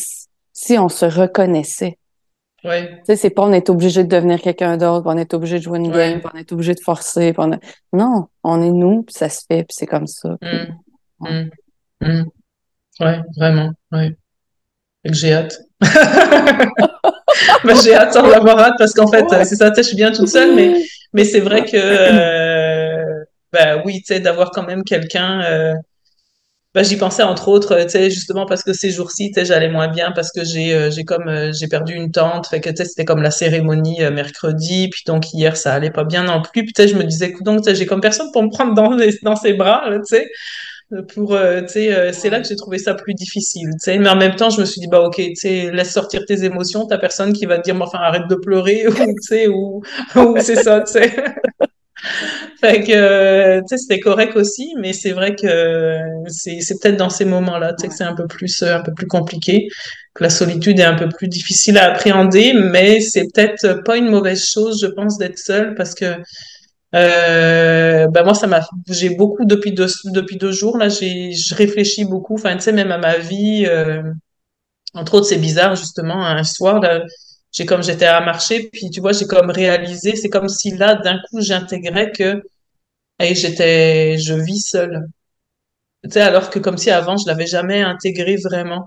si 0.53 0.77
on 0.77 0.89
se 0.89 1.05
reconnaissait. 1.05 1.97
Tu 2.65 3.05
sais, 3.05 3.15
c'est 3.15 3.29
pas 3.29 3.43
on 3.43 3.51
est 3.51 3.69
obligé 3.69 4.03
de 4.03 4.09
devenir 4.09 4.41
quelqu'un 4.41 4.77
d'autre, 4.77 5.03
on 5.05 5.17
est 5.17 5.33
obligé 5.33 5.59
de 5.59 5.63
jouer 5.63 5.79
une 5.79 5.91
game, 5.91 6.21
on 6.33 6.37
est 6.37 6.51
obligé 6.51 6.73
de 6.73 6.79
forcer. 6.79 7.33
Non, 7.93 8.27
on 8.43 8.61
est 8.61 8.71
nous, 8.71 9.03
puis 9.03 9.13
ça 9.13 9.29
se 9.29 9.41
fait, 9.47 9.63
puis 9.63 9.75
c'est 9.75 9.85
comme 9.85 10.07
ça. 10.07 10.37
Mmh. 10.41 10.65
Ouais. 11.19 11.49
Mmh. 12.01 12.23
ouais. 13.01 13.19
vraiment, 13.37 13.71
ouais. 13.91 14.15
J'ai 15.05 15.33
hâte. 15.33 15.59
ben, 17.63 17.75
j'ai 17.83 17.93
hâte 17.93 18.13
sans 18.13 18.27
l'avoir 18.27 18.59
hâte 18.59 18.75
parce 18.77 18.93
qu'en 18.93 19.07
fait, 19.07 19.25
c'est 19.43 19.55
ça, 19.55 19.71
je 19.75 19.81
suis 19.83 19.95
bien 19.95 20.11
toute 20.11 20.29
seule, 20.29 20.55
mais, 20.55 20.81
mais 21.13 21.25
c'est 21.25 21.41
vrai 21.41 21.65
que, 21.65 21.77
euh, 21.77 23.23
ben 23.53 23.81
oui, 23.85 23.99
tu 23.99 24.13
sais, 24.13 24.19
d'avoir 24.19 24.49
quand 24.51 24.63
même 24.63 24.83
quelqu'un, 24.83 25.43
euh, 25.43 25.73
bah, 26.75 26.83
j'y 26.83 26.97
pensais 26.97 27.23
entre 27.23 27.47
autres, 27.47 27.75
tu 27.85 27.89
sais, 27.89 28.11
justement 28.11 28.45
parce 28.45 28.63
que 28.63 28.73
ces 28.73 28.91
jours-ci, 28.91 29.29
tu 29.31 29.39
sais, 29.39 29.45
j'allais 29.45 29.69
moins 29.69 29.87
bien 29.89 30.11
parce 30.13 30.31
que 30.31 30.43
j'ai 30.45 30.75
euh, 30.75 30.91
j'ai 30.91 31.05
comme 31.05 31.27
euh, 31.29 31.51
j'ai 31.53 31.67
perdu 31.67 31.93
une 31.95 32.11
tante, 32.11 32.47
fait 32.47 32.61
que 32.61 32.69
tu 32.69 32.77
sais, 32.77 32.85
c'était 32.85 33.05
comme 33.05 33.23
la 33.23 33.31
cérémonie 33.31 34.03
euh, 34.03 34.11
mercredi, 34.11 34.89
puis 34.89 35.03
donc 35.07 35.33
hier 35.33 35.57
ça 35.57 35.73
allait 35.73 35.91
pas 35.91 36.03
bien 36.03 36.23
non 36.25 36.41
plus. 36.43 36.63
Puis 36.65 36.73
tu 36.73 36.83
sais, 36.83 36.87
je 36.89 36.95
me 36.97 37.03
disais, 37.03 37.33
donc, 37.41 37.59
tu 37.63 37.69
sais, 37.69 37.75
j'ai 37.75 37.87
comme 37.87 38.01
personne 38.01 38.31
pour 38.33 38.43
me 38.43 38.49
prendre 38.49 38.75
dans 38.75 38.91
les- 38.93 39.17
dans 39.23 39.35
ses 39.37 39.53
bras, 39.53 39.85
tu 39.89 40.01
sais, 40.05 40.27
pour 41.13 41.33
euh, 41.33 41.61
tu 41.61 41.67
sais, 41.69 41.93
euh, 41.93 42.11
c'est 42.13 42.29
là 42.29 42.41
que 42.41 42.47
j'ai 42.47 42.55
trouvé 42.55 42.77
ça 42.77 42.93
plus 42.95 43.13
difficile, 43.15 43.69
tu 43.73 43.79
sais. 43.79 43.97
Mais 43.97 44.09
en 44.09 44.15
même 44.15 44.35
temps, 44.35 44.49
je 44.51 44.61
me 44.61 44.65
suis 44.65 44.81
dit, 44.81 44.87
bah 44.87 45.01
ok, 45.01 45.15
tu 45.17 45.35
sais, 45.35 45.71
laisse 45.71 45.91
sortir 45.93 46.21
tes 46.27 46.43
émotions, 46.45 46.85
t'as 46.85 46.97
personne 46.99 47.33
qui 47.33 47.45
va 47.47 47.57
te 47.59 47.63
dire, 47.63 47.75
enfin 47.81 47.99
arrête 47.99 48.27
de 48.29 48.35
pleurer 48.35 48.87
ou 48.89 48.93
tu 48.93 49.13
sais 49.21 49.47
ou 49.47 49.81
ou 50.15 50.37
c'est 50.39 50.57
ça, 50.57 50.81
tu 50.81 50.93
sais. 50.93 51.13
Fait 52.61 52.83
que, 52.83 52.91
euh, 52.91 53.61
tu 53.61 53.67
sais, 53.69 53.77
c'était 53.77 53.99
correct 53.99 54.35
aussi, 54.35 54.73
mais 54.79 54.93
c'est 54.93 55.11
vrai 55.11 55.35
que 55.35 56.01
c'est, 56.27 56.59
c'est 56.61 56.79
peut-être 56.79 56.97
dans 56.97 57.09
ces 57.09 57.25
moments-là, 57.25 57.73
tu 57.73 57.83
sais, 57.83 57.87
que 57.87 57.93
c'est 57.95 58.03
un 58.03 58.15
peu 58.15 58.27
plus, 58.27 58.61
euh, 58.63 58.77
un 58.77 58.81
peu 58.81 58.93
plus 58.93 59.07
compliqué, 59.07 59.67
que 60.13 60.23
la 60.23 60.29
solitude 60.29 60.79
est 60.79 60.83
un 60.83 60.95
peu 60.95 61.07
plus 61.09 61.27
difficile 61.27 61.77
à 61.77 61.91
appréhender, 61.91 62.53
mais 62.53 62.99
c'est 63.01 63.27
peut-être 63.33 63.83
pas 63.85 63.97
une 63.97 64.09
mauvaise 64.09 64.45
chose, 64.45 64.81
je 64.81 64.87
pense, 64.87 65.17
d'être 65.17 65.37
seule, 65.39 65.75
parce 65.75 65.95
que, 65.95 66.15
euh, 66.95 68.07
ben 68.07 68.23
moi, 68.23 68.33
ça 68.33 68.47
m'a, 68.47 68.61
j'ai 68.89 69.09
beaucoup 69.15 69.45
depuis 69.45 69.73
deux, 69.73 69.87
depuis 70.05 70.37
deux 70.37 70.51
jours, 70.51 70.77
là, 70.77 70.89
j'ai, 70.89 71.33
je 71.33 71.55
réfléchis 71.55 72.05
beaucoup, 72.05 72.35
enfin, 72.35 72.55
tu 72.57 72.63
sais, 72.63 72.71
même 72.73 72.91
à 72.91 72.97
ma 72.97 73.17
vie, 73.17 73.67
entre 74.93 75.15
autres, 75.15 75.27
c'est 75.27 75.37
bizarre, 75.37 75.75
justement, 75.75 76.25
un 76.25 76.43
soir, 76.43 76.79
là, 76.79 77.01
j'ai 77.55 77.65
comme, 77.65 77.83
j'étais 77.83 78.05
à 78.07 78.21
marcher, 78.21 78.69
puis 78.73 78.89
tu 78.91 79.01
vois, 79.01 79.13
j'ai 79.13 79.25
comme 79.27 79.49
réalisé, 79.51 80.15
c'est 80.15 80.29
comme 80.29 80.49
si 80.49 80.71
là, 80.77 80.95
d'un 80.95 81.19
coup, 81.29 81.41
j'intégrais 81.41 82.11
que, 82.11 82.43
et 83.19 83.35
j'étais, 83.35 84.17
je 84.19 84.33
vis 84.35 84.61
seule. 84.61 85.07
Tu 86.03 86.11
sais, 86.11 86.21
alors 86.21 86.49
que 86.49 86.59
comme 86.59 86.77
si 86.77 86.91
avant, 86.91 87.17
je 87.17 87.25
l'avais 87.27 87.47
jamais 87.47 87.81
intégré 87.81 88.35
vraiment. 88.37 88.85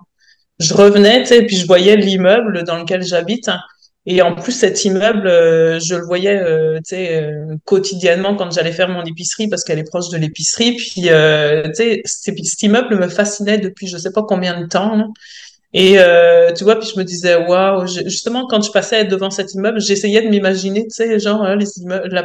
Je 0.61 0.75
revenais, 0.75 1.23
tu 1.23 1.29
sais, 1.29 1.43
puis 1.47 1.57
je 1.57 1.67
voyais 1.67 1.97
l'immeuble 1.97 2.65
dans 2.65 2.79
lequel 2.79 3.05
j'habite. 3.05 3.49
hein. 3.49 3.61
Et 4.07 4.23
en 4.23 4.35
plus, 4.37 4.53
cet 4.53 4.85
immeuble, 4.85 5.29
euh, 5.29 5.81
je 5.81 5.97
le 5.97 6.05
voyais, 6.07 6.39
euh, 6.41 6.81
euh, 6.93 7.57
quotidiennement 7.65 8.37
quand 8.37 8.51
j'allais 8.53 8.73
faire 8.73 8.89
mon 8.89 9.05
épicerie 9.05 9.49
parce 9.49 9.65
qu'elle 9.65 9.79
est 9.81 9.85
proche 9.89 10.11
de 10.11 10.19
l'épicerie. 10.19 10.77
Puis, 10.77 11.11
euh, 11.11 11.65
tu 11.69 11.75
sais, 11.75 12.03
cet 12.05 12.63
immeuble 12.63 12.97
me 12.99 13.09
fascinait 13.09 13.59
depuis 13.59 13.87
je 13.89 13.99
sais 13.99 14.13
pas 14.13 14.23
combien 14.23 14.61
de 14.61 14.67
temps. 14.67 15.13
Et 15.75 15.99
euh, 15.99 16.51
tu 16.55 16.65
vois, 16.65 16.79
puis 16.79 16.89
je 16.93 16.99
me 16.99 17.05
disais, 17.05 17.37
waouh, 17.37 17.87
justement, 17.87 18.47
quand 18.47 18.63
je 18.63 18.73
passais 18.73 19.05
devant 19.05 19.31
cet 19.31 19.53
immeuble, 19.53 19.81
j'essayais 19.81 20.23
de 20.23 20.29
m'imaginer, 20.29 20.85
tu 20.85 20.91
sais, 20.91 21.19
genre, 21.19 21.43
hein, 21.43 21.57
les 21.57 21.67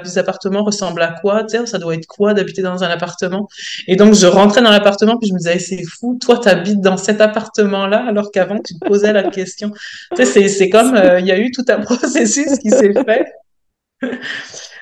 les 0.04 0.18
appartements 0.18 0.64
ressemblent 0.64 1.02
à 1.02 1.14
quoi, 1.22 1.44
tu 1.44 1.58
sais, 1.58 1.66
ça 1.66 1.78
doit 1.78 1.94
être 1.96 2.08
quoi 2.08 2.34
d'habiter 2.34 2.62
dans 2.62 2.86
un 2.86 2.90
appartement. 2.90 3.50
Et 3.88 3.98
donc, 3.98 4.14
je 4.14 4.28
rentrais 4.28 4.62
dans 4.62 4.72
l'appartement, 4.72 5.18
puis 5.18 5.28
je 5.28 5.34
me 5.34 5.40
disais, 5.40 5.60
c'est 5.60 5.84
fou, 5.84 6.18
toi, 6.22 6.38
t'habites 6.38 6.80
dans 6.80 6.96
cet 6.96 7.20
appartement-là, 7.20 8.06
alors 8.08 8.32
qu'avant, 8.32 8.60
tu 8.60 8.76
te 8.80 8.86
posais 8.86 9.12
la 9.12 9.24
question. 9.24 9.72
Tu 10.16 10.24
sais, 10.24 10.26
c'est, 10.26 10.48
c'est 10.48 10.70
comme, 10.70 10.96
euh, 10.96 11.20
il 11.20 11.28
y 11.28 11.32
a 11.32 11.38
eu 11.38 11.52
tout 11.52 11.66
un 11.68 11.80
processus 11.82 12.58
qui 12.60 12.70
s'est 12.70 12.94
fait. 13.06 13.26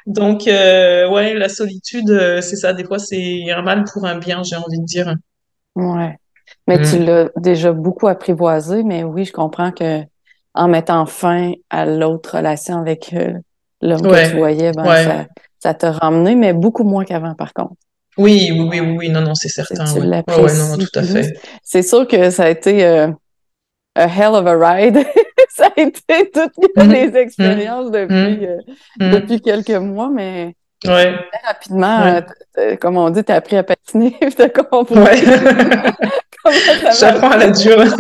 Donc, 0.06 0.48
euh, 0.48 1.10
ouais, 1.10 1.34
la 1.34 1.50
solitude, 1.50 2.10
euh, 2.12 2.42
c'est 2.42 2.56
ça, 2.56 2.74
des 2.74 2.84
fois, 2.84 3.00
c'est 3.00 3.50
un 3.52 3.62
mal 3.64 3.86
pour 3.92 4.06
un 4.06 4.18
bien, 4.20 4.44
j'ai 4.44 4.56
envie 4.56 4.80
de 4.80 4.86
dire. 4.86 5.16
Ouais. 5.76 6.16
Mais 6.68 6.82
tu 6.82 7.00
Mm. 7.00 7.06
l'as 7.06 7.30
déjà 7.38 7.72
beaucoup 7.72 8.08
apprivoisé, 8.08 8.84
mais 8.84 9.04
oui, 9.04 9.26
je 9.26 9.34
comprends 9.34 9.72
que 9.72 10.02
en 10.54 10.68
mettant 10.68 11.06
fin 11.06 11.54
à 11.70 11.86
l'autre 11.86 12.38
relation 12.38 12.78
avec 12.78 13.14
euh, 13.14 13.34
l'homme 13.82 14.02
que 14.02 14.30
tu 14.30 14.38
voyais, 14.38 14.72
ben 14.74 14.86
ouais. 14.86 15.04
ça, 15.04 15.26
ça 15.60 15.74
t'a 15.74 15.92
ramené, 15.92 16.36
mais 16.36 16.54
beaucoup 16.54 16.84
moins 16.84 17.06
qu'avant, 17.06 17.36
par 17.36 17.54
contre. 17.54 17.74
Oui, 18.18 18.52
oui, 18.52 18.80
oui, 18.80 18.96
oui, 18.98 19.10
non, 19.10 19.22
non, 19.22 19.34
c'est 19.34 19.48
certain, 19.48 19.86
tu 19.86 20.00
ouais. 20.00 20.24
Ouais, 20.28 20.44
ouais, 20.44 20.54
non, 20.54 20.78
tout 20.78 21.00
à 21.00 21.04
fait. 21.04 21.34
C'est 21.64 21.82
sûr 21.82 22.08
que 22.08 22.30
ça 22.30 22.44
a 22.44 22.50
été 22.50 22.86
euh, 22.86 23.08
a 23.96 24.08
hell 24.08 24.36
of 24.36 24.46
a 24.48 24.56
ride. 24.58 24.98
Ça 25.54 25.70
a 25.76 25.82
été 25.82 26.32
toutes 26.32 26.78
les 26.78 27.08
mhm, 27.10 27.16
expériences 27.18 27.92
depuis, 27.92 28.38
mhm, 28.38 28.44
euh, 28.44 28.58
mhm. 29.02 29.12
depuis 29.12 29.42
quelques 29.42 29.70
mois, 29.72 30.10
mais 30.10 30.56
Ouais, 30.86 31.14
très 31.32 31.48
rapidement, 31.48 32.04
ouais, 32.04 32.24
euh, 32.58 32.72
t- 32.72 32.78
comme 32.78 32.98
on 32.98 33.10
dit, 33.10 33.24
t'as 33.24 33.36
appris 33.36 33.56
à 33.58 33.64
patiner, 33.64 34.12
puis 34.22 34.34
t'as 34.36 34.50
compris 34.50 34.98
ouais. 34.98 35.22
J'apprends 37.00 37.32
à 37.32 37.38
la 37.38 37.52
dure. 37.52 37.84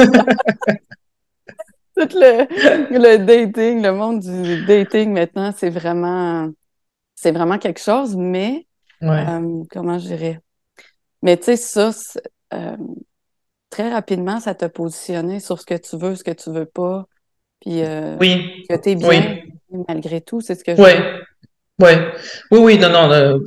Tout 1.95 2.07
le, 2.15 2.47
le 2.97 3.17
dating, 3.25 3.82
le 3.84 3.91
monde 3.91 4.21
du 4.21 4.65
dating 4.65 5.11
maintenant, 5.11 5.51
c'est 5.55 5.69
vraiment, 5.69 6.49
c'est 7.15 7.32
vraiment 7.32 7.57
quelque 7.57 7.79
chose, 7.79 8.15
mais 8.15 8.67
Ouais, 9.01 9.25
euh, 9.27 9.63
comment 9.71 9.99
je 9.99 10.07
dirais? 10.07 10.39
Mais 11.21 11.38
tu 11.38 11.43
sais, 11.45 11.57
ça, 11.57 11.91
euh, 12.53 12.77
très 13.69 13.91
rapidement, 13.91 14.39
ça 14.39 14.55
t'a 14.55 14.69
positionné 14.69 15.39
sur 15.39 15.59
ce 15.59 15.65
que 15.65 15.75
tu 15.75 15.97
veux, 15.97 16.15
ce 16.15 16.23
que 16.23 16.32
tu 16.32 16.51
veux 16.51 16.65
pas, 16.65 17.05
puis 17.61 17.84
euh, 17.84 18.17
oui, 18.19 18.65
que 18.69 18.75
t'es 18.75 18.95
bien 18.95 19.38
oui, 19.71 19.84
malgré 19.88 20.21
tout, 20.21 20.41
c'est 20.41 20.55
ce 20.55 20.63
que 20.63 20.75
je 20.75 20.82
veux. 20.82 21.21
Ouais. 21.82 22.11
Oui, 22.51 22.59
oui, 22.59 22.77
non, 22.79 22.89
non, 22.89 23.11
euh, 23.11 23.38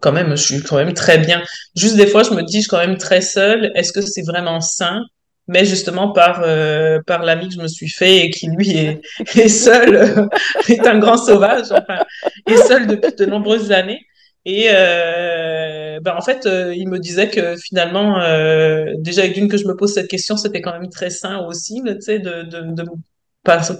quand 0.00 0.12
même, 0.12 0.30
je 0.36 0.42
suis 0.42 0.62
quand 0.62 0.76
même 0.76 0.92
très 0.92 1.18
bien. 1.18 1.42
Juste 1.76 1.96
des 1.96 2.06
fois, 2.06 2.22
je 2.22 2.30
me 2.30 2.42
dis, 2.42 2.56
je 2.56 2.60
suis 2.62 2.68
quand 2.68 2.78
même 2.78 2.98
très 2.98 3.20
seule. 3.20 3.70
Est-ce 3.74 3.92
que 3.92 4.00
c'est 4.00 4.22
vraiment 4.22 4.60
sain? 4.60 5.02
Mais 5.48 5.64
justement, 5.64 6.12
par, 6.12 6.42
euh, 6.44 6.98
par 7.06 7.22
l'ami 7.22 7.48
que 7.48 7.54
je 7.54 7.60
me 7.60 7.68
suis 7.68 7.88
fait 7.88 8.26
et 8.26 8.30
qui, 8.30 8.48
lui, 8.48 8.76
est, 8.76 9.00
est 9.36 9.48
seul, 9.48 9.94
euh, 9.96 10.26
est 10.68 10.86
un 10.86 10.98
grand 10.98 11.16
sauvage, 11.16 11.66
est 12.46 12.56
seul 12.56 12.86
depuis 12.86 13.14
de 13.14 13.26
nombreuses 13.26 13.72
années. 13.72 14.00
Et 14.44 14.68
ben 14.68 16.14
en 16.16 16.20
fait, 16.20 16.48
il 16.76 16.88
me 16.88 16.98
disait 17.00 17.28
que 17.28 17.56
finalement, 17.56 18.20
déjà, 18.98 19.26
d'une 19.26 19.48
que 19.48 19.56
je 19.56 19.66
me 19.66 19.74
pose 19.74 19.92
cette 19.94 20.08
question, 20.08 20.36
c'était 20.36 20.60
quand 20.60 20.72
même 20.72 20.88
très 20.88 21.10
sain 21.10 21.38
aussi, 21.46 21.82
tu 21.84 22.00
sais, 22.00 22.20
de, 22.20 22.42
de, 22.44 22.60
de 22.72 22.84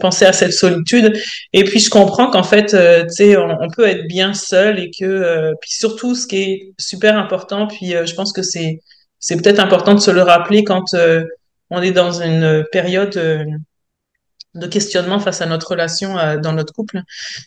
penser 0.00 0.24
à 0.24 0.32
cette 0.32 0.52
solitude. 0.52 1.12
Et 1.52 1.64
puis, 1.64 1.80
je 1.80 1.90
comprends 1.90 2.30
qu'en 2.30 2.42
fait, 2.42 2.74
euh, 2.74 3.02
tu 3.04 3.14
sais, 3.14 3.36
on, 3.36 3.68
peut 3.74 3.86
être 3.86 4.06
bien 4.06 4.34
seul 4.34 4.78
et 4.78 4.90
que, 4.90 5.04
euh, 5.04 5.52
puis 5.60 5.70
surtout, 5.72 6.14
ce 6.14 6.26
qui 6.26 6.42
est 6.42 6.74
super 6.78 7.18
important, 7.18 7.66
puis 7.66 7.94
euh, 7.94 8.06
je 8.06 8.14
pense 8.14 8.32
que 8.32 8.42
c'est, 8.42 8.80
c'est 9.18 9.36
peut-être 9.36 9.60
important 9.60 9.94
de 9.94 10.00
se 10.00 10.10
le 10.10 10.22
rappeler 10.22 10.64
quand 10.64 10.84
on 11.70 11.82
est 11.82 11.90
dans 11.90 12.22
une 12.22 12.64
période 12.70 13.14
de 14.54 14.66
questionnement 14.66 15.18
face 15.18 15.42
à 15.42 15.46
notre 15.46 15.70
relation 15.72 16.16
dans 16.40 16.52
notre 16.52 16.72
couple, 16.72 17.00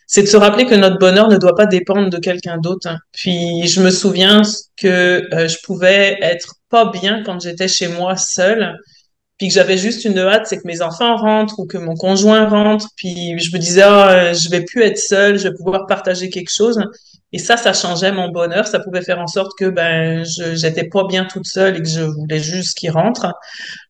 c'est 0.05 0.23
de 0.23 0.27
se 0.27 0.35
rappeler 0.35 0.65
que 0.65 0.75
notre 0.75 0.97
bonheur 0.97 1.29
ne 1.29 1.37
doit 1.37 1.55
pas 1.55 1.67
dépendre 1.67 2.09
de 2.09 2.17
quelqu'un 2.17 2.57
d'autre. 2.57 2.89
Puis, 3.13 3.67
je 3.67 3.81
me 3.81 3.91
souviens 3.91 4.41
que 4.75 5.27
je 5.31 5.55
pouvais 5.63 6.17
être 6.21 6.55
pas 6.69 6.91
bien 6.91 7.23
quand 7.23 7.39
j'étais 7.39 7.67
chez 7.67 7.87
moi 7.87 8.17
seule 8.17 8.75
puis 9.39 9.47
que 9.47 9.53
j'avais 9.53 9.77
juste 9.77 10.03
une 10.03 10.19
hâte, 10.19 10.47
c'est 10.47 10.57
que 10.57 10.67
mes 10.67 10.81
enfants 10.81 11.15
rentrent 11.15 11.59
ou 11.59 11.65
que 11.65 11.77
mon 11.77 11.95
conjoint 11.95 12.45
rentre, 12.47 12.89
puis 12.97 13.39
je 13.39 13.53
me 13.53 13.57
disais, 13.57 13.83
euh, 13.83 14.33
je 14.33 14.49
vais 14.49 14.65
plus 14.65 14.83
être 14.83 14.97
seule, 14.97 15.39
je 15.39 15.47
vais 15.47 15.55
pouvoir 15.55 15.87
partager 15.87 16.29
quelque 16.29 16.51
chose. 16.51 16.77
Et 17.31 17.39
ça, 17.39 17.55
ça 17.55 17.71
changeait 17.71 18.11
mon 18.11 18.29
bonheur, 18.29 18.67
ça 18.67 18.79
pouvait 18.79 19.01
faire 19.01 19.19
en 19.19 19.27
sorte 19.27 19.51
que 19.57 19.69
ben 19.69 20.25
je 20.25 20.55
j'étais 20.55 20.85
pas 20.89 21.05
bien 21.07 21.25
toute 21.25 21.45
seule 21.45 21.77
et 21.77 21.81
que 21.81 21.87
je 21.87 22.01
voulais 22.01 22.39
juste 22.39 22.77
qu'ils 22.77 22.91
rentrent. 22.91 23.33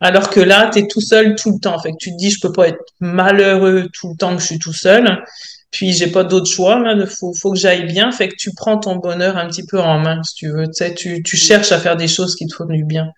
Alors 0.01 0.29
que 0.29 0.39
là, 0.39 0.69
tu 0.71 0.79
es 0.79 0.87
tout 0.87 1.01
seul 1.01 1.35
tout 1.35 1.53
le 1.53 1.59
temps. 1.59 1.79
Fait 1.79 1.91
que 1.91 1.97
tu 1.97 2.11
te 2.11 2.17
dis, 2.17 2.29
je 2.29 2.39
peux 2.41 2.51
pas 2.51 2.67
être 2.67 2.83
malheureux 2.99 3.87
tout 3.93 4.09
le 4.09 4.17
temps 4.17 4.35
que 4.35 4.41
je 4.41 4.47
suis 4.47 4.59
tout 4.59 4.73
seul. 4.73 5.23
Puis 5.71 5.93
j'ai 5.93 6.07
pas 6.07 6.23
d'autre 6.23 6.47
choix, 6.51 6.79
là, 6.79 7.05
faut, 7.05 7.33
faut 7.33 7.53
que 7.53 7.57
j'aille 7.57 7.85
bien. 7.85 8.11
Fait 8.11 8.27
que 8.27 8.35
tu 8.35 8.51
prends 8.53 8.77
ton 8.77 8.97
bonheur 8.97 9.37
un 9.37 9.47
petit 9.47 9.65
peu 9.65 9.79
en 9.79 9.99
main, 9.99 10.21
si 10.23 10.35
tu 10.35 10.49
veux. 10.49 10.65
Tu 10.67 10.73
sais, 10.73 10.93
tu, 10.93 11.23
tu 11.23 11.37
cherches 11.37 11.71
à 11.71 11.79
faire 11.79 11.95
des 11.95 12.07
choses 12.07 12.35
qui 12.35 12.45
te 12.45 12.53
font 12.53 12.65
du 12.65 12.83
bien. 12.83 13.13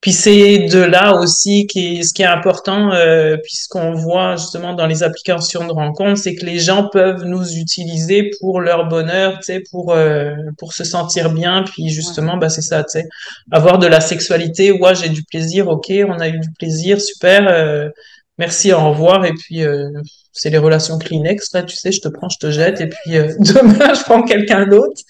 Puis 0.00 0.12
c'est 0.12 0.60
de 0.68 0.78
là 0.80 1.14
aussi 1.16 1.66
qui 1.66 2.04
ce 2.04 2.14
qui 2.14 2.22
est 2.22 2.24
important, 2.24 2.92
euh, 2.92 3.36
puisqu'on 3.42 3.92
voit 3.92 4.36
justement 4.36 4.72
dans 4.74 4.86
les 4.86 5.02
applications 5.02 5.66
de 5.66 5.72
rencontres, 5.72 6.18
c'est 6.22 6.34
que 6.34 6.46
les 6.46 6.58
gens 6.58 6.88
peuvent 6.88 7.24
nous 7.24 7.44
utiliser 7.58 8.30
pour 8.40 8.60
leur 8.60 8.88
bonheur, 8.88 9.34
tu 9.38 9.44
sais, 9.44 9.62
pour 9.70 9.92
euh, 9.92 10.34
pour 10.58 10.72
se 10.72 10.84
sentir 10.84 11.30
bien. 11.34 11.64
Puis 11.64 11.90
justement, 11.90 12.38
bah 12.38 12.48
c'est 12.48 12.62
ça, 12.62 12.82
tu 12.82 13.00
sais, 13.00 13.04
avoir 13.50 13.78
de 13.78 13.86
la 13.86 14.00
sexualité. 14.00 14.72
Ouais, 14.72 14.94
j'ai 14.94 15.10
du 15.10 15.22
plaisir, 15.24 15.68
ok, 15.68 15.92
on 16.08 16.18
a 16.18 16.28
eu 16.28 16.38
du 16.40 16.50
plaisir, 16.58 16.98
super. 17.00 17.46
euh, 17.48 17.90
merci, 18.38 18.72
au 18.72 18.90
revoir. 18.90 19.24
Et 19.26 19.34
puis 19.34 19.64
euh, 19.64 19.90
c'est 20.32 20.50
les 20.50 20.58
relations 20.58 20.98
Kleenex, 20.98 21.52
là, 21.54 21.62
tu 21.64 21.76
sais, 21.76 21.92
je 21.92 22.00
te 22.00 22.08
prends, 22.08 22.28
je 22.28 22.38
te 22.38 22.50
jette, 22.50 22.80
et 22.80 22.88
puis 22.88 23.16
euh, 23.16 23.34
demain 23.38 23.94
je 23.94 24.02
prends 24.04 24.22
quelqu'un 24.22 24.66
d'autre. 24.66 24.96
Tu 24.96 25.04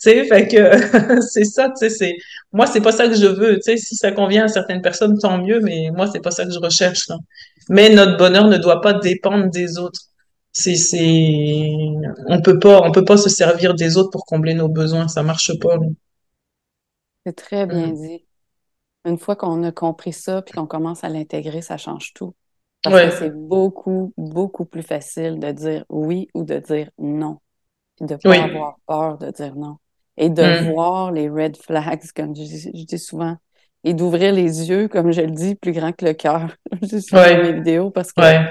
sais, 0.00 0.24
fait 0.24 0.48
que 0.48 1.20
c'est 1.30 1.44
ça, 1.44 1.68
tu 1.70 1.76
sais, 1.76 1.90
c'est 1.90 2.14
moi 2.52 2.66
c'est 2.66 2.80
pas 2.80 2.92
ça 2.92 3.08
que 3.08 3.14
je 3.14 3.26
veux, 3.26 3.56
tu 3.56 3.62
sais, 3.62 3.76
si 3.76 3.96
ça 3.96 4.12
convient 4.12 4.44
à 4.44 4.48
certaines 4.48 4.82
personnes 4.82 5.18
tant 5.18 5.38
mieux, 5.38 5.60
mais 5.60 5.90
moi 5.92 6.06
c'est 6.12 6.20
pas 6.20 6.30
ça 6.30 6.44
que 6.44 6.52
je 6.52 6.58
recherche 6.58 7.08
là. 7.08 7.16
Mais 7.68 7.90
notre 7.94 8.16
bonheur 8.18 8.48
ne 8.48 8.56
doit 8.58 8.80
pas 8.80 8.94
dépendre 8.94 9.50
des 9.50 9.78
autres. 9.78 10.00
C'est 10.52 10.74
c'est 10.76 11.70
on 12.28 12.40
peut 12.42 12.58
pas 12.58 12.80
on 12.82 12.92
peut 12.92 13.04
pas 13.04 13.16
se 13.16 13.28
servir 13.28 13.74
des 13.74 13.96
autres 13.96 14.10
pour 14.10 14.24
combler 14.26 14.54
nos 14.54 14.68
besoins, 14.68 15.08
ça 15.08 15.22
marche 15.22 15.52
pas. 15.60 15.76
là. 15.76 15.86
C'est 17.26 17.34
très 17.36 17.66
bien 17.66 17.88
Mm. 17.88 17.94
dit. 17.94 18.26
Une 19.06 19.18
fois 19.18 19.36
qu'on 19.36 19.62
a 19.64 19.72
compris 19.72 20.12
ça, 20.12 20.42
puis 20.42 20.54
qu'on 20.54 20.66
commence 20.66 21.04
à 21.04 21.08
l'intégrer, 21.08 21.62
ça 21.62 21.76
change 21.78 22.12
tout. 22.14 22.34
Parce 22.82 23.02
que 23.02 23.10
c'est 23.10 23.34
beaucoup, 23.34 24.12
beaucoup 24.16 24.64
plus 24.64 24.82
facile 24.82 25.38
de 25.38 25.52
dire 25.52 25.84
oui 25.88 26.28
ou 26.34 26.44
de 26.44 26.58
dire 26.58 26.90
non. 26.98 27.38
Puis 27.96 28.06
de 28.06 28.16
pas 28.16 28.30
oui. 28.30 28.38
avoir 28.38 28.78
peur 28.86 29.18
de 29.18 29.30
dire 29.30 29.54
non. 29.54 29.76
Et 30.16 30.28
de 30.30 30.42
Mm. 30.42 30.72
voir 30.72 31.12
les 31.12 31.28
red 31.28 31.56
flags, 31.56 32.02
comme 32.16 32.34
je, 32.34 32.42
dis 32.42 32.70
je 32.74 32.84
dis 32.84 32.98
souvent, 32.98 33.36
et 33.84 33.94
d'ouvrir 33.94 34.32
les 34.32 34.68
yeux, 34.68 34.88
comme 34.88 35.12
je 35.12 35.20
le 35.22 35.30
dis, 35.30 35.54
plus 35.54 35.72
grand 35.72 35.92
que 35.92 36.04
le 36.04 36.12
cœur. 36.14 36.54
je 36.82 36.96
suis 36.98 37.16
Ouais. 37.16 37.36
dans 37.36 37.42
mes 37.42 37.52
vidéos 37.54 37.90
parce 37.90 38.12
que 38.12 38.20
Ouais, 38.20 38.48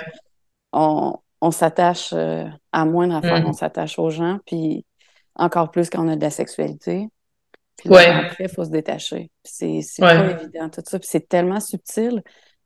on, 0.72 1.16
on 1.42 1.52
s'attache 1.52 2.14
euh, 2.14 2.46
à 2.72 2.86
moindre 2.86 3.16
affaire, 3.16 3.44
Mm. 3.44 3.48
on 3.48 3.54
s'attache 3.54 3.98
aux 4.00 4.10
gens, 4.10 4.40
puis 4.46 4.86
encore 5.36 5.72
plus 5.72 5.90
quand 5.90 6.06
on 6.06 6.10
a 6.10 6.16
de 6.16 6.22
la 6.22 6.30
sexualité. 6.30 7.08
Puis 7.78 7.90
Ouais. 7.90 8.08
après, 8.08 8.46
il 8.46 8.50
faut 8.50 8.66
se 8.66 8.70
détacher. 8.72 9.32
C'est 9.44 9.82
pas 10.00 10.32
évident, 10.32 10.70
tout 10.70 10.82
ça. 10.86 11.00
Puis 11.00 11.08
c'est 11.10 11.28
tellement 11.30 11.60
subtil. 11.62 12.22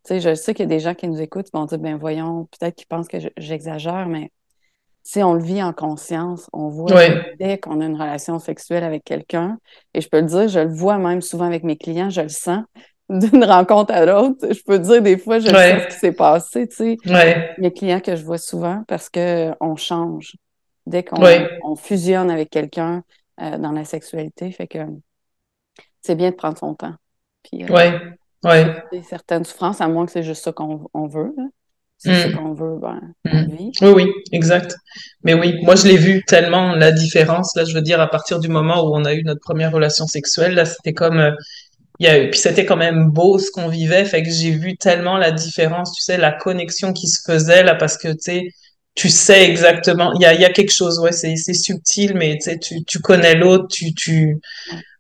Tu 0.06 0.10
sais, 0.16 0.20
je 0.22 0.36
sais 0.36 0.54
qu'il 0.54 0.64
y 0.64 0.66
a 0.66 0.70
des 0.70 0.80
gens 0.80 0.95
qui 0.95 1.08
nous 1.08 1.22
écoutent, 1.22 1.45
qui 1.45 1.51
vont 1.54 1.66
dire, 1.66 1.80
ben 1.80 1.97
voyons, 1.97 2.45
peut-être 2.47 2.76
qu'ils 2.76 2.88
pensent 2.88 3.08
que 3.08 3.20
je- 3.20 3.30
j'exagère, 3.38 4.08
mais 4.08 4.32
si 5.04 5.24
on 5.24 5.34
le 5.34 5.43
vit 5.43 5.64
en 5.64 5.74
conscience, 5.74 6.49
on 6.54 6.70
voit 6.70 7.04
dès 7.39 7.60
qu'on 7.60 7.82
a 7.82 7.86
une 7.86 7.95
relation 8.01 8.39
sexuelle 8.39 8.84
avec 8.84 9.04
quelqu'un, 9.04 9.60
et 9.93 10.01
je 10.01 10.10
peux 10.10 10.20
le 10.22 10.28
dire, 10.28 10.47
je 10.49 10.60
le 10.60 10.74
vois 10.74 10.97
même 10.99 11.22
souvent 11.22 11.45
avec 11.45 11.64
mes 11.64 11.78
clients, 11.78 12.10
je 12.10 12.22
le 12.22 12.30
sens, 12.30 12.64
d'une 13.10 13.43
rencontre 13.45 13.93
à 13.93 14.06
l'autre. 14.06 14.54
Je 14.54 14.64
peux 14.64 14.80
dire 14.80 15.01
des 15.01 15.18
fois, 15.18 15.39
je 15.39 15.49
Ouais. 15.49 15.54
sais 15.56 15.80
ce 15.80 15.88
qui 15.88 15.97
s'est 15.99 16.14
passé, 16.14 16.68
tu 16.68 16.76
sais 16.76 16.97
mes 17.58 17.72
clients 17.74 17.99
que 18.01 18.16
je 18.16 18.24
vois 18.24 18.38
souvent 18.39 18.84
parce 18.88 19.10
que 19.10 19.54
on 19.62 19.76
change 19.76 20.36
dès 20.88 21.04
qu'on 21.04 21.47
on 21.62 21.76
fusionne 21.76 22.32
avec 22.32 22.49
quelqu'un 22.49 23.04
euh, 23.41 23.58
dans 23.58 23.72
la 23.72 23.86
sexualité. 23.86 24.51
Fait 24.51 24.68
que 24.68 24.80
c'est 26.01 26.16
bien 26.16 26.32
de 26.32 26.36
prendre 26.36 26.58
son 26.58 26.76
temps. 26.76 26.95
Puis, 27.43 27.64
euh, 27.66 27.70
ouais, 28.43 28.83
certaines 29.07 29.45
souffrances, 29.45 29.81
à 29.81 29.87
moins 29.87 30.05
que 30.05 30.11
c'est 30.11 30.23
juste 30.23 30.43
ça 30.43 30.51
qu'on 30.51 30.89
on 30.93 31.07
veut. 31.07 31.33
là. 31.37 31.43
C'est 31.97 32.23
ça 32.23 32.37
qu'on 32.37 32.53
veut, 32.53 32.77
ben, 32.81 32.99
Mm. 33.25 33.45
Oui, 33.81 33.89
oui, 33.95 34.11
exact. 34.33 34.75
Mais 35.23 35.33
oui, 35.33 35.55
moi 35.63 35.75
je 35.75 35.87
l'ai 35.87 35.95
vu 35.95 36.21
tellement 36.25 36.75
la 36.75 36.91
différence. 36.91 37.55
Là, 37.55 37.63
je 37.63 37.73
veux 37.73 37.81
dire, 37.81 38.01
à 38.01 38.07
partir 38.09 38.39
du 38.39 38.49
moment 38.49 38.83
où 38.85 38.93
on 38.95 39.05
a 39.05 39.13
eu 39.13 39.23
notre 39.23 39.39
première 39.39 39.71
relation 39.71 40.05
sexuelle, 40.05 40.53
là, 40.55 40.65
c'était 40.65 40.93
comme, 40.93 41.19
euh, 41.19 41.31
il 41.99 42.07
y 42.07 42.09
a, 42.09 42.27
puis 42.27 42.39
c'était 42.39 42.65
quand 42.65 42.75
même 42.77 43.09
beau 43.11 43.39
ce 43.39 43.51
qu'on 43.51 43.69
vivait. 43.69 44.05
Fait 44.05 44.23
que 44.23 44.29
j'ai 44.29 44.51
vu 44.51 44.75
tellement 44.77 45.17
la 45.17 45.31
différence, 45.31 45.93
tu 45.95 46.01
sais, 46.03 46.17
la 46.17 46.31
connexion 46.33 46.91
qui 46.93 47.07
se 47.07 47.21
faisait 47.25 47.63
là, 47.63 47.75
parce 47.75 47.97
que 47.97 48.09
tu 48.09 48.17
sais, 48.19 48.41
tu 48.95 49.09
sais 49.09 49.43
exactement. 49.49 50.11
Il 50.15 50.21
y 50.21 50.25
a, 50.25 50.33
y 50.33 50.45
a 50.45 50.49
quelque 50.49 50.73
chose, 50.73 50.99
ouais, 50.99 51.11
c'est, 51.13 51.35
c'est 51.37 51.53
subtil, 51.53 52.13
mais 52.15 52.35
tu 52.35 52.51
sais, 52.51 52.59
tu, 52.59 52.83
tu 52.83 52.99
connais 52.99 53.35
l'autre, 53.35 53.67
tu, 53.69 53.93
tu, 53.93 54.37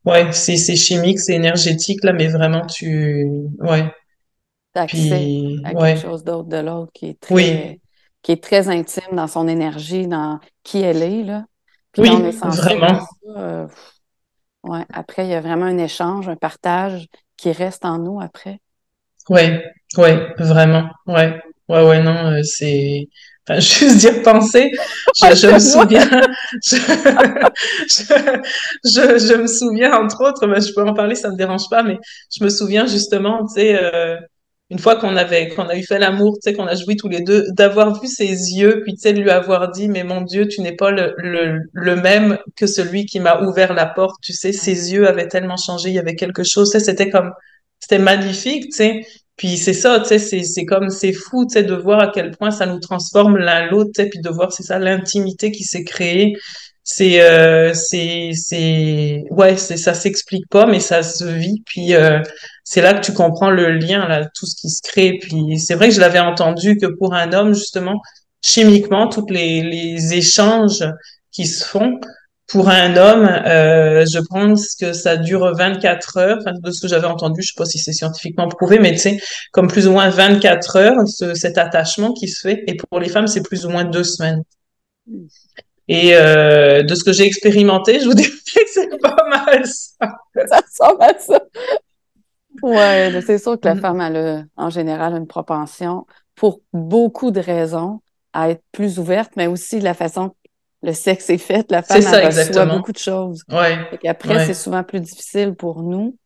ouais, 0.05 0.31
c'est, 0.31 0.57
c'est 0.57 0.75
chimique, 0.75 1.19
c'est 1.19 1.33
énergétique 1.33 2.03
là, 2.03 2.13
mais 2.13 2.27
vraiment 2.27 2.65
tu, 2.65 3.25
ouais, 3.59 3.91
puis, 4.87 5.61
à 5.63 5.73
ouais, 5.73 5.93
quelque 5.93 6.01
chose 6.01 6.23
d'autre 6.23 6.49
de 6.49 6.57
l'autre 6.57 6.91
qui 6.93 7.09
est 7.09 7.19
très 7.19 7.35
oui, 7.35 7.81
qui 8.21 8.31
est 8.31 8.43
très 8.43 8.69
intime 8.69 9.15
dans 9.15 9.27
son 9.27 9.47
énergie, 9.47 10.07
dans 10.07 10.39
qui 10.63 10.79
elle 10.79 11.03
est, 11.03 11.23
là. 11.23 11.45
Puis 11.91 12.01
oui, 12.01 12.09
on 12.11 12.25
est 12.25 12.31
vraiment. 12.31 12.99
ça, 12.99 13.07
euh, 13.37 13.67
ouais, 14.63 14.85
après, 14.91 15.25
il 15.25 15.29
y 15.29 15.35
a 15.35 15.41
vraiment 15.41 15.65
un 15.65 15.77
échange, 15.77 16.27
un 16.27 16.35
partage 16.35 17.07
qui 17.37 17.51
reste 17.51 17.85
en 17.85 17.99
nous 17.99 18.19
après. 18.19 18.59
Ouais, 19.29 19.63
ouais, 19.97 20.33
vraiment, 20.39 20.89
ouais, 21.05 21.39
ouais, 21.69 21.87
ouais, 21.87 22.01
non, 22.01 22.31
euh, 22.31 22.43
c'est, 22.43 23.07
enfin, 23.47 23.59
juste 23.59 23.97
d'y 23.97 24.09
repenser, 24.09 24.71
je, 25.15 25.35
je 25.35 25.47
me 25.47 25.59
souviens, 25.59 26.09
je, 26.63 26.77
je, 28.83 29.35
me 29.37 29.47
souviens, 29.47 29.93
entre 29.93 30.23
autres, 30.29 30.47
mais 30.47 30.61
je 30.61 30.73
peux 30.73 30.83
en 30.83 30.93
parler, 30.93 31.15
ça 31.15 31.29
me 31.29 31.35
dérange 31.37 31.69
pas, 31.69 31.83
mais 31.83 31.97
je 32.35 32.43
me 32.43 32.49
souviens 32.49 32.85
justement, 32.87 33.45
tu 33.47 33.61
sais, 33.61 33.75
euh, 33.81 34.17
une 34.69 34.79
fois 34.79 34.95
qu'on 34.95 35.15
avait, 35.17 35.49
qu'on 35.49 35.67
a 35.67 35.75
eu 35.75 35.83
fait 35.83 35.99
l'amour, 35.99 36.35
tu 36.35 36.49
sais, 36.49 36.53
qu'on 36.55 36.65
a 36.65 36.75
joué 36.75 36.95
tous 36.95 37.07
les 37.07 37.21
deux, 37.21 37.45
d'avoir 37.51 37.99
vu 38.01 38.07
ses 38.07 38.25
yeux, 38.25 38.81
puis 38.83 38.93
tu 38.95 39.01
sais, 39.01 39.13
de 39.13 39.21
lui 39.21 39.29
avoir 39.29 39.71
dit, 39.71 39.87
mais 39.87 40.03
mon 40.03 40.21
Dieu, 40.21 40.47
tu 40.47 40.61
n'es 40.61 40.75
pas 40.75 40.91
le, 40.91 41.13
le, 41.17 41.59
le 41.73 41.95
même 41.95 42.37
que 42.55 42.65
celui 42.65 43.05
qui 43.05 43.19
m'a 43.19 43.41
ouvert 43.41 43.73
la 43.73 43.85
porte, 43.85 44.15
tu 44.21 44.33
sais, 44.33 44.51
ses 44.51 44.93
yeux 44.93 45.07
avaient 45.07 45.27
tellement 45.27 45.57
changé, 45.57 45.89
il 45.89 45.95
y 45.95 45.99
avait 45.99 46.15
quelque 46.15 46.43
chose, 46.43 46.71
c'était 46.71 47.09
comme, 47.09 47.33
c'était 47.79 47.99
magnifique, 47.99 48.65
tu 48.71 48.77
sais. 48.77 49.05
Puis 49.43 49.57
c'est 49.57 49.73
ça, 49.73 49.99
tu 49.99 50.17
sais, 50.17 50.43
c'est, 50.45 50.63
comme, 50.63 50.89
c'est 50.89 51.11
fou, 51.11 51.45
tu 51.45 51.55
sais, 51.55 51.63
de 51.63 51.75
voir 51.75 51.99
à 51.99 52.07
quel 52.07 52.31
point 52.31 52.49
ça 52.49 52.65
nous 52.65 52.79
transforme 52.79 53.35
l'un 53.35 53.69
l'autre, 53.69 53.91
puis 54.09 54.21
de 54.21 54.29
voir, 54.29 54.53
c'est 54.53 54.63
ça, 54.63 54.79
l'intimité 54.79 55.51
qui 55.51 55.65
s'est 55.65 55.83
créée. 55.83 56.31
C'est, 56.85 57.21
euh, 57.21 57.73
c'est, 57.73 58.31
c'est, 58.35 59.25
ouais, 59.31 59.57
c'est, 59.57 59.75
ça 59.75 59.93
s'explique 59.93 60.47
pas, 60.49 60.65
mais 60.65 60.79
ça 60.79 61.03
se 61.03 61.25
vit. 61.25 61.61
Puis 61.65 61.93
euh, 61.93 62.21
c'est 62.63 62.81
là 62.81 62.93
que 62.93 63.01
tu 63.05 63.11
comprends 63.11 63.49
le 63.49 63.71
lien, 63.71 64.07
là, 64.07 64.29
tout 64.33 64.45
ce 64.45 64.55
qui 64.55 64.69
se 64.69 64.81
crée. 64.81 65.19
Puis 65.21 65.59
c'est 65.59 65.75
vrai 65.75 65.89
que 65.89 65.95
je 65.95 65.99
l'avais 65.99 66.19
entendu 66.19 66.77
que 66.77 66.85
pour 66.85 67.13
un 67.13 67.33
homme, 67.33 67.53
justement, 67.53 68.01
chimiquement, 68.41 69.09
tous 69.09 69.25
les, 69.27 69.61
les 69.61 70.13
échanges 70.13 70.85
qui 71.33 71.47
se 71.47 71.65
font, 71.65 71.99
pour 72.53 72.69
un 72.69 72.95
homme, 72.97 73.25
euh, 73.25 74.05
je 74.05 74.19
pense 74.29 74.75
que 74.75 74.93
ça 74.93 75.17
dure 75.17 75.53
24 75.55 76.17
heures. 76.17 76.37
Enfin, 76.39 76.53
de 76.57 76.71
ce 76.71 76.81
que 76.81 76.87
j'avais 76.87 77.07
entendu, 77.07 77.41
je 77.41 77.47
sais 77.49 77.53
pas 77.57 77.65
si 77.65 77.79
c'est 77.79 77.93
scientifiquement 77.93 78.47
prouvé, 78.47 78.79
mais 78.79 78.91
tu 78.91 78.99
sais, 78.99 79.17
comme 79.51 79.67
plus 79.67 79.87
ou 79.87 79.91
moins 79.91 80.09
24 80.09 80.77
heures, 80.77 81.07
ce- 81.07 81.33
cet 81.33 81.57
attachement 81.57 82.13
qui 82.13 82.27
se 82.29 82.41
fait. 82.47 82.63
Et 82.67 82.75
pour 82.75 82.99
les 82.99 83.09
femmes, 83.09 83.27
c'est 83.27 83.43
plus 83.43 83.65
ou 83.65 83.69
moins 83.71 83.85
deux 83.85 84.03
semaines. 84.05 84.43
Et 85.87 86.15
euh, 86.15 86.83
de 86.83 86.95
ce 86.95 87.03
que 87.03 87.11
j'ai 87.11 87.25
expérimenté, 87.25 87.99
je 87.99 88.05
vous 88.05 88.13
dirais 88.13 88.29
que 88.29 88.61
c'est 88.71 89.01
pas 89.01 89.15
mal 89.29 89.65
ça. 89.65 90.07
Ça 90.47 90.61
ressemble 90.61 91.03
à 91.03 91.19
ça. 91.19 91.39
Ouais, 92.61 93.19
c'est 93.25 93.39
sûr 93.39 93.59
que 93.59 93.67
la 93.67 93.75
Mm. 93.75 93.79
femme, 93.81 94.01
elle 94.01 94.15
a 94.17 94.43
en 94.55 94.69
général 94.69 95.13
une 95.15 95.27
propension, 95.27 96.05
pour 96.35 96.61
beaucoup 96.71 97.31
de 97.31 97.39
raisons, 97.39 98.01
à 98.31 98.49
être 98.51 98.63
plus 98.71 98.99
ouverte, 98.99 99.33
mais 99.35 99.47
aussi 99.47 99.79
la 99.79 99.93
façon 99.93 100.35
le 100.83 100.93
sexe 100.93 101.29
est 101.29 101.37
fait. 101.37 101.69
La 101.71 101.81
femme, 101.81 102.01
ça, 102.01 102.19
elle 102.19 102.25
reçoit 102.27 102.39
exactement. 102.41 102.77
beaucoup 102.77 102.91
de 102.91 102.97
choses. 102.97 103.43
Ouais, 103.51 103.77
Après, 104.07 104.35
Ouais. 104.35 104.45
c'est 104.45 104.53
souvent 104.53 104.83
plus 104.83 104.99
difficile 104.99 105.55
pour 105.55 105.81
nous, 105.81 106.17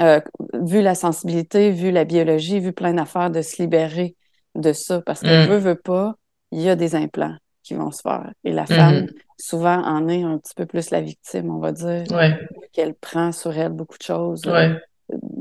euh, 0.00 0.20
vu 0.54 0.82
la 0.82 0.94
sensibilité, 0.94 1.70
vu 1.70 1.90
la 1.90 2.04
biologie, 2.04 2.60
vu 2.60 2.72
plein 2.72 2.94
d'affaires, 2.94 3.30
de 3.30 3.42
se 3.42 3.60
libérer 3.62 4.16
de 4.54 4.72
ça. 4.72 5.00
Parce 5.02 5.20
que 5.20 5.26
Mm. 5.46 5.48
veut, 5.50 5.58
veut 5.58 5.74
pas, 5.76 6.14
il 6.52 6.60
y 6.60 6.68
a 6.68 6.76
des 6.76 6.94
implants 6.94 7.36
qui 7.62 7.74
vont 7.74 7.90
se 7.90 8.02
faire. 8.02 8.32
Et 8.44 8.52
la 8.52 8.66
femme, 8.66 9.02
Mhm. 9.02 9.08
souvent, 9.38 9.82
en 9.84 10.08
est 10.08 10.22
un 10.22 10.38
petit 10.38 10.54
peu 10.54 10.66
plus 10.66 10.90
la 10.90 11.00
victime, 11.00 11.50
on 11.50 11.58
va 11.58 11.72
dire, 11.72 12.04
ouais, 12.10 12.38
qu'elle 12.72 12.94
prend 12.94 13.32
sur 13.32 13.56
elle 13.56 13.72
beaucoup 13.72 13.98
de 13.98 14.02
choses 14.02 14.46
euh, 14.46 14.52
ouais. 14.52 14.80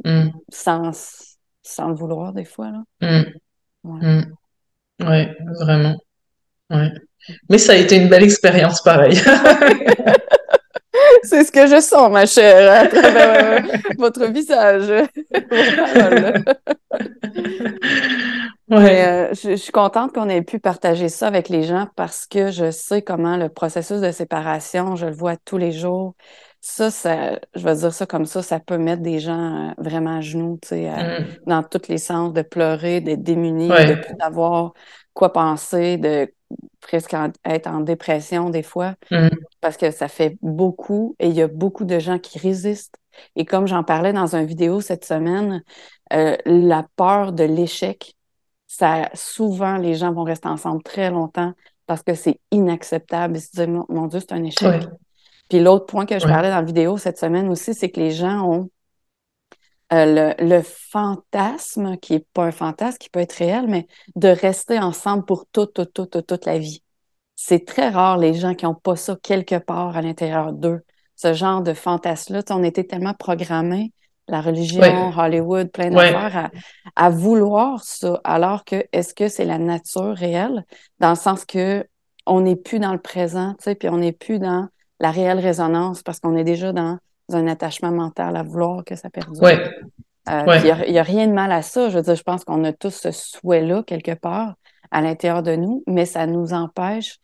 Mm, 0.06 0.30
sans, 0.50 0.92
sans 1.64 1.90
le 1.90 1.96
vouloir, 1.96 2.34
des 2.34 2.46
fois. 2.46 2.72
Là. 2.72 2.84
mm, 3.02 4.00
mm. 4.02 4.34
Ouais, 5.06 5.36
vraiment. 5.60 5.98
Ouais. 6.70 6.92
Mais 7.50 7.58
ça 7.58 7.74
a 7.74 7.76
été 7.76 7.96
une 7.98 8.08
belle 8.10 8.24
expérience, 8.24 8.82
pareil. 8.82 9.20
C'est 11.24 11.44
ce 11.44 11.52
que 11.52 11.68
je 11.68 11.80
sens, 11.82 12.12
ma 12.12 12.26
chère, 12.26 12.72
à 12.82 12.88
travers 12.88 13.62
euh, 13.64 13.78
votre 13.98 14.26
visage. 14.26 15.08
Mais 18.70 18.78
Ouais, 18.78 19.06
euh, 19.08 19.34
je, 19.34 19.52
je 19.52 19.56
suis 19.56 19.72
contente 19.72 20.14
qu'on 20.14 20.28
ait 20.28 20.42
pu 20.42 20.60
partager 20.60 21.08
ça 21.08 21.28
avec 21.28 21.48
les 21.50 21.64
gens 21.64 21.88
parce 21.96 22.26
que 22.26 22.52
je 22.52 22.70
sais 22.72 23.02
comment 23.02 23.38
le 23.38 23.48
processus 23.50 24.02
de 24.02 24.12
séparation, 24.12 24.96
je 24.98 25.06
le 25.06 25.14
vois 25.14 25.38
tous 25.38 25.58
les 25.58 25.72
jours. 25.72 26.16
Ça, 26.60 26.92
ça, 26.92 27.40
je 27.56 27.64
vais 27.64 27.76
dire 27.76 27.94
ça 27.94 28.06
comme 28.06 28.26
ça, 28.26 28.42
ça 28.42 28.60
peut 28.60 28.78
mettre 28.78 29.02
des 29.02 29.20
gens 29.20 29.70
euh, 29.70 29.74
vraiment 29.78 30.18
à 30.18 30.22
genoux, 30.22 30.60
tu 30.62 30.70
sais, 30.70 30.90
Mm, 30.90 31.26
dans 31.46 31.64
tous 31.64 31.88
les 31.88 31.98
sens, 31.98 32.34
de 32.34 32.42
pleurer, 32.42 33.00
d'être 33.00 33.24
démunis, 33.24 33.70
Ouais. 33.70 33.86
de 33.86 33.94
plus 33.96 34.16
savoir 34.20 34.74
quoi 35.14 35.32
penser, 35.32 35.98
de 35.98 36.30
presque 36.82 37.14
en- 37.14 37.32
être 37.46 37.68
en 37.68 37.82
dépression 37.82 38.50
des 38.50 38.64
fois, 38.64 38.96
mm, 39.12 39.30
parce 39.62 39.78
que 39.78 39.92
ça 39.92 40.08
fait 40.08 40.38
beaucoup 40.42 41.16
et 41.20 41.28
il 41.28 41.36
y 41.36 41.42
a 41.42 41.48
beaucoup 41.48 41.86
de 41.86 42.00
gens 42.00 42.20
qui 42.20 42.40
résistent. 42.40 42.96
Et 43.36 43.46
comme 43.46 43.68
j'en 43.68 43.84
parlais 43.84 44.14
dans 44.14 44.36
une 44.36 44.46
vidéo 44.46 44.80
cette 44.82 45.06
semaine, 45.06 45.64
euh, 46.14 46.38
la 46.46 46.86
peur 46.96 47.34
de 47.34 47.44
l'échec, 47.44 48.14
ça, 48.68 49.10
souvent, 49.14 49.78
les 49.78 49.96
gens 49.96 50.14
vont 50.14 50.24
rester 50.24 50.48
ensemble 50.48 50.84
très 50.84 51.10
longtemps 51.10 51.54
parce 51.88 52.04
que 52.04 52.14
c'est 52.14 52.40
inacceptable. 52.52 53.38
Ils 53.38 53.42
se 53.42 53.52
disent, 53.52 53.68
mon, 53.90 54.08
Dieu, 54.08 54.20
c'est 54.20 54.34
un 54.34 54.44
échec. 54.44 54.68
Ouais. 54.84 54.88
Puis 55.50 55.60
l'autre 55.60 55.86
point 55.86 56.06
que 56.06 56.20
je 56.20 56.26
Ouais. 56.26 56.32
parlais 56.32 56.50
dans 56.50 56.58
la 56.58 56.62
vidéo 56.64 56.98
cette 56.98 57.18
semaine 57.18 57.50
aussi, 57.50 57.74
c'est 57.74 57.90
que 57.90 58.00
les 58.00 58.12
gens 58.12 58.46
ont 58.50 58.70
euh, 59.94 60.34
le, 60.40 60.46
le 60.46 60.62
fantasme, 60.64 61.98
qui 61.98 62.16
est 62.16 62.28
pas 62.34 62.46
un 62.46 62.52
fantasme, 62.52 62.98
qui 62.98 63.10
peut 63.10 63.20
être 63.20 63.34
réel, 63.34 63.68
mais 63.68 63.88
de 64.16 64.28
rester 64.28 64.80
ensemble 64.80 65.26
pour 65.26 65.46
toute, 65.52 65.74
toute, 65.74 65.94
toute, 65.94 66.12
toute, 66.12 66.28
toute 66.28 66.46
la 66.46 66.58
vie. 66.60 66.84
C'est 67.36 67.66
très 67.66 67.90
rare 67.90 68.18
les 68.18 68.34
gens 68.34 68.56
qui 68.56 68.66
n'ont 68.66 68.76
pas 68.76 68.96
ça 68.96 69.16
quelque 69.22 69.58
part 69.60 69.96
à 69.96 70.02
l'intérieur 70.02 70.54
d'eux. 70.54 70.82
Ce 71.16 71.34
genre 71.34 71.62
de 71.62 71.74
fantasme-là, 71.74 72.44
on 72.50 72.64
était 72.64 72.84
tellement 72.84 73.14
programmés, 73.14 73.94
la 74.28 74.42
religion, 74.42 74.82
Ouais. 74.82 75.14
Hollywood, 75.18 75.72
plein 75.72 75.92
Ouais. 75.92 76.12
d'affaires, 76.12 76.52
à, 76.96 77.06
à 77.06 77.10
vouloir 77.10 77.84
ça, 77.84 78.20
alors 78.24 78.66
que 78.66 78.86
est-ce 78.92 79.14
que 79.14 79.28
c'est 79.30 79.46
la 79.46 79.58
nature 79.58 80.16
réelle, 80.16 80.66
dans 81.00 81.12
le 81.12 81.16
sens 81.16 81.46
que 81.46 81.86
on 82.26 82.42
n'est 82.42 82.56
plus 82.58 82.80
dans 82.80 82.92
le 82.92 83.00
présent, 83.02 83.54
tu 83.58 83.64
sais, 83.64 83.76
puis 83.76 83.88
on 83.90 83.98
n'est 83.98 84.12
plus 84.12 84.40
dans 84.40 84.68
la 85.00 85.12
réelle 85.12 85.40
résonance 85.40 86.04
parce 86.04 86.20
qu'on 86.20 86.36
est 86.36 86.44
déjà 86.44 86.74
dans 86.74 86.98
un 87.36 87.48
attachement 87.48 87.92
mental 87.92 88.36
à 88.38 88.44
vouloir 88.44 88.84
que 88.84 88.96
ça 88.96 89.10
perdure. 89.10 89.42
Euh, 90.30 90.44
Ouais. 90.46 90.60
puis 90.60 90.70
Il 90.88 90.92
n'y 90.92 91.00
a, 91.00 91.04
rien 91.04 91.28
de 91.28 91.34
mal 91.34 91.52
à 91.52 91.62
ça. 91.62 91.90
Je 91.90 91.98
veux 91.98 92.04
dire, 92.04 92.16
je 92.16 92.24
pense 92.24 92.44
qu'on 92.44 92.64
a 92.64 92.74
tous 92.74 92.92
ce 92.92 93.12
souhait-là 93.12 93.84
quelque 93.84 94.14
part 94.14 94.56
à 94.92 95.02
l'intérieur 95.02 95.44
de 95.44 95.56
nous, 95.56 95.84
mais 95.88 96.06
ça 96.06 96.28
nous 96.28 96.54
empêche, 96.54 97.20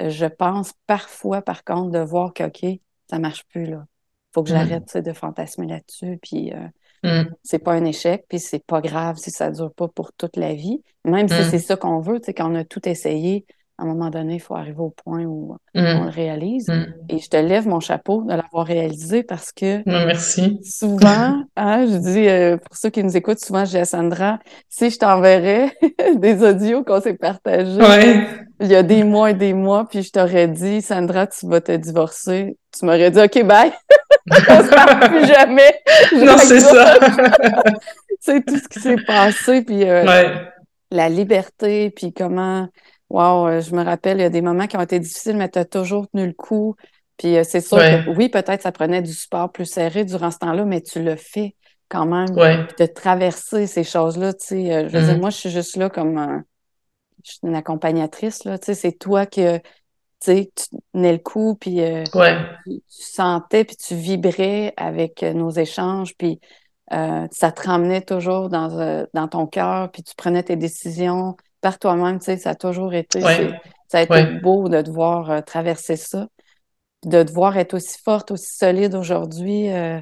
je 0.00 0.26
pense, 0.26 0.72
parfois, 0.86 1.42
par 1.42 1.64
contre, 1.64 1.90
de 1.90 1.98
voir 1.98 2.32
que, 2.32 2.44
OK, 2.44 2.64
ça 3.08 3.18
marche 3.18 3.44
plus, 3.48 3.66
là. 3.66 3.84
faut 4.32 4.42
que 4.42 4.48
j'arrête 4.50 4.96
de 4.96 5.12
fantasmer 5.12 5.66
là-dessus. 5.66 6.18
Puis 6.22 6.52
euh, 6.52 7.24
c'est 7.42 7.58
pas 7.58 7.72
un 7.72 7.84
échec, 7.84 8.24
puis 8.28 8.38
c'est 8.38 8.64
pas 8.64 8.80
grave 8.80 9.16
si 9.16 9.30
ça 9.30 9.50
dure 9.50 9.72
pas 9.72 9.88
pour 9.88 10.12
toute 10.12 10.36
la 10.36 10.54
vie. 10.54 10.82
Même 11.04 11.28
si 11.28 11.44
c'est 11.50 11.58
ça 11.58 11.76
qu'on 11.76 12.00
veut, 12.00 12.20
tu 12.20 12.26
sais, 12.26 12.34
quand 12.34 12.50
on 12.50 12.54
a 12.54 12.64
tout 12.64 12.88
essayé, 12.88 13.46
à 13.80 13.84
un 13.84 13.86
moment 13.86 14.10
donné, 14.10 14.34
il 14.34 14.40
faut 14.40 14.54
arriver 14.54 14.78
au 14.78 14.90
point 14.90 15.24
où 15.24 15.56
on 15.74 16.04
le 16.04 16.10
réalise. 16.10 16.70
Et 17.08 17.18
je 17.18 17.28
te 17.30 17.36
lève 17.38 17.66
mon 17.66 17.80
chapeau 17.80 18.22
de 18.24 18.34
l'avoir 18.34 18.66
réalisé 18.66 19.22
parce 19.22 19.52
que 19.52 19.82
merci. 19.86 20.60
souvent, 20.62 21.42
hein, 21.56 21.86
je 21.86 21.96
dis, 21.96 22.28
euh, 22.28 22.58
pour 22.58 22.76
ceux 22.76 22.90
qui 22.90 23.02
nous 23.02 23.16
écoutent, 23.16 23.40
souvent 23.40 23.64
je 23.64 23.70
dis 23.70 23.78
à 23.78 23.86
Sandra, 23.86 24.38
si 24.68 24.90
je 24.90 24.98
t'enverrais 24.98 25.72
des 26.16 26.42
audios 26.42 26.84
qu'on 26.84 27.00
s'est 27.00 27.14
partagés, 27.14 28.26
il 28.60 28.66
y 28.66 28.76
a 28.76 28.82
des 28.82 29.02
mois 29.02 29.30
et 29.30 29.34
des 29.34 29.54
mois, 29.54 29.88
puis 29.88 30.02
je 30.02 30.12
t'aurais 30.12 30.48
dit, 30.48 30.82
Sandra, 30.82 31.26
tu 31.26 31.46
vas 31.46 31.62
te 31.62 31.72
divorcer, 31.72 32.58
tu 32.78 32.84
m'aurais 32.84 33.10
dit, 33.10 33.20
OK, 33.20 33.42
bye! 33.44 33.72
on 34.30 34.34
se 34.34 35.08
plus 35.08 35.26
jamais! 35.26 36.26
Non, 36.26 36.36
c'est 36.36 36.60
ça! 36.60 36.98
c'est 38.20 38.44
tout 38.44 38.58
ce 38.58 38.68
qui 38.68 38.80
s'est 38.80 39.02
passé, 39.06 39.62
puis 39.62 39.88
euh, 39.88 40.04
la 40.90 41.08
liberté, 41.08 41.90
puis 41.90 42.12
comment 42.12 42.68
Wow, 43.10 43.48
euh, 43.48 43.60
je 43.60 43.74
me 43.74 43.82
rappelle, 43.84 44.18
il 44.18 44.22
y 44.22 44.24
a 44.24 44.30
des 44.30 44.40
moments 44.40 44.68
qui 44.68 44.76
ont 44.76 44.80
été 44.80 45.00
difficiles, 45.00 45.36
mais 45.36 45.48
tu 45.48 45.58
as 45.58 45.64
toujours 45.64 46.08
tenu 46.08 46.26
le 46.26 46.32
coup. 46.32 46.76
Puis 47.16 47.36
euh, 47.36 47.42
c'est 47.44 47.60
sûr 47.60 47.78
que 47.78 48.08
oui, 48.10 48.28
peut-être 48.28 48.62
ça 48.62 48.70
prenait 48.70 49.02
du 49.02 49.12
support 49.12 49.50
plus 49.50 49.66
serré 49.66 50.04
durant 50.04 50.30
ce 50.30 50.38
temps-là, 50.38 50.64
mais 50.64 50.80
tu 50.80 51.02
le 51.02 51.16
fais 51.16 51.56
quand 51.88 52.06
même. 52.06 52.28
de 52.78 52.86
traverser 52.86 53.66
ces 53.66 53.82
choses-là, 53.82 54.32
tu 54.32 54.46
sais. 54.46 54.72
Euh, 54.72 54.88
je 54.88 54.96
veux 54.96 55.04
dire, 55.04 55.16
mm-hmm. 55.16 55.20
moi, 55.20 55.30
je 55.30 55.36
suis 55.36 55.50
juste 55.50 55.76
là 55.76 55.90
comme 55.90 56.44
je 57.24 57.32
suis 57.32 57.40
une 57.42 57.56
accompagnatrice, 57.56 58.44
là. 58.44 58.58
Tu 58.58 58.66
sais, 58.66 58.74
c'est 58.74 58.92
toi 58.92 59.26
que 59.26 59.58
tu 59.58 59.62
sais, 60.20 60.52
tu 60.54 60.76
tenais 60.92 61.12
le 61.12 61.18
coup, 61.18 61.56
puis 61.60 61.80
tu, 62.64 62.80
sentais, 62.88 63.64
puis 63.64 63.76
tu 63.76 63.96
vibrais 63.96 64.72
avec 64.76 65.22
nos 65.22 65.50
échanges, 65.50 66.14
puis 66.16 66.40
ça 66.88 67.52
te 67.52 67.66
ramenait 67.66 68.02
toujours 68.02 68.50
dans, 68.50 69.06
dans 69.12 69.28
ton 69.28 69.46
cœur, 69.46 69.90
puis 69.90 70.04
tu 70.04 70.14
prenais 70.14 70.44
tes 70.44 70.56
décisions 70.56 71.36
par 71.60 71.78
toi-même, 71.78 72.18
tu 72.18 72.26
sais, 72.26 72.36
ça 72.36 72.50
a 72.50 72.54
toujours 72.54 72.94
été, 72.94 73.20
ça 73.20 73.98
a 73.98 74.02
été 74.02 74.24
beau 74.40 74.68
de 74.68 74.80
te 74.80 74.90
voir 74.90 75.30
euh, 75.30 75.40
traverser 75.40 75.96
ça, 75.96 76.28
de 77.04 77.22
te 77.22 77.32
voir 77.32 77.56
être 77.56 77.74
aussi 77.74 77.98
forte, 78.02 78.30
aussi 78.30 78.56
solide 78.56 78.94
aujourd'hui. 78.94 79.70
Euh, 79.70 80.00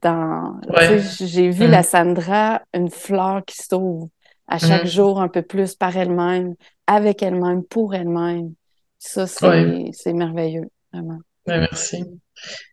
dans, 0.00 0.58
j'ai 1.20 1.50
vu 1.50 1.66
la 1.66 1.80
mm. 1.80 1.84
Sandra, 1.84 2.62
une 2.74 2.90
fleur 2.90 3.44
qui 3.44 3.56
s'ouvre 3.56 4.08
à 4.48 4.58
chaque 4.58 4.84
mm. 4.84 4.88
jour 4.88 5.20
un 5.20 5.28
peu 5.28 5.42
plus 5.42 5.74
par 5.74 5.96
elle-même, 5.96 6.54
avec 6.86 7.22
elle-même, 7.22 7.62
pour 7.64 7.94
elle-même. 7.94 8.54
Ça, 8.98 9.26
c'est 9.26 10.12
merveilleux, 10.12 10.68
vraiment. 10.92 11.18
merci. 11.46 12.04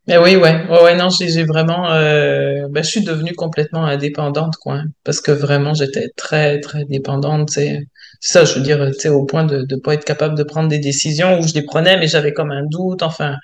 Mais 0.07 0.17
oui, 0.17 0.35
ouais, 0.35 0.67
ouais, 0.67 0.83
ouais 0.83 0.95
non, 0.95 1.09
j'ai 1.09 1.43
vraiment, 1.43 1.91
euh, 1.91 2.67
ben, 2.69 2.83
je 2.83 2.89
suis 2.89 3.03
devenue 3.03 3.33
complètement 3.33 3.85
indépendante, 3.85 4.55
quoi, 4.57 4.75
hein, 4.75 4.85
parce 5.03 5.21
que 5.21 5.31
vraiment, 5.31 5.73
j'étais 5.73 6.09
très, 6.15 6.59
très 6.59 6.85
dépendante, 6.85 7.49
c'est 7.51 7.79
ça, 8.19 8.45
je 8.45 8.55
veux 8.55 8.61
dire, 8.61 8.85
tu 8.93 8.99
sais, 8.99 9.09
au 9.09 9.25
point 9.25 9.45
de 9.45 9.65
ne 9.69 9.75
pas 9.81 9.93
être 9.93 10.05
capable 10.05 10.35
de 10.37 10.43
prendre 10.43 10.69
des 10.69 10.79
décisions 10.79 11.39
où 11.39 11.47
je 11.47 11.53
les 11.53 11.63
prenais, 11.63 11.97
mais 11.97 12.07
j'avais 12.07 12.33
comme 12.33 12.51
un 12.51 12.65
doute, 12.65 13.01
enfin, 13.03 13.37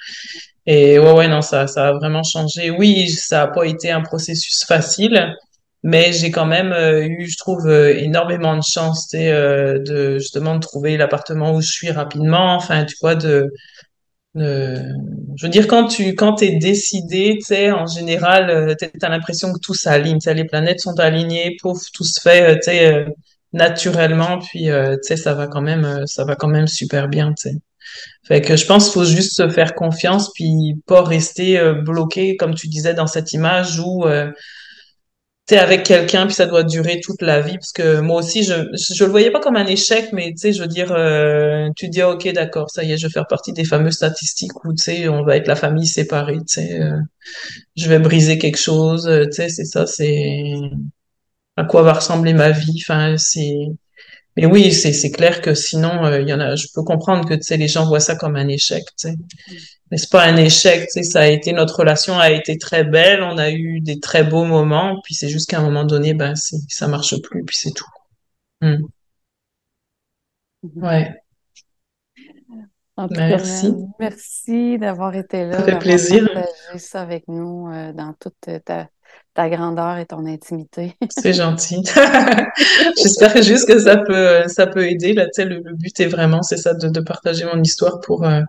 et 0.66 0.98
ouais, 1.00 1.12
ouais, 1.14 1.28
non, 1.28 1.42
ça, 1.42 1.68
ça 1.68 1.90
a 1.90 1.94
vraiment 1.94 2.24
changé. 2.24 2.72
Oui, 2.72 3.10
ça 3.10 3.44
a 3.44 3.48
pas 3.48 3.66
été 3.66 3.92
un 3.92 4.02
processus 4.02 4.66
facile, 4.66 5.36
mais 5.84 6.12
j'ai 6.14 6.32
quand 6.32 6.46
même 6.48 6.72
euh, 6.74 7.06
eu, 7.06 7.28
je 7.30 7.38
trouve, 7.38 7.68
euh, 7.68 7.96
énormément 7.98 8.58
de 8.58 8.64
chance, 8.64 9.08
tu 9.10 9.18
sais, 9.18 9.32
euh, 9.32 9.80
de 9.80 10.18
justement 10.20 10.56
de 10.56 10.60
trouver 10.62 10.98
l'appartement 10.98 11.54
où 11.56 11.62
je 11.62 11.72
suis 11.72 11.92
rapidement, 11.92 12.56
enfin, 12.56 12.86
tu 12.86 12.96
vois, 13.02 13.16
de 13.16 13.52
je 14.36 15.46
veux 15.46 15.50
dire, 15.50 15.68
quand 15.68 15.88
tu 15.88 16.14
quand 16.16 16.42
es 16.42 16.58
décidé, 16.58 17.36
tu 17.40 17.46
sais, 17.46 17.72
en 17.72 17.86
général, 17.88 18.76
tu 18.78 18.90
as 19.02 19.10
l'impression 19.10 19.54
que 19.54 19.60
tout 19.60 19.74
s'aligne, 19.74 20.20
les 20.26 20.44
planètes 20.46 20.82
sont 20.82 21.00
alignées, 21.00 21.56
pouf, 21.62 21.80
tout 21.94 22.04
se 22.04 22.20
fait, 22.22 22.56
tu 22.60 22.72
sais, 22.72 23.06
naturellement, 23.56 24.40
puis, 24.40 24.66
tu 24.66 24.98
sais, 25.02 25.18
ça 25.18 25.34
va 25.34 25.48
quand 25.48 25.62
même, 25.62 26.06
ça 26.06 26.26
va 26.26 26.36
quand 26.36 26.48
même 26.48 26.68
super 26.68 27.08
bien, 27.08 27.34
tu 27.34 27.50
sais. 27.50 27.56
Fait 28.24 28.42
que 28.42 28.56
je 28.56 28.66
pense 28.66 28.86
qu'il 28.86 28.94
faut 28.94 29.06
juste 29.06 29.36
se 29.36 29.50
faire 29.50 29.76
confiance, 29.76 30.32
puis 30.34 30.76
pas 30.88 31.04
rester 31.04 31.60
bloqué, 31.84 32.38
comme 32.38 32.56
tu 32.56 32.68
disais 32.68 32.94
dans 32.94 33.08
cette 33.08 33.34
image 33.34 33.80
où 33.80 34.06
t'es 35.46 35.58
avec 35.58 35.84
quelqu'un 35.84 36.26
puis 36.26 36.34
ça 36.34 36.48
doit 36.48 36.64
durer 36.64 37.00
toute 37.02 37.22
la 37.22 37.40
vie 37.42 37.58
parce 37.58 37.72
que 37.72 38.00
moi 38.00 38.20
aussi 38.20 38.44
je 38.44 38.54
je 38.74 39.04
le 39.04 39.12
voyais 39.12 39.30
pas 39.32 39.40
comme 39.40 39.56
un 39.56 39.68
échec 39.68 40.10
mais 40.12 40.32
tu 40.32 40.38
sais 40.38 40.54
je 40.54 40.62
veux 40.62 40.68
dire 40.68 40.92
euh, 40.92 41.70
tu 41.76 41.88
dis 41.88 42.02
ok 42.02 42.32
d'accord 42.34 42.70
ça 42.72 42.84
y 42.84 42.92
est 42.92 42.98
je 42.98 43.06
vais 43.08 43.14
faire 43.14 43.28
partie 43.28 43.54
des 43.54 43.64
fameuses 43.64 43.94
statistiques 43.96 44.66
où 44.66 44.74
tu 44.74 44.82
sais 44.84 45.08
on 45.08 45.24
va 45.24 45.38
être 45.38 45.48
la 45.48 45.56
famille 45.56 45.86
séparée 45.86 46.38
tu 46.38 46.62
sais 46.62 46.82
euh, 46.82 46.98
je 47.76 47.88
vais 47.88 48.00
briser 48.00 48.40
quelque 48.40 48.58
chose 48.58 49.08
euh, 49.08 49.26
tu 49.26 49.34
sais 49.34 49.50
c'est 49.50 49.66
ça 49.66 49.86
c'est 49.86 50.54
à 51.58 51.64
quoi 51.64 51.84
va 51.84 51.94
ressembler 51.94 52.34
ma 52.34 52.52
vie 52.52 52.82
enfin 52.84 53.16
c'est 53.18 53.56
mais 54.38 54.46
oui 54.46 54.72
c'est 54.74 54.94
c'est 54.94 55.12
clair 55.12 55.42
que 55.42 55.54
sinon 55.54 56.10
il 56.20 56.28
y 56.28 56.34
en 56.34 56.40
a 56.40 56.56
je 56.56 56.68
peux 56.74 56.84
comprendre 56.84 57.28
que 57.28 57.34
tu 57.34 57.44
sais 57.44 57.58
les 57.58 57.68
gens 57.68 57.86
voient 57.86 58.00
ça 58.00 58.16
comme 58.16 58.36
un 58.36 58.48
échec 58.48 58.84
tu 58.98 59.10
sais 59.10 59.16
mais 59.92 59.98
c'est 59.98 60.10
pas 60.10 60.24
un 60.24 60.36
échec, 60.36 60.88
tu 60.88 60.92
sais, 60.92 61.04
ça 61.04 61.22
a 61.22 61.28
été, 61.28 61.54
notre 61.54 61.80
relation 61.80 62.18
a 62.18 62.32
été 62.32 62.58
très 62.58 62.84
belle, 62.84 63.22
on 63.22 63.38
a 63.38 63.52
eu 63.52 63.82
des 63.82 64.00
très 64.00 64.24
beaux 64.24 64.46
moments, 64.46 65.00
puis 65.04 65.14
c'est 65.14 65.30
juste 65.30 65.50
qu'à 65.50 65.60
un 65.60 65.64
moment 65.64 65.84
donné, 65.86 66.14
ben, 66.14 66.34
ça 66.36 66.88
marche 66.88 67.22
plus, 67.22 67.44
puis 67.44 67.56
c'est 67.56 67.72
tout. 67.72 67.86
Hmm. 68.62 68.86
Ouais. 70.76 71.14
En 72.98 73.08
tout 73.08 73.16
merci. 73.16 73.72
Cas, 73.72 73.78
merci 74.00 74.80
d'avoir 74.80 75.14
été 75.16 75.46
là. 75.46 75.58
Ça 75.58 75.64
fait 75.64 75.80
plaisir. 75.80 76.28
Ça 76.78 77.02
avec 77.02 77.28
nous 77.28 77.70
euh, 77.70 77.94
dans 77.94 78.14
toute 78.14 78.64
ta, 78.64 78.90
ta, 79.36 79.50
grandeur 79.50 79.98
et 79.98 80.06
ton 80.06 80.26
intimité. 80.26 80.96
C'est 81.10 81.34
gentil. 81.34 81.84
J'espère 82.98 83.42
juste 83.44 83.68
que 83.68 83.80
ça 83.80 83.98
peut, 83.98 84.44
ça 84.48 84.68
peut 84.68 84.88
aider. 84.88 85.14
Là, 85.14 85.28
le, 85.38 85.60
le 85.60 85.76
but 85.76 86.00
est 86.00 86.08
vraiment, 86.08 86.42
c'est 86.42 86.58
ça, 86.58 86.74
de, 86.74 86.90
de, 86.90 87.00
partager 87.02 87.46
mon 87.46 87.62
histoire 87.62 88.00
pour, 88.00 88.26
euh, 88.26 88.42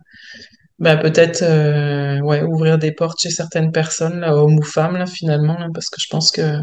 bah, 0.79 0.97
peut-être 0.97 1.43
euh, 1.43 2.21
ouais, 2.21 2.43
ouvrir 2.43 2.79
des 2.79 2.93
portes 2.93 3.21
chez 3.21 3.31
certaines 3.31 3.73
personnes, 3.73 4.21
là, 4.21 4.37
hommes 4.37 4.59
ou 4.59 4.63
femmes, 4.63 4.97
là, 4.97 5.07
finalement, 5.07 5.57
parce 5.73 5.89
que 5.89 6.01
je 6.01 6.07
pense 6.09 6.31
que 6.31 6.59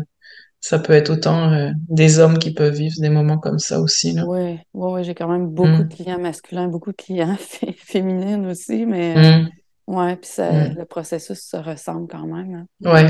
ça 0.63 0.79
peut 0.79 0.93
être 0.93 1.09
autant 1.09 1.51
euh, 1.51 1.71
des 1.89 2.19
hommes 2.19 2.37
qui 2.37 2.53
peuvent 2.53 2.73
vivre 2.73 2.95
des 2.99 3.09
moments 3.09 3.37
comme 3.37 3.59
ça 3.59 3.81
aussi. 3.81 4.13
Là. 4.13 4.23
Oui, 4.25 4.59
ouais, 4.73 4.91
ouais, 4.91 5.03
j'ai 5.03 5.13
quand 5.13 5.27
même 5.27 5.47
beaucoup 5.47 5.69
de 5.69 5.83
mm. 5.83 5.89
clients 5.89 6.19
masculins, 6.19 6.67
beaucoup 6.67 6.91
de 6.91 6.97
clients 6.97 7.35
féminines 7.77 8.45
aussi, 8.47 8.85
mais 8.85 9.41
mm. 9.41 9.49
Ouais, 9.87 10.15
puis 10.15 10.29
mm. 10.37 10.75
le 10.77 10.85
processus 10.85 11.39
se 11.39 11.57
ressemble 11.57 12.07
quand 12.07 12.25
même. 12.25 12.67
Hein. 12.83 12.91
Ouais. 12.91 13.07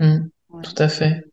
Hein. 0.00 0.24
Tout 0.62 0.82
à 0.82 0.88
fait. 0.88 1.24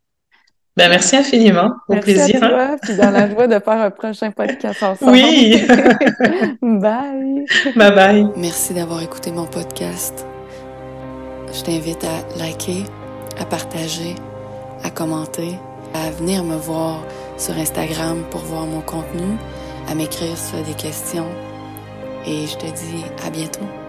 Ben, 0.76 0.90
merci 0.90 1.16
infiniment. 1.16 1.72
Au 1.88 1.94
merci 1.94 2.14
plaisir. 2.14 2.44
À 2.44 2.48
hein. 2.48 2.78
puis 2.82 2.96
dans 2.96 3.12
la 3.12 3.30
joie 3.30 3.48
de 3.48 3.60
faire 3.60 3.80
un 3.80 3.92
prochain 3.92 4.32
podcast 4.32 4.82
ensemble. 4.82 5.12
Oui. 5.12 5.64
bye. 6.62 7.46
Bye 7.76 7.96
bye. 7.96 8.28
Merci 8.36 8.74
d'avoir 8.74 9.04
écouté 9.04 9.32
mon 9.32 9.46
podcast. 9.46 10.26
Je 11.54 11.62
t'invite 11.62 12.04
à 12.04 12.40
liker, 12.40 12.86
à 13.40 13.46
partager, 13.46 14.16
à 14.84 14.90
commenter, 14.90 15.60
à 15.94 16.10
venir 16.10 16.44
me 16.44 16.56
voir 16.56 17.04
sur 17.38 17.56
Instagram 17.56 18.24
pour 18.32 18.42
voir 18.42 18.66
mon 18.66 18.82
contenu, 18.82 19.38
à 19.88 19.94
m'écrire 19.94 20.36
si 20.36 20.54
tu 20.54 20.58
as 20.58 20.64
des 20.64 20.74
questions. 20.74 21.28
Et 22.26 22.48
je 22.48 22.56
te 22.58 22.66
dis 22.66 23.04
à 23.26 23.30
bientôt. 23.30 23.83